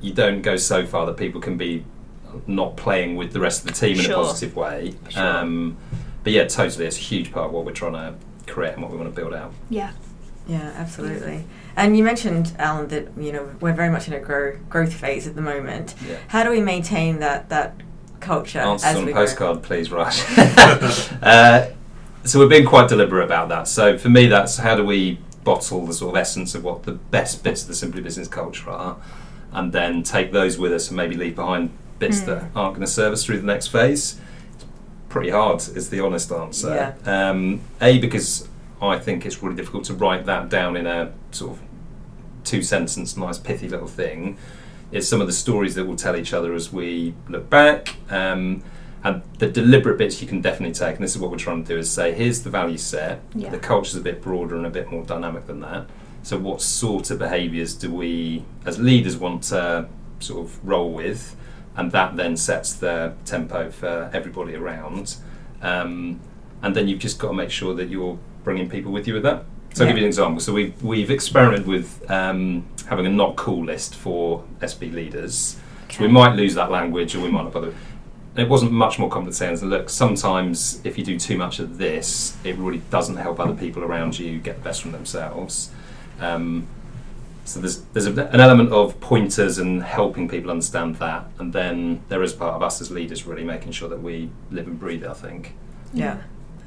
you 0.00 0.12
don't 0.14 0.40
go 0.42 0.56
so 0.56 0.84
far 0.86 1.04
that 1.06 1.16
people 1.18 1.40
can 1.40 1.56
be 1.58 1.84
not 2.46 2.76
playing 2.76 3.16
with 3.16 3.32
the 3.32 3.40
rest 3.40 3.60
of 3.60 3.66
the 3.68 3.72
team 3.74 3.98
in 4.02 4.10
a 4.10 4.14
positive 4.14 4.56
way. 4.56 4.94
Sure. 5.10 5.22
Um, 5.22 5.76
but 6.22 6.32
yeah, 6.32 6.44
totally, 6.46 6.86
it's 6.86 6.96
a 6.96 7.00
huge 7.00 7.30
part 7.32 7.46
of 7.46 7.52
what 7.52 7.64
we're 7.66 7.72
trying 7.72 7.92
to 7.92 8.14
create 8.50 8.72
and 8.74 8.82
what 8.82 8.90
we 8.90 8.96
want 8.98 9.14
to 9.14 9.18
build 9.20 9.34
out. 9.34 9.52
Yeah. 9.70 9.90
Yeah, 10.46 10.72
absolutely. 10.76 11.44
And 11.76 11.96
you 11.96 12.04
mentioned, 12.04 12.54
Alan, 12.58 12.88
that 12.88 13.08
you 13.18 13.32
know 13.32 13.48
we're 13.60 13.72
very 13.72 13.88
much 13.90 14.08
in 14.08 14.14
a 14.14 14.18
grow, 14.20 14.56
growth 14.68 14.92
phase 14.92 15.26
at 15.26 15.36
the 15.36 15.42
moment. 15.42 15.94
Yeah. 16.06 16.16
How 16.28 16.42
do 16.44 16.50
we 16.50 16.60
maintain 16.60 17.18
that 17.20 17.48
that 17.48 17.74
culture 18.24 18.58
Answers 18.58 18.96
on 18.96 19.08
a 19.08 19.12
postcard, 19.12 19.62
please, 19.62 19.90
Raj. 19.90 20.22
uh, 21.22 21.66
so 22.24 22.38
we're 22.38 22.48
being 22.48 22.66
quite 22.66 22.88
deliberate 22.88 23.24
about 23.24 23.48
that. 23.50 23.68
So 23.68 23.98
for 23.98 24.08
me, 24.08 24.26
that's 24.26 24.56
how 24.56 24.76
do 24.76 24.84
we 24.84 25.18
bottle 25.44 25.86
the 25.86 25.92
sort 25.92 26.14
of 26.14 26.20
essence 26.20 26.54
of 26.54 26.64
what 26.64 26.84
the 26.84 26.92
best 26.92 27.44
bits 27.44 27.62
of 27.62 27.68
the 27.68 27.74
Simply 27.74 28.00
Business 28.00 28.28
culture 28.28 28.70
are, 28.70 28.96
and 29.52 29.72
then 29.72 30.02
take 30.02 30.32
those 30.32 30.56
with 30.58 30.72
us 30.72 30.88
and 30.88 30.96
maybe 30.96 31.16
leave 31.16 31.36
behind 31.36 31.70
bits 31.98 32.22
Mm. 32.22 32.26
that 32.26 32.44
aren't 32.56 32.74
going 32.74 32.80
to 32.80 32.86
serve 32.86 33.12
us 33.12 33.24
through 33.24 33.38
the 33.38 33.46
next 33.46 33.68
phase. 33.68 34.18
It's 34.54 34.64
pretty 35.10 35.30
hard, 35.30 35.60
is 35.60 35.90
the 35.90 36.00
honest 36.00 36.32
answer. 36.32 36.96
Um, 37.04 37.60
a 37.80 37.98
because 37.98 38.48
I 38.80 38.98
think 38.98 39.24
it's 39.26 39.42
really 39.42 39.56
difficult 39.56 39.84
to 39.84 39.94
write 39.94 40.24
that 40.26 40.48
down 40.48 40.76
in 40.76 40.86
a 40.86 41.12
sort 41.30 41.52
of 41.52 41.58
two 42.42 42.62
sentence, 42.62 43.16
nice 43.16 43.38
pithy 43.38 43.68
little 43.68 43.86
thing. 43.86 44.38
It's 44.94 45.08
some 45.08 45.20
of 45.20 45.26
the 45.26 45.32
stories 45.32 45.74
that 45.74 45.86
we'll 45.86 45.96
tell 45.96 46.14
each 46.14 46.32
other 46.32 46.54
as 46.54 46.72
we 46.72 47.14
look 47.28 47.50
back. 47.50 47.96
Um, 48.10 48.62
and 49.02 49.22
the 49.38 49.50
deliberate 49.50 49.98
bits 49.98 50.22
you 50.22 50.28
can 50.28 50.40
definitely 50.40 50.72
take, 50.72 50.94
and 50.94 51.02
this 51.02 51.16
is 51.16 51.20
what 51.20 51.32
we're 51.32 51.36
trying 51.36 51.64
to 51.64 51.74
do, 51.74 51.78
is 51.78 51.90
say, 51.90 52.12
here's 52.12 52.42
the 52.42 52.48
value 52.48 52.78
set. 52.78 53.20
Yeah. 53.34 53.50
The 53.50 53.58
culture's 53.58 53.96
a 53.96 54.00
bit 54.00 54.22
broader 54.22 54.54
and 54.54 54.64
a 54.64 54.70
bit 54.70 54.92
more 54.92 55.02
dynamic 55.02 55.48
than 55.48 55.60
that. 55.60 55.86
So, 56.22 56.38
what 56.38 56.62
sort 56.62 57.10
of 57.10 57.18
behaviours 57.18 57.74
do 57.74 57.92
we, 57.92 58.44
as 58.64 58.78
leaders, 58.78 59.16
want 59.16 59.42
to 59.44 59.88
sort 60.20 60.46
of 60.46 60.64
roll 60.66 60.92
with? 60.92 61.34
And 61.76 61.90
that 61.90 62.16
then 62.16 62.36
sets 62.36 62.72
the 62.72 63.14
tempo 63.24 63.72
for 63.72 64.10
everybody 64.14 64.54
around. 64.54 65.16
Um, 65.60 66.20
and 66.62 66.76
then 66.76 66.86
you've 66.86 67.00
just 67.00 67.18
got 67.18 67.28
to 67.28 67.34
make 67.34 67.50
sure 67.50 67.74
that 67.74 67.88
you're 67.88 68.16
bringing 68.44 68.70
people 68.70 68.92
with 68.92 69.08
you 69.08 69.14
with 69.14 69.24
that. 69.24 69.44
So 69.74 69.84
I'll 69.84 69.88
give 69.90 69.96
you 69.98 70.04
an 70.04 70.08
example. 70.08 70.40
So 70.40 70.52
we've, 70.52 70.80
we've 70.82 71.10
experimented 71.10 71.66
with 71.66 72.08
um, 72.10 72.64
having 72.88 73.06
a 73.06 73.10
not 73.10 73.34
cool 73.36 73.64
list 73.64 73.96
for 73.96 74.44
SB 74.60 74.92
leaders. 74.92 75.58
So 75.90 76.00
we 76.02 76.08
might 76.08 76.34
lose 76.36 76.54
that 76.54 76.70
language 76.70 77.14
or 77.14 77.20
we 77.20 77.28
might 77.30 77.42
not 77.42 77.52
bother. 77.52 77.74
And 78.36 78.38
it 78.44 78.48
wasn't 78.48 78.72
much 78.72 78.98
more 78.98 79.08
complicated 79.10 79.58
than 79.58 79.70
look, 79.70 79.90
sometimes 79.90 80.80
if 80.84 80.96
you 80.96 81.04
do 81.04 81.18
too 81.18 81.36
much 81.36 81.58
of 81.58 81.78
this, 81.78 82.36
it 82.44 82.56
really 82.56 82.82
doesn't 82.90 83.16
help 83.16 83.38
other 83.40 83.54
people 83.54 83.82
around 83.84 84.18
you 84.18 84.38
get 84.38 84.56
the 84.58 84.62
best 84.62 84.82
from 84.82 84.92
themselves. 84.92 85.70
Um, 86.20 86.66
so 87.44 87.60
there's 87.60 87.82
there's 87.92 88.06
a, 88.06 88.26
an 88.28 88.40
element 88.40 88.72
of 88.72 88.98
pointers 89.00 89.58
and 89.58 89.82
helping 89.82 90.28
people 90.28 90.50
understand 90.50 90.96
that, 90.96 91.26
and 91.38 91.52
then 91.52 92.00
there 92.08 92.22
is 92.22 92.32
part 92.32 92.54
of 92.54 92.62
us 92.62 92.80
as 92.80 92.90
leaders 92.90 93.26
really 93.26 93.44
making 93.44 93.72
sure 93.72 93.88
that 93.88 94.00
we 94.00 94.30
live 94.50 94.66
and 94.66 94.80
breathe. 94.80 95.02
it, 95.04 95.10
I 95.10 95.14
think 95.14 95.52
Yeah. 95.92 96.22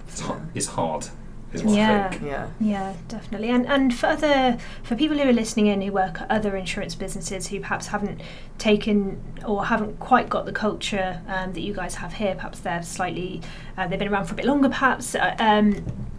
it's, 0.08 0.24
it's 0.54 0.68
hard, 0.68 1.04
is 1.04 1.10
what 1.10 1.14
I 1.14 1.27
Yeah. 1.54 2.10
think. 2.10 2.24
Yeah. 2.24 2.50
Yeah, 2.60 2.94
definitely. 3.08 3.50
And 3.50 3.66
and 3.68 3.96
for 3.96 4.08
other 4.08 4.58
for 4.84 4.96
people 4.96 5.18
who 5.18 5.30
are 5.30 5.34
listening 5.34 5.68
in 5.68 5.82
who 5.82 5.92
work 5.92 6.22
at 6.22 6.30
other 6.30 6.56
insurance 6.56 6.96
businesses 6.96 7.48
who 7.48 7.60
perhaps 7.60 7.88
haven't 7.88 8.22
taken 8.58 9.22
or 9.46 9.66
haven't 9.66 10.00
quite 10.00 10.30
got 10.30 10.46
the 10.46 10.52
culture 10.52 11.22
um, 11.28 11.54
that 11.54 11.62
you 11.62 11.74
guys 11.74 11.96
have 11.96 12.14
here, 12.14 12.36
perhaps 12.36 12.60
they're 12.60 12.84
slightly 12.84 13.42
uh, 13.78 13.88
they've 13.88 14.00
been 14.00 14.10
around 14.10 14.26
for 14.26 14.34
a 14.34 14.38
bit 14.38 14.46
longer. 14.46 14.70
Perhaps 14.70 15.16
uh, 15.16 15.36
um, 15.40 15.74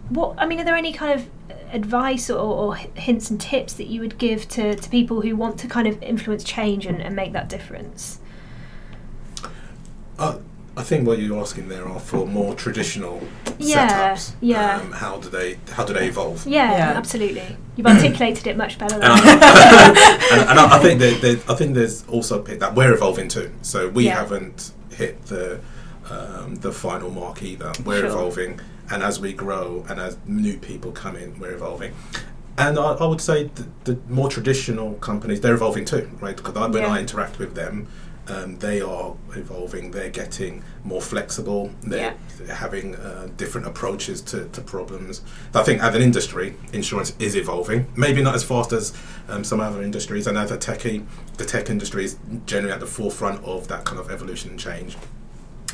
what 0.09 0.35
I 0.37 0.45
mean, 0.45 0.59
are 0.59 0.63
there 0.63 0.75
any 0.75 0.93
kind 0.93 1.19
of 1.19 1.29
advice 1.71 2.29
or, 2.29 2.39
or 2.39 2.75
hints 2.75 3.29
and 3.29 3.39
tips 3.39 3.73
that 3.73 3.87
you 3.87 4.01
would 4.01 4.17
give 4.17 4.47
to, 4.49 4.75
to 4.75 4.89
people 4.89 5.21
who 5.21 5.35
want 5.35 5.59
to 5.59 5.67
kind 5.67 5.87
of 5.87 6.01
influence 6.01 6.43
change 6.43 6.85
and, 6.85 7.01
and 7.01 7.15
make 7.15 7.33
that 7.33 7.47
difference? 7.47 8.19
Uh, 10.17 10.39
I 10.79 10.83
think 10.83 11.05
what 11.05 11.19
you're 11.19 11.37
asking 11.39 11.67
there 11.67 11.85
are 11.87 11.99
for 11.99 12.25
more 12.39 12.55
traditional 12.55 13.21
Yeah, 13.59 14.13
setups. 14.15 14.31
yeah. 14.39 14.77
Um, 14.77 14.91
how 14.93 15.17
do 15.17 15.29
they 15.29 15.57
how 15.71 15.83
do 15.83 15.93
they 15.93 16.07
evolve? 16.07 16.47
Yeah, 16.47 16.71
Yeah. 16.71 16.97
absolutely. 16.97 17.57
You've 17.75 17.87
articulated 17.87 18.47
it 18.47 18.55
much 18.57 18.79
better 18.79 18.95
than 18.99 19.03
And, 19.03 19.11
I 19.11 19.17
I, 19.17 20.29
and, 20.31 20.49
and 20.51 20.59
I 20.59 20.77
I 20.77 20.79
think 20.79 20.99
that 21.01 21.19
there, 21.21 21.37
I 21.49 21.55
think 21.55 21.75
there's 21.75 22.05
also 22.07 22.39
a 22.39 22.43
bit 22.43 22.59
that 22.61 22.75
we're 22.75 22.93
evolving 22.93 23.27
too. 23.27 23.51
So 23.61 23.89
we 23.89 24.05
Yeah. 24.05 24.15
haven't 24.19 24.71
hit 24.91 25.25
the 25.25 25.59
um, 26.09 26.55
the 26.55 26.71
final 26.71 27.11
mark 27.11 27.43
either. 27.43 27.71
We're 27.85 27.99
Sure. 27.99 28.07
evolving, 28.09 28.59
and 28.89 29.03
as 29.03 29.19
we 29.19 29.31
grow 29.33 29.85
and 29.89 29.99
as 29.99 30.17
new 30.25 30.57
people 30.57 30.91
come 30.91 31.15
in, 31.17 31.37
we're 31.39 31.53
evolving. 31.53 31.91
And 32.57 32.79
I, 32.79 32.93
I 32.93 33.05
would 33.05 33.21
say 33.21 33.49
the, 33.55 33.65
the 33.83 33.99
more 34.09 34.27
traditional 34.29 34.93
companies 34.95 35.39
they're 35.41 35.53
evolving 35.53 35.85
too, 35.85 36.09
right? 36.19 36.35
Because 36.35 36.55
when 36.55 36.73
Yeah. 36.83 36.87
I 36.95 36.99
interact 36.99 37.37
with 37.37 37.53
them, 37.55 37.87
um, 38.29 38.57
they 38.59 38.81
are 38.81 39.15
evolving. 39.35 39.91
They're 39.91 40.09
getting 40.09 40.63
more 40.83 41.01
flexible. 41.01 41.71
They're 41.81 42.15
having 42.49 42.95
uh, 42.95 43.29
different 43.37 43.67
approaches 43.67 44.21
to, 44.21 44.47
to 44.49 44.61
problems. 44.61 45.21
I 45.53 45.63
think 45.63 45.81
as 45.81 45.95
an 45.95 46.01
industry, 46.01 46.55
insurance 46.73 47.15
is 47.19 47.35
evolving. 47.35 47.87
Maybe 47.95 48.21
not 48.21 48.35
as 48.35 48.43
fast 48.43 48.71
as 48.71 48.93
um, 49.27 49.43
some 49.43 49.59
other 49.59 49.81
industries. 49.81 50.27
And 50.27 50.37
as 50.37 50.51
a 50.51 50.57
techie, 50.57 51.05
the 51.37 51.45
tech 51.45 51.69
industry 51.69 52.05
is 52.05 52.17
generally 52.45 52.73
at 52.73 52.79
the 52.79 52.87
forefront 52.87 53.43
of 53.43 53.67
that 53.67 53.85
kind 53.85 53.99
of 53.99 54.11
evolution 54.11 54.51
and 54.51 54.59
change 54.59 54.95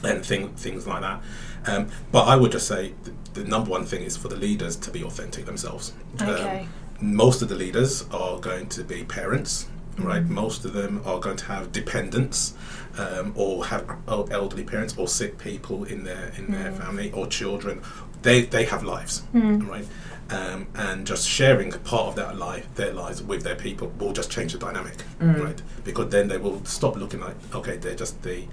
and 0.04 0.26
thing, 0.26 0.50
things 0.56 0.88
like 0.88 1.02
that. 1.02 1.22
Um, 1.68 1.90
but 2.12 2.28
I 2.28 2.36
would 2.36 2.52
just 2.52 2.68
say 2.68 2.94
the, 3.04 3.42
the 3.42 3.48
number 3.48 3.72
one 3.72 3.86
thing 3.86 4.04
is 4.04 4.16
for 4.16 4.28
the 4.28 4.36
leaders 4.36 4.76
to 4.78 4.92
be 4.92 5.04
authentic 5.04 5.46
themselves. 5.46 5.94
Okay. 6.22 6.62
Um, 6.62 6.70
most 7.02 7.42
of 7.42 7.50
the 7.50 7.56
leaders 7.56 8.06
are 8.12 8.40
going 8.40 8.68
to 8.70 8.84
be 8.84 9.04
parents, 9.04 9.68
right? 9.98 10.24
Most 10.26 10.66
of 10.66 10.74
them 10.74 11.02
are 11.06 11.20
going 11.20 11.38
to 11.38 11.46
have 11.46 11.72
dependents, 11.72 12.54
um, 12.98 13.34
or 13.36 13.66
have 13.66 13.86
elderly 14.08 14.64
parents, 14.64 14.96
or 14.98 15.08
sick 15.08 15.38
people 15.38 15.84
in 15.84 16.04
their 16.04 16.32
in 16.38 16.52
their 16.52 16.72
family, 16.72 17.12
or 17.12 17.28
children. 17.28 17.82
They 18.22 18.42
they 18.44 18.66
have 18.66 18.84
lives, 18.84 19.24
right? 19.34 19.88
Um, 20.32 20.66
and 20.74 21.06
just 21.06 21.28
sharing 21.30 21.72
part 21.72 22.08
of 22.08 22.16
that 22.16 22.36
life, 22.38 22.68
their 22.76 22.94
lives 22.94 23.22
with 23.22 23.44
their 23.44 23.56
people, 23.56 23.92
will 24.00 24.12
just 24.14 24.32
change 24.32 24.54
the 24.54 24.60
dynamic, 24.60 24.96
right? 25.44 25.62
Because 25.86 26.10
then 26.10 26.28
they 26.28 26.38
will 26.38 26.64
stop 26.66 26.98
looking 26.98 27.22
like 27.22 27.36
okay, 27.56 27.78
they're 27.78 27.96
just 27.96 28.22
the 28.24 28.44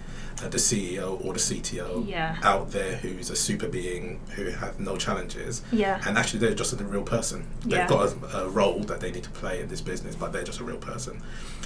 uh, 0.42 0.48
the 0.48 0.58
CEO 0.58 1.22
or 1.24 1.32
the 1.34 1.38
CTO 1.38 2.08
Yeah. 2.08 2.36
out 2.42 2.70
there 2.70 2.96
who's 2.96 3.28
a 3.30 3.36
super 3.36 3.68
being 3.68 4.18
who 4.36 4.46
has 4.50 4.78
no 4.78 4.96
challenges, 4.96 5.62
Yeah. 5.70 6.00
and 6.06 6.16
actually 6.16 6.40
they're 6.40 6.54
just 6.54 6.72
a 6.72 6.84
real 6.84 7.02
person. 7.02 7.46
They've 7.62 7.72
Yeah. 7.80 7.86
got 7.88 8.12
a, 8.32 8.38
a 8.44 8.48
role 8.48 8.80
that 8.84 9.00
they 9.00 9.10
need 9.12 9.24
to 9.24 9.30
play 9.30 9.60
in 9.60 9.68
this 9.68 9.80
business, 9.82 10.14
but 10.16 10.32
they're 10.32 10.42
just 10.52 10.60
a 10.60 10.64
real 10.64 10.78
person. 10.78 11.20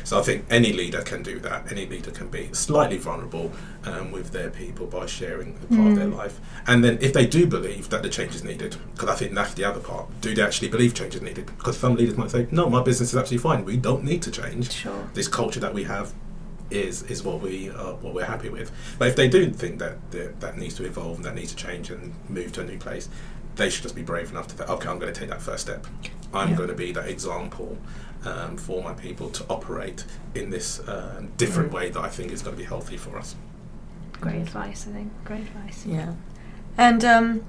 So 0.05 0.19
I 0.19 0.23
think 0.23 0.45
any 0.51 0.73
leader 0.73 1.03
can 1.03 1.23
do 1.23 1.39
that. 1.41 1.71
Any 1.71 1.87
leader 1.87 2.11
can 2.13 2.29
be 2.29 2.49
slightly 2.53 2.99
vulnerable 2.99 3.51
um, 3.85 4.11
with 4.13 4.31
their 4.33 4.51
people 4.51 4.87
by 4.87 5.07
sharing 5.07 5.57
a 5.65 5.75
part 5.75 5.91
of 5.93 5.97
their 5.97 6.09
Mm. 6.09 6.17
life. 6.17 6.41
And 6.67 6.85
then 6.85 6.99
if 7.01 7.13
they 7.13 7.27
do 7.27 7.47
believe 7.47 7.89
that 7.91 8.03
the 8.03 8.09
change 8.09 8.35
is 8.35 8.43
needed, 8.45 8.77
because 8.95 9.09
I 9.09 9.15
think 9.15 9.35
that's 9.35 9.55
the 9.55 9.65
other 9.65 9.81
part, 9.81 10.07
do 10.21 10.35
they 10.35 10.43
actually 10.43 10.69
believe 10.69 10.93
change 10.95 11.15
is 11.15 11.23
needed? 11.23 11.47
Because 11.59 11.77
some 11.79 11.95
leaders 11.97 12.17
might 12.17 12.31
say, 12.31 12.47
no, 12.51 12.69
my 12.69 12.83
business 12.83 13.11
is 13.13 13.17
absolutely 13.17 13.43
fine. 13.49 13.65
We 13.65 13.77
don't 13.77 14.05
need 14.05 14.23
to 14.23 14.31
change. 14.31 14.73
Sure. 14.73 15.09
This 15.15 15.29
culture 15.29 15.56
that 15.61 15.75
we 15.75 15.85
have 15.85 16.13
is 16.71 17.03
is 17.05 17.23
what 17.23 17.41
we 17.41 17.71
uh, 17.71 17.93
what 17.95 18.13
we're 18.15 18.25
happy 18.25 18.49
with. 18.49 18.71
But 18.99 19.09
if 19.09 19.17
they 19.17 19.29
do 19.29 19.51
think 19.51 19.79
that 19.79 20.11
that 20.11 20.41
that 20.41 20.57
needs 20.59 20.75
to 20.75 20.85
evolve 20.85 21.17
and 21.17 21.25
that 21.25 21.35
needs 21.35 21.55
to 21.55 21.57
change 21.57 21.91
and 21.91 22.13
move 22.29 22.53
to 22.53 22.61
a 22.63 22.65
new 22.65 22.79
place, 22.79 23.09
they 23.57 23.71
should 23.71 23.83
just 23.83 23.95
be 23.95 24.03
brave 24.03 24.31
enough 24.31 24.49
to 24.49 24.57
say, 24.57 24.65
okay, 24.65 24.89
I'm 24.89 24.99
going 24.99 25.13
to 25.13 25.19
take 25.19 25.31
that 25.31 25.41
first 25.43 25.63
step. 25.63 25.87
I'm 26.35 26.51
Yeah. 26.51 26.57
going 26.57 26.69
to 26.69 26.75
be 26.75 26.93
that 26.93 27.09
example 27.09 27.79
um, 28.25 28.57
for 28.57 28.83
my 28.83 28.93
people 28.95 29.31
to 29.31 29.45
operate 29.49 30.05
in 30.35 30.51
this 30.51 30.81
uh, 30.81 31.23
different 31.37 31.71
Mm. 31.71 31.75
way 31.75 31.91
that 31.91 32.01
I 32.01 32.09
think 32.09 32.33
is 32.33 32.43
going 32.43 32.57
to 32.57 32.61
be 32.61 32.67
healthy 32.67 32.97
for 32.97 33.17
us. 33.17 33.37
Great 34.21 34.37
advice, 34.43 34.87
I 34.89 34.93
think. 34.93 35.13
Great 35.25 35.43
advice. 35.43 35.85
Yeah, 35.87 36.15
and 36.77 37.05
um, 37.05 37.45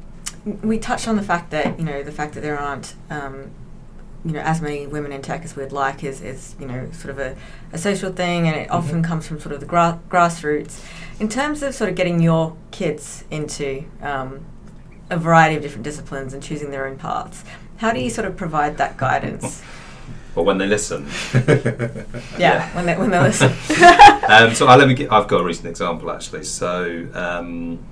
we 0.62 0.78
touched 0.78 1.08
on 1.08 1.16
the 1.16 1.24
fact 1.24 1.50
that 1.52 1.80
you 1.80 1.86
know 1.86 2.04
the 2.04 2.12
fact 2.12 2.34
that 2.36 2.42
there 2.42 2.60
aren't 2.60 2.94
um, 3.10 3.50
you 4.28 4.34
know 4.34 4.42
as 4.42 4.62
many 4.62 4.86
women 4.86 5.12
in 5.14 5.22
tech 5.22 5.44
as 5.44 5.56
we'd 5.56 5.72
like 5.72 6.04
is, 6.04 6.22
is 6.22 6.56
you 6.60 6.68
know 6.68 6.92
sort 6.92 7.12
of 7.12 7.20
a, 7.20 7.36
a 7.72 7.78
social 7.78 8.12
thing, 8.12 8.48
and 8.48 8.56
it 8.56 8.70
often 8.70 9.02
comes 9.02 9.26
from 9.26 9.40
sort 9.40 9.54
of 9.54 9.62
the 9.62 9.66
gra- 9.66 10.00
grassroots. 10.10 10.84
In 11.20 11.30
terms 11.30 11.64
of 11.64 11.74
sort 11.74 11.90
of 11.90 11.96
getting 11.96 12.22
your 12.22 12.56
kids 12.72 13.24
into 13.32 13.86
um, 14.02 14.46
a 15.10 15.18
variety 15.18 15.56
of 15.56 15.62
different 15.62 15.84
disciplines 15.84 16.34
and 16.34 16.44
choosing 16.44 16.72
their 16.72 16.86
own 16.86 16.98
paths, 16.98 17.44
how 17.78 17.92
do 17.92 18.00
you 18.00 18.10
sort 18.10 18.28
of 18.28 18.36
provide 18.36 18.78
that 18.78 18.98
guidance? 18.98 19.64
But 20.36 20.44
when 20.44 20.60
they 20.60 20.68
listen, 20.68 21.08
yeah, 22.38 22.72
when 22.76 22.86
they 22.86 22.96
when 22.96 23.10
they 23.10 23.20
listen. 23.20 23.48
um, 24.30 24.54
so 24.54 24.68
I, 24.68 24.76
let 24.76 24.88
me. 24.88 24.94
Get, 24.94 25.12
I've 25.12 25.28
got 25.28 25.42
a 25.42 25.44
recent 25.44 25.66
example 25.66 26.12
actually. 26.12 26.44
So 26.44 27.08
um, 27.16 27.84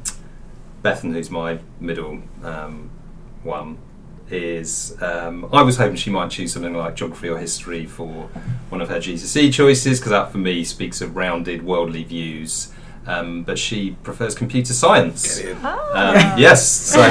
Bethan, 0.83 1.11
who's 1.13 1.31
my 1.31 1.57
middle 1.79 2.21
um, 2.43 2.91
one, 3.41 3.79
is 4.29 4.99
um, 5.01 5.47
I 5.53 5.61
was 5.61 5.77
hoping 5.77 5.95
she 5.95 6.09
might 6.09 6.31
choose 6.31 6.53
something 6.53 6.73
like 6.73 6.95
geography 6.95 7.29
or 7.29 7.37
history 7.37 7.85
for 7.85 8.29
one 8.69 8.81
of 8.81 8.89
her 8.89 8.97
GCSE 8.97 9.53
choices 9.53 9.99
because 9.99 10.11
that 10.11 10.31
for 10.31 10.39
me 10.39 10.63
speaks 10.63 11.01
of 11.01 11.15
rounded 11.15 11.63
worldly 11.63 12.03
views. 12.03 12.71
Um, 13.07 13.43
but 13.43 13.59
she 13.59 13.91
prefers 14.01 14.33
computer 14.33 14.73
science. 14.73 15.37
Get 15.37 15.49
in. 15.49 15.57
Ah. 15.61 16.33
Um, 16.33 16.39
yes. 16.39 16.67
So, 16.67 17.01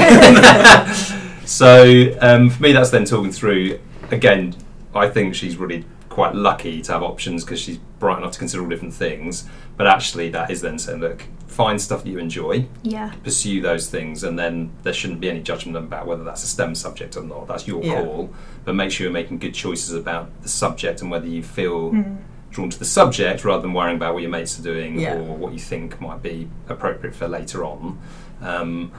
so 1.45 2.19
um, 2.21 2.51
for 2.51 2.63
me, 2.63 2.73
that's 2.73 2.91
then 2.91 3.05
talking 3.05 3.31
through. 3.31 3.79
Again, 4.11 4.57
I 4.95 5.09
think 5.09 5.37
she's 5.37 5.57
really 5.57 5.85
quite 6.09 6.35
lucky 6.35 6.83
to 6.83 6.93
have 6.93 7.03
options 7.03 7.45
because 7.45 7.61
she's 7.61 7.79
bright 7.99 8.19
enough 8.19 8.33
to 8.33 8.39
consider 8.39 8.63
all 8.63 8.69
different 8.69 8.95
things. 8.95 9.49
But 9.77 9.87
actually, 9.87 10.29
that 10.31 10.51
is 10.51 10.61
then 10.61 10.79
saying, 10.79 11.01
look, 11.01 11.25
find 11.49 11.81
stuff 11.81 12.05
that 12.05 12.11
you 12.11 12.19
enjoy, 12.19 12.67
Yeah. 12.83 13.13
pursue 13.23 13.61
those 13.61 13.89
things, 13.89 14.23
and 14.25 14.39
then 14.39 14.71
there 14.83 14.93
shouldn't 14.93 15.21
be 15.21 15.29
any 15.31 15.41
judgment 15.41 15.77
about 15.77 16.07
whether 16.07 16.23
that's 16.25 16.43
a 16.45 16.47
STEM 16.47 16.75
subject 16.75 17.17
or 17.17 17.23
not. 17.23 17.47
That's 17.49 17.67
your 17.67 17.83
Yeah. 17.83 18.03
call. 18.03 18.31
But 18.65 18.75
make 18.75 18.91
sure 18.91 19.05
you're 19.05 19.13
making 19.13 19.39
good 19.39 19.55
choices 19.55 19.95
about 19.95 20.31
the 20.43 20.49
subject 20.49 21.01
and 21.03 21.11
whether 21.11 21.27
you 21.27 21.43
feel 21.43 21.91
Mm. 21.93 22.17
drawn 22.51 22.71
to 22.71 22.79
the 22.79 22.85
subject 22.85 23.45
rather 23.45 23.63
than 23.63 23.73
worrying 23.73 23.97
about 23.97 24.15
what 24.15 24.23
your 24.23 24.31
mates 24.31 24.59
are 24.59 24.63
doing 24.63 24.99
Yeah. 24.99 25.15
or 25.15 25.23
what 25.37 25.53
you 25.53 25.59
think 25.59 26.01
might 26.01 26.23
be 26.23 26.49
appropriate 26.69 27.15
for 27.15 27.27
later 27.29 27.65
on. 27.65 27.99
Um, 28.43 28.93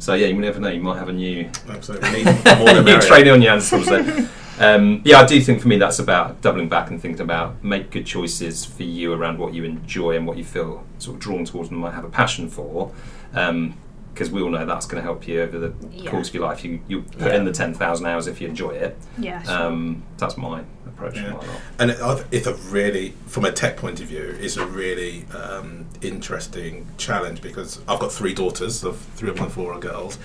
so 0.00 0.14
yeah, 0.14 0.26
you 0.26 0.34
never 0.34 0.58
know. 0.60 0.70
You 0.70 0.80
might 0.82 0.98
have 0.98 1.08
a 1.08 1.12
new, 1.12 1.48
Absolutely. 1.68 2.10
We 2.10 2.16
need 2.24 2.26
more 2.44 2.66
than 2.66 2.76
new 2.76 2.82
merrier. 2.82 3.00
training 3.00 3.32
on 3.32 3.42
your 3.42 3.52
hands. 3.52 3.70
sort 4.56 4.68
of 4.70 4.80
thing. 4.80 4.94
um, 4.94 5.02
yeah, 5.04 5.18
I 5.20 5.26
do 5.26 5.40
think 5.40 5.60
for 5.60 5.68
me 5.68 5.76
that's 5.78 5.98
about 5.98 6.40
doubling 6.40 6.68
back 6.68 6.90
and 6.90 7.00
thinking 7.00 7.20
about 7.22 7.62
make 7.62 7.90
good 7.90 8.06
choices 8.06 8.64
for 8.64 8.82
you 8.82 9.12
around 9.12 9.38
what 9.38 9.54
you 9.54 9.64
enjoy 9.64 10.16
and 10.16 10.26
what 10.26 10.36
you 10.36 10.44
feel 10.44 10.84
sort 10.98 11.16
of 11.16 11.20
drawn 11.20 11.44
towards 11.44 11.70
and 11.70 11.78
might 11.78 11.94
have 11.94 12.04
a 12.04 12.08
passion 12.10 12.48
for. 12.48 12.92
because 13.32 14.30
we 14.30 14.40
all 14.40 14.48
know 14.48 14.64
that's 14.64 14.86
going 14.86 14.96
to 14.98 15.02
help 15.04 15.28
you 15.28 15.42
over 15.42 15.58
the 15.58 15.74
Yeah. 15.92 16.10
course 16.10 16.28
of 16.28 16.34
your 16.34 16.44
life. 16.44 16.64
You 16.64 16.80
you 16.88 17.02
put 17.02 17.32
Yeah. 17.32 17.36
in 17.36 17.44
the 17.44 17.52
ten 17.52 17.74
thousand 17.74 18.06
hours 18.06 18.26
if 18.26 18.40
you 18.40 18.48
enjoy 18.48 18.70
it. 18.70 18.96
Yeah. 19.18 19.42
Sure. 19.42 19.52
Um, 19.66 20.02
that's 20.16 20.38
my 20.38 20.62
approach. 20.86 21.16
Yeah. 21.16 21.34
And 21.78 21.90
I've- 21.92 22.22
it's 22.30 22.46
a 22.46 22.54
really, 22.70 23.12
from 23.26 23.44
a 23.44 23.52
tech 23.52 23.76
point 23.76 24.00
of 24.00 24.06
view, 24.06 24.34
it's 24.40 24.56
a 24.56 24.64
really 24.64 25.26
um, 25.34 25.84
interesting 26.00 26.86
challenge 26.96 27.42
because 27.42 27.80
I've 27.86 27.98
got 27.98 28.10
three 28.10 28.32
daughters, 28.32 28.82
of 28.84 28.96
three 29.16 29.28
of 29.28 29.38
my 29.38 29.48
four 29.48 29.74
are 29.74 29.78
girls, 29.78 30.16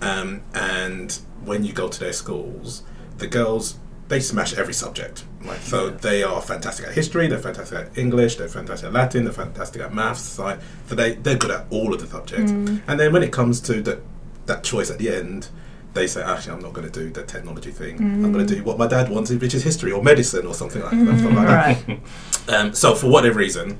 um, 0.00 0.40
and 0.54 1.18
when 1.44 1.64
you 1.64 1.74
go 1.74 1.88
to 1.88 2.00
their 2.00 2.14
schools, 2.14 2.82
the 3.18 3.26
girls 3.26 3.78
they 4.08 4.20
smash 4.20 4.54
every 4.54 4.74
subject. 4.74 5.24
Right? 5.40 5.60
So 5.60 5.90
they 5.90 6.22
are 6.22 6.40
fantastic 6.40 6.86
at 6.86 6.94
history, 6.94 7.26
they're 7.26 7.38
fantastic 7.38 7.78
at 7.78 7.98
English, 7.98 8.36
they're 8.36 8.48
fantastic 8.48 8.88
at 8.88 8.92
Latin, 8.92 9.24
they're 9.24 9.32
fantastic 9.32 9.82
at 9.82 9.94
maths. 9.94 10.22
So 10.22 10.58
they 10.88 11.14
they're 11.14 11.36
good 11.36 11.50
at 11.50 11.66
all 11.70 11.94
of 11.94 12.00
the 12.00 12.06
subjects. 12.06 12.52
Mm. 12.52 12.82
And 12.86 13.00
then 13.00 13.12
when 13.12 13.22
it 13.22 13.32
comes 13.32 13.60
to 13.62 13.82
the, 13.82 14.00
that 14.46 14.64
choice 14.64 14.90
at 14.90 14.98
the 14.98 15.10
end, 15.10 15.48
they 15.94 16.06
say, 16.06 16.22
actually, 16.22 16.54
I'm 16.54 16.60
not 16.60 16.72
going 16.72 16.90
to 16.90 16.92
do 16.92 17.10
the 17.10 17.22
technology 17.22 17.70
thing. 17.70 17.98
I'm 17.98 18.32
going 18.32 18.44
to 18.46 18.54
do 18.54 18.62
mm. 18.62 18.64
what 18.64 18.78
my 18.78 18.88
dad 18.88 19.08
wanted, 19.08 19.40
which 19.40 19.54
is 19.54 19.62
history 19.62 19.92
or 19.92 20.02
medicine 20.02 20.44
or 20.44 20.52
something 20.52 20.82
like, 20.82 20.92
mm, 20.92 21.06
something 21.06 21.34
like 21.34 21.46
that. 21.46 21.88
Right. 21.88 22.00
Um, 22.46 22.74
so 22.74 22.94
for 22.94 23.08
whatever 23.08 23.38
reason, 23.38 23.78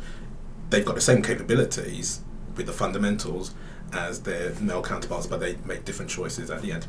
they've 0.70 0.86
got 0.86 0.94
the 0.94 1.00
same 1.02 1.20
capabilities 1.20 2.22
with 2.56 2.64
the 2.64 2.72
fundamentals 2.72 3.54
as 3.92 4.22
their 4.22 4.54
male 4.54 4.82
counterparts, 4.82 5.26
but 5.26 5.38
they 5.38 5.56
make 5.66 5.84
different 5.84 6.10
choices 6.10 6.50
at 6.50 6.62
the 6.62 6.72
end. 6.72 6.86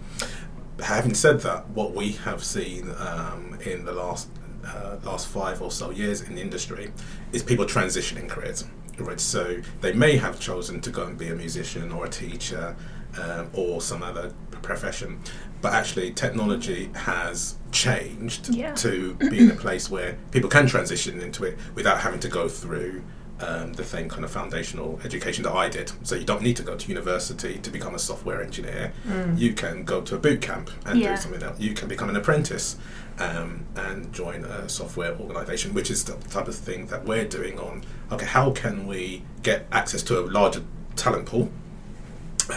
Having 0.81 1.13
said 1.13 1.39
that, 1.41 1.69
what 1.69 1.93
we 1.93 2.11
have 2.13 2.43
seen 2.43 2.91
um, 2.99 3.57
in 3.65 3.85
the 3.85 3.93
last 3.93 4.27
uh, 4.65 4.97
last 5.03 5.27
five 5.27 5.61
or 5.61 5.71
so 5.71 5.91
years 5.91 6.21
in 6.21 6.35
the 6.35 6.41
industry 6.41 6.91
is 7.31 7.43
people 7.43 7.65
transitioning 7.65 8.27
careers. 8.27 8.65
Right, 8.97 9.19
so 9.19 9.57
they 9.81 9.93
may 9.93 10.15
have 10.17 10.39
chosen 10.39 10.79
to 10.81 10.89
go 10.89 11.03
and 11.05 11.17
be 11.17 11.27
a 11.27 11.35
musician 11.35 11.91
or 11.91 12.05
a 12.05 12.09
teacher 12.09 12.75
um, 13.21 13.49
or 13.53 13.81
some 13.81 14.01
other 14.01 14.33
profession, 14.61 15.19
but 15.61 15.73
actually 15.73 16.11
technology 16.11 16.89
has 16.95 17.55
changed 17.71 18.49
Yeah. 18.55 18.73
to 18.75 19.13
be 19.15 19.39
in 19.39 19.51
a 19.51 19.55
place 19.55 19.89
where 19.89 20.17
people 20.31 20.49
can 20.49 20.65
transition 20.65 21.19
into 21.21 21.43
it 21.43 21.57
without 21.75 21.99
having 21.99 22.19
to 22.21 22.29
go 22.29 22.47
through 22.47 23.03
um, 23.41 23.73
the 23.73 23.83
same 23.83 24.07
kind 24.07 24.23
of 24.23 24.31
foundational 24.31 24.99
education 25.03 25.43
that 25.43 25.51
I 25.53 25.67
did. 25.69 25.91
So 26.03 26.15
you 26.15 26.23
don't 26.23 26.41
need 26.41 26.55
to 26.57 26.63
go 26.63 26.75
to 26.75 26.87
university 26.87 27.57
to 27.59 27.69
become 27.69 27.93
a 27.93 27.99
software 27.99 28.41
engineer. 28.41 28.93
You 29.35 29.53
can 29.53 29.83
go 29.83 30.01
to 30.01 30.15
a 30.15 30.17
boot 30.17 30.41
camp 30.41 30.69
and 30.85 30.99
Yeah. 30.99 31.15
do 31.15 31.21
something 31.21 31.43
else. 31.43 31.59
You 31.59 31.73
can 31.73 31.87
become 31.89 32.09
an 32.09 32.15
apprentice 32.15 32.77
um, 33.19 33.65
and 33.75 34.11
join 34.13 34.43
a 34.45 34.69
software 34.69 35.15
organization, 35.19 35.73
which 35.73 35.91
is 35.91 36.03
the 36.05 36.13
type 36.29 36.47
of 36.47 36.55
thing 36.55 36.87
that 36.87 37.05
we're 37.05 37.25
doing 37.25 37.59
on, 37.59 37.83
okay, 38.11 38.25
how 38.25 38.51
can 38.51 38.87
we 38.87 39.23
get 39.43 39.67
access 39.71 40.01
to 40.03 40.19
a 40.19 40.23
larger 40.27 40.61
talent 40.95 41.25
pool 41.25 41.49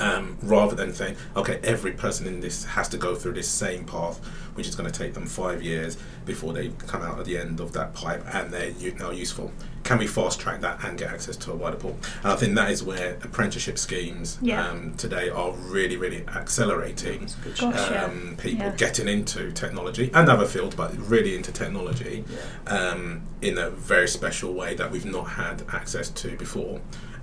um, 0.01 0.37
rather 0.43 0.75
than 0.77 0.93
saying, 0.93 1.17
okay, 1.37 1.59
every 1.63 1.93
person 1.93 2.27
in 2.27 2.41
this 2.41 2.65
has 2.65 2.89
to 2.91 2.97
go 2.99 3.15
through 3.15 3.33
this 3.33 3.49
same 3.49 3.85
path, 3.85 4.19
which 4.55 4.69
is 4.69 4.75
going 4.75 4.91
to 4.91 4.97
take 4.97 5.15
them 5.15 5.27
five 5.27 5.63
years 5.63 5.97
before 6.27 6.53
they 6.53 6.69
come 6.87 7.03
out 7.03 7.19
at 7.19 7.25
the 7.25 7.39
end 7.39 7.59
of 7.61 7.73
that 7.73 7.95
pipe 7.95 8.23
and 8.35 8.53
they're 8.53 8.73
now 8.99 9.11
useful. 9.11 9.51
Can 9.89 9.97
we 9.97 10.07
fast 10.07 10.39
track 10.39 10.61
that 10.61 10.85
and 10.85 10.99
get 10.99 11.11
access 11.11 11.35
to 11.39 11.51
a 11.51 11.57
wider 11.57 11.79
pool? 11.79 11.97
And 12.23 12.33
I 12.33 12.37
think 12.37 12.55
that 12.57 12.71
is 12.71 12.83
where 12.83 13.15
apprenticeship 13.23 13.79
schemes 13.79 14.37
Yeah. 14.43 14.69
um, 14.69 14.93
today 14.99 15.31
are 15.31 15.53
really, 15.53 15.97
really 15.97 16.27
accelerating 16.29 17.21
That's 17.43 17.59
Gosh, 17.59 17.75
shout. 17.75 17.91
yeah. 17.93 18.05
um, 18.05 18.37
people 18.37 18.67
Yeah. 18.67 18.75
getting 18.77 19.09
into 19.09 19.51
technology 19.51 20.11
and 20.13 20.29
other 20.29 20.45
fields, 20.45 20.75
but 20.77 20.95
really 21.09 21.35
into 21.35 21.53
technology 21.53 22.23
um, 22.67 23.23
in 23.41 23.57
a 23.57 23.71
very 23.71 24.09
special 24.09 24.53
way 24.53 24.75
that 24.75 24.91
we've 24.91 25.07
not 25.07 25.25
had 25.31 25.63
access 25.73 26.11
to 26.11 26.37
before. 26.37 26.83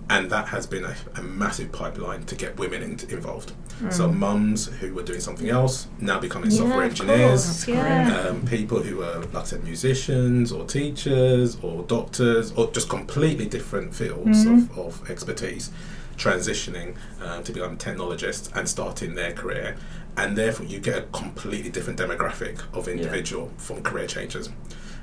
And 0.10 0.30
that 0.30 0.48
has 0.50 0.68
been 0.68 0.86
a, 0.86 0.96
a 1.16 1.24
massive 1.24 1.72
pipeline 1.72 2.24
to 2.26 2.36
get 2.36 2.58
women 2.60 2.84
in, 2.84 2.92
involved. 3.10 3.54
So, 3.90 4.10
mums 4.10 4.68
who 4.68 4.94
were 4.94 5.04
doing 5.04 5.20
something 5.20 5.50
else 5.50 5.88
now 6.00 6.18
becoming 6.20 6.50
Yeah, 6.50 6.58
software 6.60 6.84
engineers, 6.84 7.68
yeah. 7.68 8.18
um, 8.30 8.46
people 8.48 8.82
who 8.82 9.02
are, 9.04 9.20
like 9.20 9.36
I 9.36 9.44
said, 9.44 9.64
musicians 9.66 10.52
or 10.54 10.66
teachers 10.66 11.58
or 11.62 11.84
doctors 11.84 12.54
or 12.54 12.72
just 12.72 12.88
completely 12.88 13.48
different 13.48 13.94
fields 13.94 14.46
Mm-hmm. 14.46 14.80
of, 14.80 15.02
of 15.02 15.10
expertise 15.10 15.72
transitioning 16.18 16.96
uh, 17.22 17.42
to 17.42 17.52
become 17.52 17.76
technologists 17.78 18.50
and 18.56 18.70
starting 18.70 19.16
their 19.16 19.34
career. 19.34 19.76
And 20.18 20.38
therefore, 20.38 20.66
you 20.66 20.80
get 20.80 20.98
a 20.98 21.02
completely 21.08 21.70
different 21.70 22.00
demographic 22.00 22.62
of 22.74 22.88
individual 22.88 23.52
from 23.58 23.84
career 23.84 24.08
changers. 24.08 24.50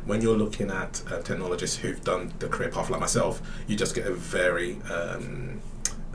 When 0.04 0.20
you're 0.20 0.36
looking 0.36 0.70
at 0.70 1.02
uh, 1.10 1.20
technologists 1.22 1.76
who've 1.76 2.02
done 2.02 2.32
the 2.38 2.48
career 2.48 2.70
path 2.70 2.90
like 2.90 3.00
myself, 3.00 3.40
you 3.68 3.76
just 3.76 3.94
get 3.94 4.06
a 4.06 4.12
very 4.14 4.78
um, 4.90 5.60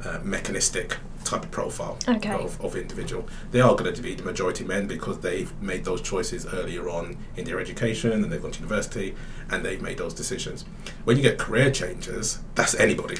uh, 0.03 0.19
mechanistic 0.23 0.97
type 1.23 1.43
of 1.43 1.51
profile 1.51 1.97
Okay. 2.07 2.31
of, 2.31 2.59
of 2.63 2.75
individual. 2.75 3.27
They 3.51 3.59
are 3.59 3.75
going 3.75 3.93
to 3.93 4.01
be 4.01 4.15
the 4.15 4.23
majority 4.23 4.63
men 4.63 4.87
because 4.87 5.19
they've 5.19 5.51
made 5.61 5.83
those 5.83 6.01
choices 6.01 6.45
earlier 6.45 6.87
on 6.89 7.17
in 7.35 7.43
their 7.45 7.59
education 7.59 8.11
and 8.11 8.31
they've 8.31 8.41
gone 8.41 8.51
to 8.51 8.59
university 8.59 9.15
and 9.49 9.63
they've 9.65 9.81
made 9.81 9.97
those 9.97 10.13
decisions. 10.13 10.63
When 11.03 11.17
you 11.17 11.23
get 11.23 11.37
career 11.37 11.69
changes, 11.71 12.39
that's 12.55 12.75
anybody. 12.75 13.17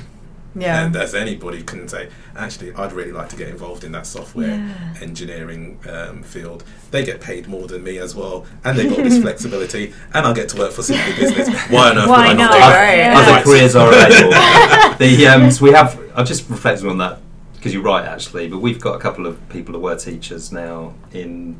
Yeah. 0.59 0.83
And 0.85 0.95
as 0.95 1.13
anybody 1.13 1.59
who 1.59 1.63
can 1.63 1.87
say, 1.87 2.09
actually, 2.35 2.73
I'd 2.73 2.91
really 2.91 3.11
like 3.11 3.29
to 3.29 3.35
get 3.35 3.49
involved 3.49 3.83
in 3.83 3.91
that 3.91 4.07
software 4.07 4.47
Yeah. 4.47 4.93
engineering 5.01 5.79
um, 5.89 6.23
field. 6.23 6.63
They 6.91 7.05
get 7.05 7.21
paid 7.21 7.47
more 7.47 7.67
than 7.67 7.83
me 7.83 7.97
as 7.99 8.15
well, 8.15 8.45
and 8.63 8.77
they've 8.77 8.89
got 8.89 9.03
this 9.03 9.21
flexibility, 9.21 9.93
and 10.13 10.25
I 10.25 10.33
get 10.33 10.49
to 10.49 10.57
work 10.57 10.71
for 10.71 10.81
Simply 10.83 11.13
Business. 11.15 11.47
Why 11.69 11.91
on 11.91 11.97
earth 11.97 12.09
Why 12.09 12.27
would 12.27 12.27
I 12.27 12.33
not? 12.33 12.37
not 12.37 12.51
do 12.53 12.59
that? 12.59 12.87
Right. 12.87 12.97
Yeah. 12.97 13.17
Other 13.17 13.43
careers 13.43 13.75
are 13.75 13.87
available. 13.87 14.97
the 14.97 15.27
um, 15.27 15.51
so 15.51 15.63
we 15.63 15.71
have. 15.71 15.99
I've 16.15 16.27
just 16.27 16.49
reflected 16.49 16.87
on 16.87 16.97
that 16.97 17.19
because 17.53 17.73
you're 17.73 17.83
right, 17.83 18.05
actually. 18.05 18.47
But 18.47 18.59
we've 18.59 18.81
got 18.81 18.95
a 18.95 18.99
couple 18.99 19.27
of 19.27 19.37
people 19.49 19.75
who 19.75 19.81
were 19.81 19.95
teachers 19.95 20.51
now 20.51 20.93
in 21.13 21.57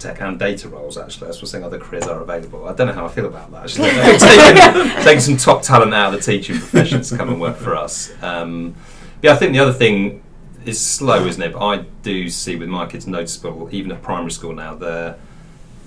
tech 0.00 0.20
and 0.20 0.38
data 0.38 0.68
roles. 0.68 0.98
Actually, 0.98 1.26
that's 1.26 1.40
what's 1.40 1.52
saying. 1.52 1.64
Other 1.64 1.78
careers 1.78 2.06
are 2.06 2.20
available. 2.20 2.66
I 2.68 2.72
don't 2.72 2.86
know 2.86 2.92
how 2.92 3.06
I 3.06 3.08
feel 3.08 3.26
about 3.26 3.50
that. 3.52 3.64
Actually, 3.64 3.90
taking, 4.18 5.04
taking 5.04 5.20
some 5.20 5.36
top 5.36 5.62
talent 5.62 5.94
out 5.94 6.12
of 6.12 6.24
the 6.24 6.32
teaching 6.32 6.58
profession 6.58 7.02
to 7.02 7.16
come 7.16 7.28
and 7.28 7.40
work 7.40 7.56
for 7.56 7.76
us. 7.76 8.12
Um, 8.22 8.74
yeah, 9.22 9.32
I 9.32 9.36
think 9.36 9.52
the 9.52 9.58
other 9.58 9.72
thing 9.72 10.22
is 10.64 10.80
slow, 10.80 11.26
isn't 11.26 11.42
it? 11.42 11.52
But 11.52 11.64
I 11.64 11.76
do 12.02 12.28
see 12.28 12.56
with 12.56 12.68
my 12.68 12.86
kids 12.86 13.06
noticeable, 13.06 13.68
even 13.72 13.92
at 13.92 14.02
primary 14.02 14.30
school 14.30 14.52
now, 14.52 14.74
the 14.74 15.16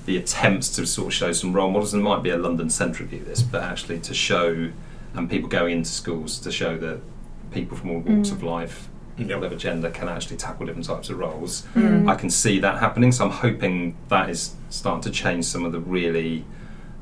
the 0.05 0.17
attempts 0.17 0.67
to 0.75 0.85
sort 0.85 1.07
of 1.07 1.13
show 1.13 1.31
some 1.31 1.53
role 1.53 1.71
models, 1.71 1.93
and 1.93 2.01
it 2.01 2.03
might 2.03 2.21
be 2.21 2.29
a 2.29 2.37
London 2.37 2.69
centric 2.69 3.09
view 3.09 3.23
this, 3.23 3.41
but 3.41 3.63
actually 3.63 3.99
to 3.99 4.13
show 4.13 4.69
and 5.15 5.29
people 5.29 5.47
going 5.47 5.77
into 5.77 5.91
schools 5.91 6.39
to 6.39 6.51
show 6.51 6.77
that 6.77 6.99
people 7.51 7.77
from 7.77 7.91
all 7.91 7.99
walks 7.99 8.31
of 8.31 8.43
life, 8.43 8.89
Yep. 9.17 9.37
whatever 9.39 9.55
gender, 9.55 9.89
can 9.91 10.09
actually 10.09 10.37
tackle 10.37 10.65
different 10.65 10.87
types 10.87 11.09
of 11.09 11.19
roles. 11.19 11.63
Mm. 11.75 12.09
I 12.09 12.15
can 12.15 12.29
see 12.29 12.59
that 12.59 12.79
happening, 12.79 13.11
so 13.11 13.25
I'm 13.25 13.31
hoping 13.31 13.95
that 14.09 14.29
is 14.29 14.55
starting 14.69 15.01
to 15.03 15.11
change 15.11 15.45
some 15.45 15.65
of 15.65 15.71
the 15.71 15.79
really 15.79 16.45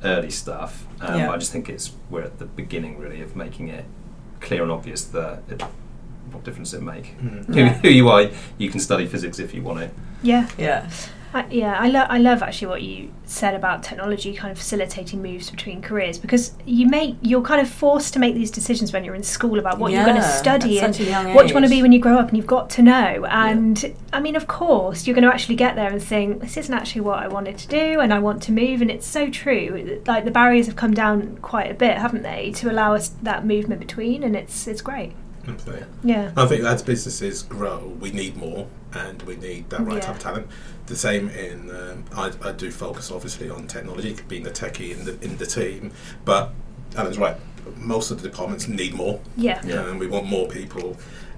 early 0.04 0.30
stuff. 0.32 0.86
Um, 1.00 1.20
Yeah. 1.20 1.32
I 1.32 1.38
just 1.38 1.52
think 1.52 1.70
it's 1.70 1.92
we're 2.10 2.24
at 2.24 2.40
the 2.40 2.46
beginning 2.46 2.98
really 2.98 3.22
of 3.22 3.36
making 3.36 3.70
it 3.70 3.86
clear 4.42 4.64
and 4.64 4.72
obvious 4.72 5.04
that 5.06 5.44
it, 5.50 5.62
what 6.32 6.44
difference 6.44 6.74
it 6.74 6.82
make. 6.82 7.18
Mm. 7.20 7.46
Who, 7.54 7.66
who 7.66 7.90
you 7.90 8.10
are, 8.10 8.30
you 8.58 8.70
can 8.70 8.80
study 8.80 9.06
physics 9.08 9.40
if 9.40 9.54
you 9.54 9.62
want 9.62 9.80
to. 9.80 9.90
Yeah. 10.24 10.50
Yeah. 10.58 10.90
I, 11.34 11.48
yeah, 11.50 11.80
I 11.80 11.88
love 11.88 12.08
I 12.10 12.18
love 12.18 12.44
actually 12.44 12.68
what 12.68 12.82
you 12.82 13.12
said 13.26 13.56
about 13.56 13.84
technology 13.84 14.34
kind 14.34 14.52
of 14.52 14.58
facilitating 14.58 15.22
moves 15.22 15.50
between 15.50 15.82
careers 15.82 16.18
because 16.18 16.54
you 16.66 16.88
make 16.88 17.16
you're 17.22 17.42
kind 17.42 17.62
of 17.62 17.70
forced 17.70 18.14
to 18.14 18.20
make 18.20 18.36
these 18.36 18.52
decisions 18.52 18.92
when 18.92 19.06
you're 19.06 19.16
in 19.16 19.24
school 19.24 19.58
about 19.58 19.80
what 19.80 19.94
you're 19.94 20.04
going 20.04 20.18
to 20.18 20.22
study 20.24 20.80
and 20.80 20.94
what 21.34 21.48
you 21.48 21.54
want 21.54 21.66
to 21.66 21.70
be 21.70 21.82
when 21.82 21.94
you 21.94 22.00
grow 22.00 22.18
up 22.18 22.28
and 22.28 22.38
you've 22.38 22.48
got 22.48 22.70
to 22.72 22.82
know. 22.82 23.26
And 23.30 23.96
I 24.12 24.20
mean 24.20 24.36
of 24.36 24.48
course 24.48 25.08
you're 25.08 25.16
going 25.16 25.24
to 25.24 25.34
actually 25.34 25.56
get 25.56 25.76
there 25.76 25.90
and 25.90 26.04
think 26.04 26.42
this 26.42 26.58
isn't 26.58 26.74
actually 26.74 27.02
what 27.02 27.20
I 27.20 27.30
wanted 27.30 27.58
to 27.60 27.68
do 27.68 28.02
and 28.02 28.14
I 28.14 28.20
want 28.20 28.44
to 28.44 28.52
move 28.52 28.82
and 28.82 28.92
it's 28.92 29.08
so 29.08 29.30
true. 29.30 30.02
Like 30.06 30.26
the 30.26 30.32
barriers 30.32 30.66
have 30.66 30.76
come 30.76 30.94
down 30.94 31.38
quite 31.38 31.72
a 31.72 31.76
bit 31.76 31.98
haven't 31.98 32.24
they 32.24 32.52
to 32.58 32.70
allow 32.70 32.94
us 32.94 33.10
that 33.22 33.46
movement 33.46 33.80
between 33.80 34.24
and 34.24 34.36
it's 34.36 34.68
it's 34.68 34.82
great 34.82 35.14
Absolutely. 35.48 35.86
yeah 36.04 36.32
I 36.38 36.46
think 36.46 36.64
as 36.64 36.84
businesses 36.84 37.44
grow, 37.44 37.96
we 38.00 38.12
need 38.12 38.38
more, 38.38 38.68
and 38.94 39.22
we 39.24 39.36
need 39.38 39.70
that 39.72 39.82
right 39.82 39.96
Yeah. 39.96 40.02
type 40.02 40.16
of 40.16 40.22
talent. 40.22 40.48
The 40.88 40.96
same 40.96 41.30
in 41.30 41.70
um, 41.72 42.04
I, 42.16 42.32
I 42.44 42.52
do 42.52 42.70
focus 42.72 43.12
obviously 43.12 43.50
on 43.50 43.68
technology, 43.68 44.18
being 44.28 44.44
the 44.44 44.52
techie 44.52 44.92
in 44.98 45.06
the 45.06 45.20
in 45.22 45.38
the 45.38 45.46
team, 45.46 45.92
but 46.26 46.52
Alan's 46.96 47.18
right. 47.18 47.38
Most 47.78 48.10
of 48.12 48.22
the 48.22 48.28
departments 48.30 48.68
need 48.68 48.94
more, 48.94 49.20
yeah 49.38 49.62
Yeah. 49.66 49.88
and 49.90 50.00
we 50.00 50.08
want 50.08 50.26
more 50.26 50.48
people, 50.48 50.98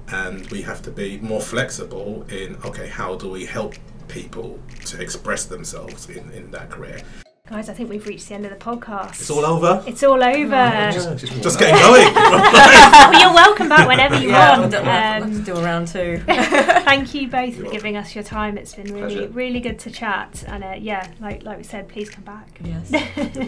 and 0.09 0.45
we 0.51 0.61
have 0.63 0.81
to 0.83 0.91
be 0.91 1.17
more 1.19 1.41
flexible 1.41 2.25
in 2.29 2.57
okay, 2.65 2.87
how 2.87 3.15
do 3.15 3.29
we 3.29 3.45
help 3.45 3.75
people 4.07 4.59
to 4.85 5.01
express 5.01 5.45
themselves 5.45 6.09
in, 6.09 6.29
in 6.31 6.51
that 6.51 6.69
career? 6.69 7.01
Guys 7.49 7.67
I 7.67 7.73
think 7.73 7.89
we've 7.89 8.05
reached 8.07 8.29
the 8.29 8.35
end 8.35 8.45
of 8.45 8.51
the 8.51 8.57
podcast 8.57 9.19
It's 9.19 9.29
all 9.29 9.45
over. 9.45 9.83
it's 9.85 10.01
all 10.01 10.23
over 10.23 10.89
Just, 10.93 11.17
just 11.17 11.43
Just 11.43 11.59
getting 11.59 11.75
going. 11.75 12.13
well, 12.13 13.19
you're 13.19 13.33
welcome 13.33 13.67
back 13.67 13.85
whenever 13.85 14.15
you 14.15 14.29
Yeah, 14.29 14.51
we'll 14.51 14.59
want. 14.61 14.71
do, 14.71 14.77
we'll 14.77 14.85
have 14.85 15.23
to 15.23 15.27
Um, 15.29 15.43
do 15.43 15.55
a 15.57 15.61
round 15.61 15.87
two. 15.89 16.19
thank 16.25 17.13
you 17.13 17.27
both 17.27 17.55
for 17.57 17.63
You're 17.63 17.71
giving 17.73 17.97
us 17.97 18.15
your 18.15 18.23
time. 18.23 18.57
It's 18.57 18.73
been 18.75 18.93
really, 18.93 19.15
Pleasure. 19.15 19.27
really 19.33 19.59
good 19.59 19.77
to 19.79 19.91
chat. 19.91 20.45
And 20.47 20.63
uh, 20.63 20.75
yeah, 20.79 21.05
like 21.19 21.43
like 21.43 21.57
we 21.57 21.63
said, 21.65 21.89
please 21.89 22.09
come 22.09 22.23
back. 22.23 22.47
yes. 22.63 22.89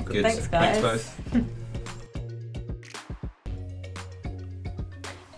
Good. 0.03 0.23
Thanks, 0.23 0.47
guys. 0.47 0.81
Thanks 0.81 0.81
both. 0.81 1.45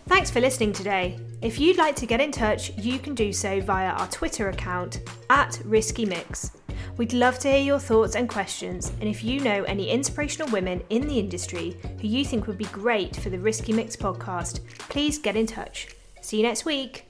Thanks 0.08 0.32
for 0.32 0.40
listening 0.42 0.74
today. 0.74 1.20
If 1.44 1.60
you'd 1.60 1.78
like 1.78 1.96
to 1.98 2.08
get 2.08 2.20
in 2.22 2.32
touch, 2.32 2.76
you 2.76 2.98
can 2.98 3.14
do 3.14 3.32
so 3.32 3.62
via 3.62 3.90
our 3.92 4.08
Twitter 4.08 4.50
account 4.50 5.02
at 5.30 5.62
Risky 5.64 6.06
Mix. 6.06 6.50
We'd 6.98 7.14
love 7.14 7.38
to 7.40 7.52
hear 7.52 7.60
your 7.60 7.80
thoughts 7.80 8.16
and 8.16 8.28
questions, 8.28 8.92
and 9.00 9.08
if 9.08 9.24
you 9.24 9.40
know 9.40 9.64
any 9.64 9.92
inspirational 9.92 10.52
women 10.52 10.84
in 10.90 11.08
the 11.08 11.20
industry 11.20 11.78
who 12.02 12.08
you 12.08 12.26
think 12.26 12.48
would 12.48 12.58
be 12.58 12.66
great 12.66 13.16
for 13.16 13.30
the 13.30 13.38
Risky 13.38 13.72
Mix 13.72 13.96
podcast, 13.96 14.62
please 14.90 15.20
get 15.20 15.36
in 15.36 15.46
touch. 15.46 15.90
See 16.22 16.38
you 16.38 16.44
next 16.44 16.66
week. 16.66 17.07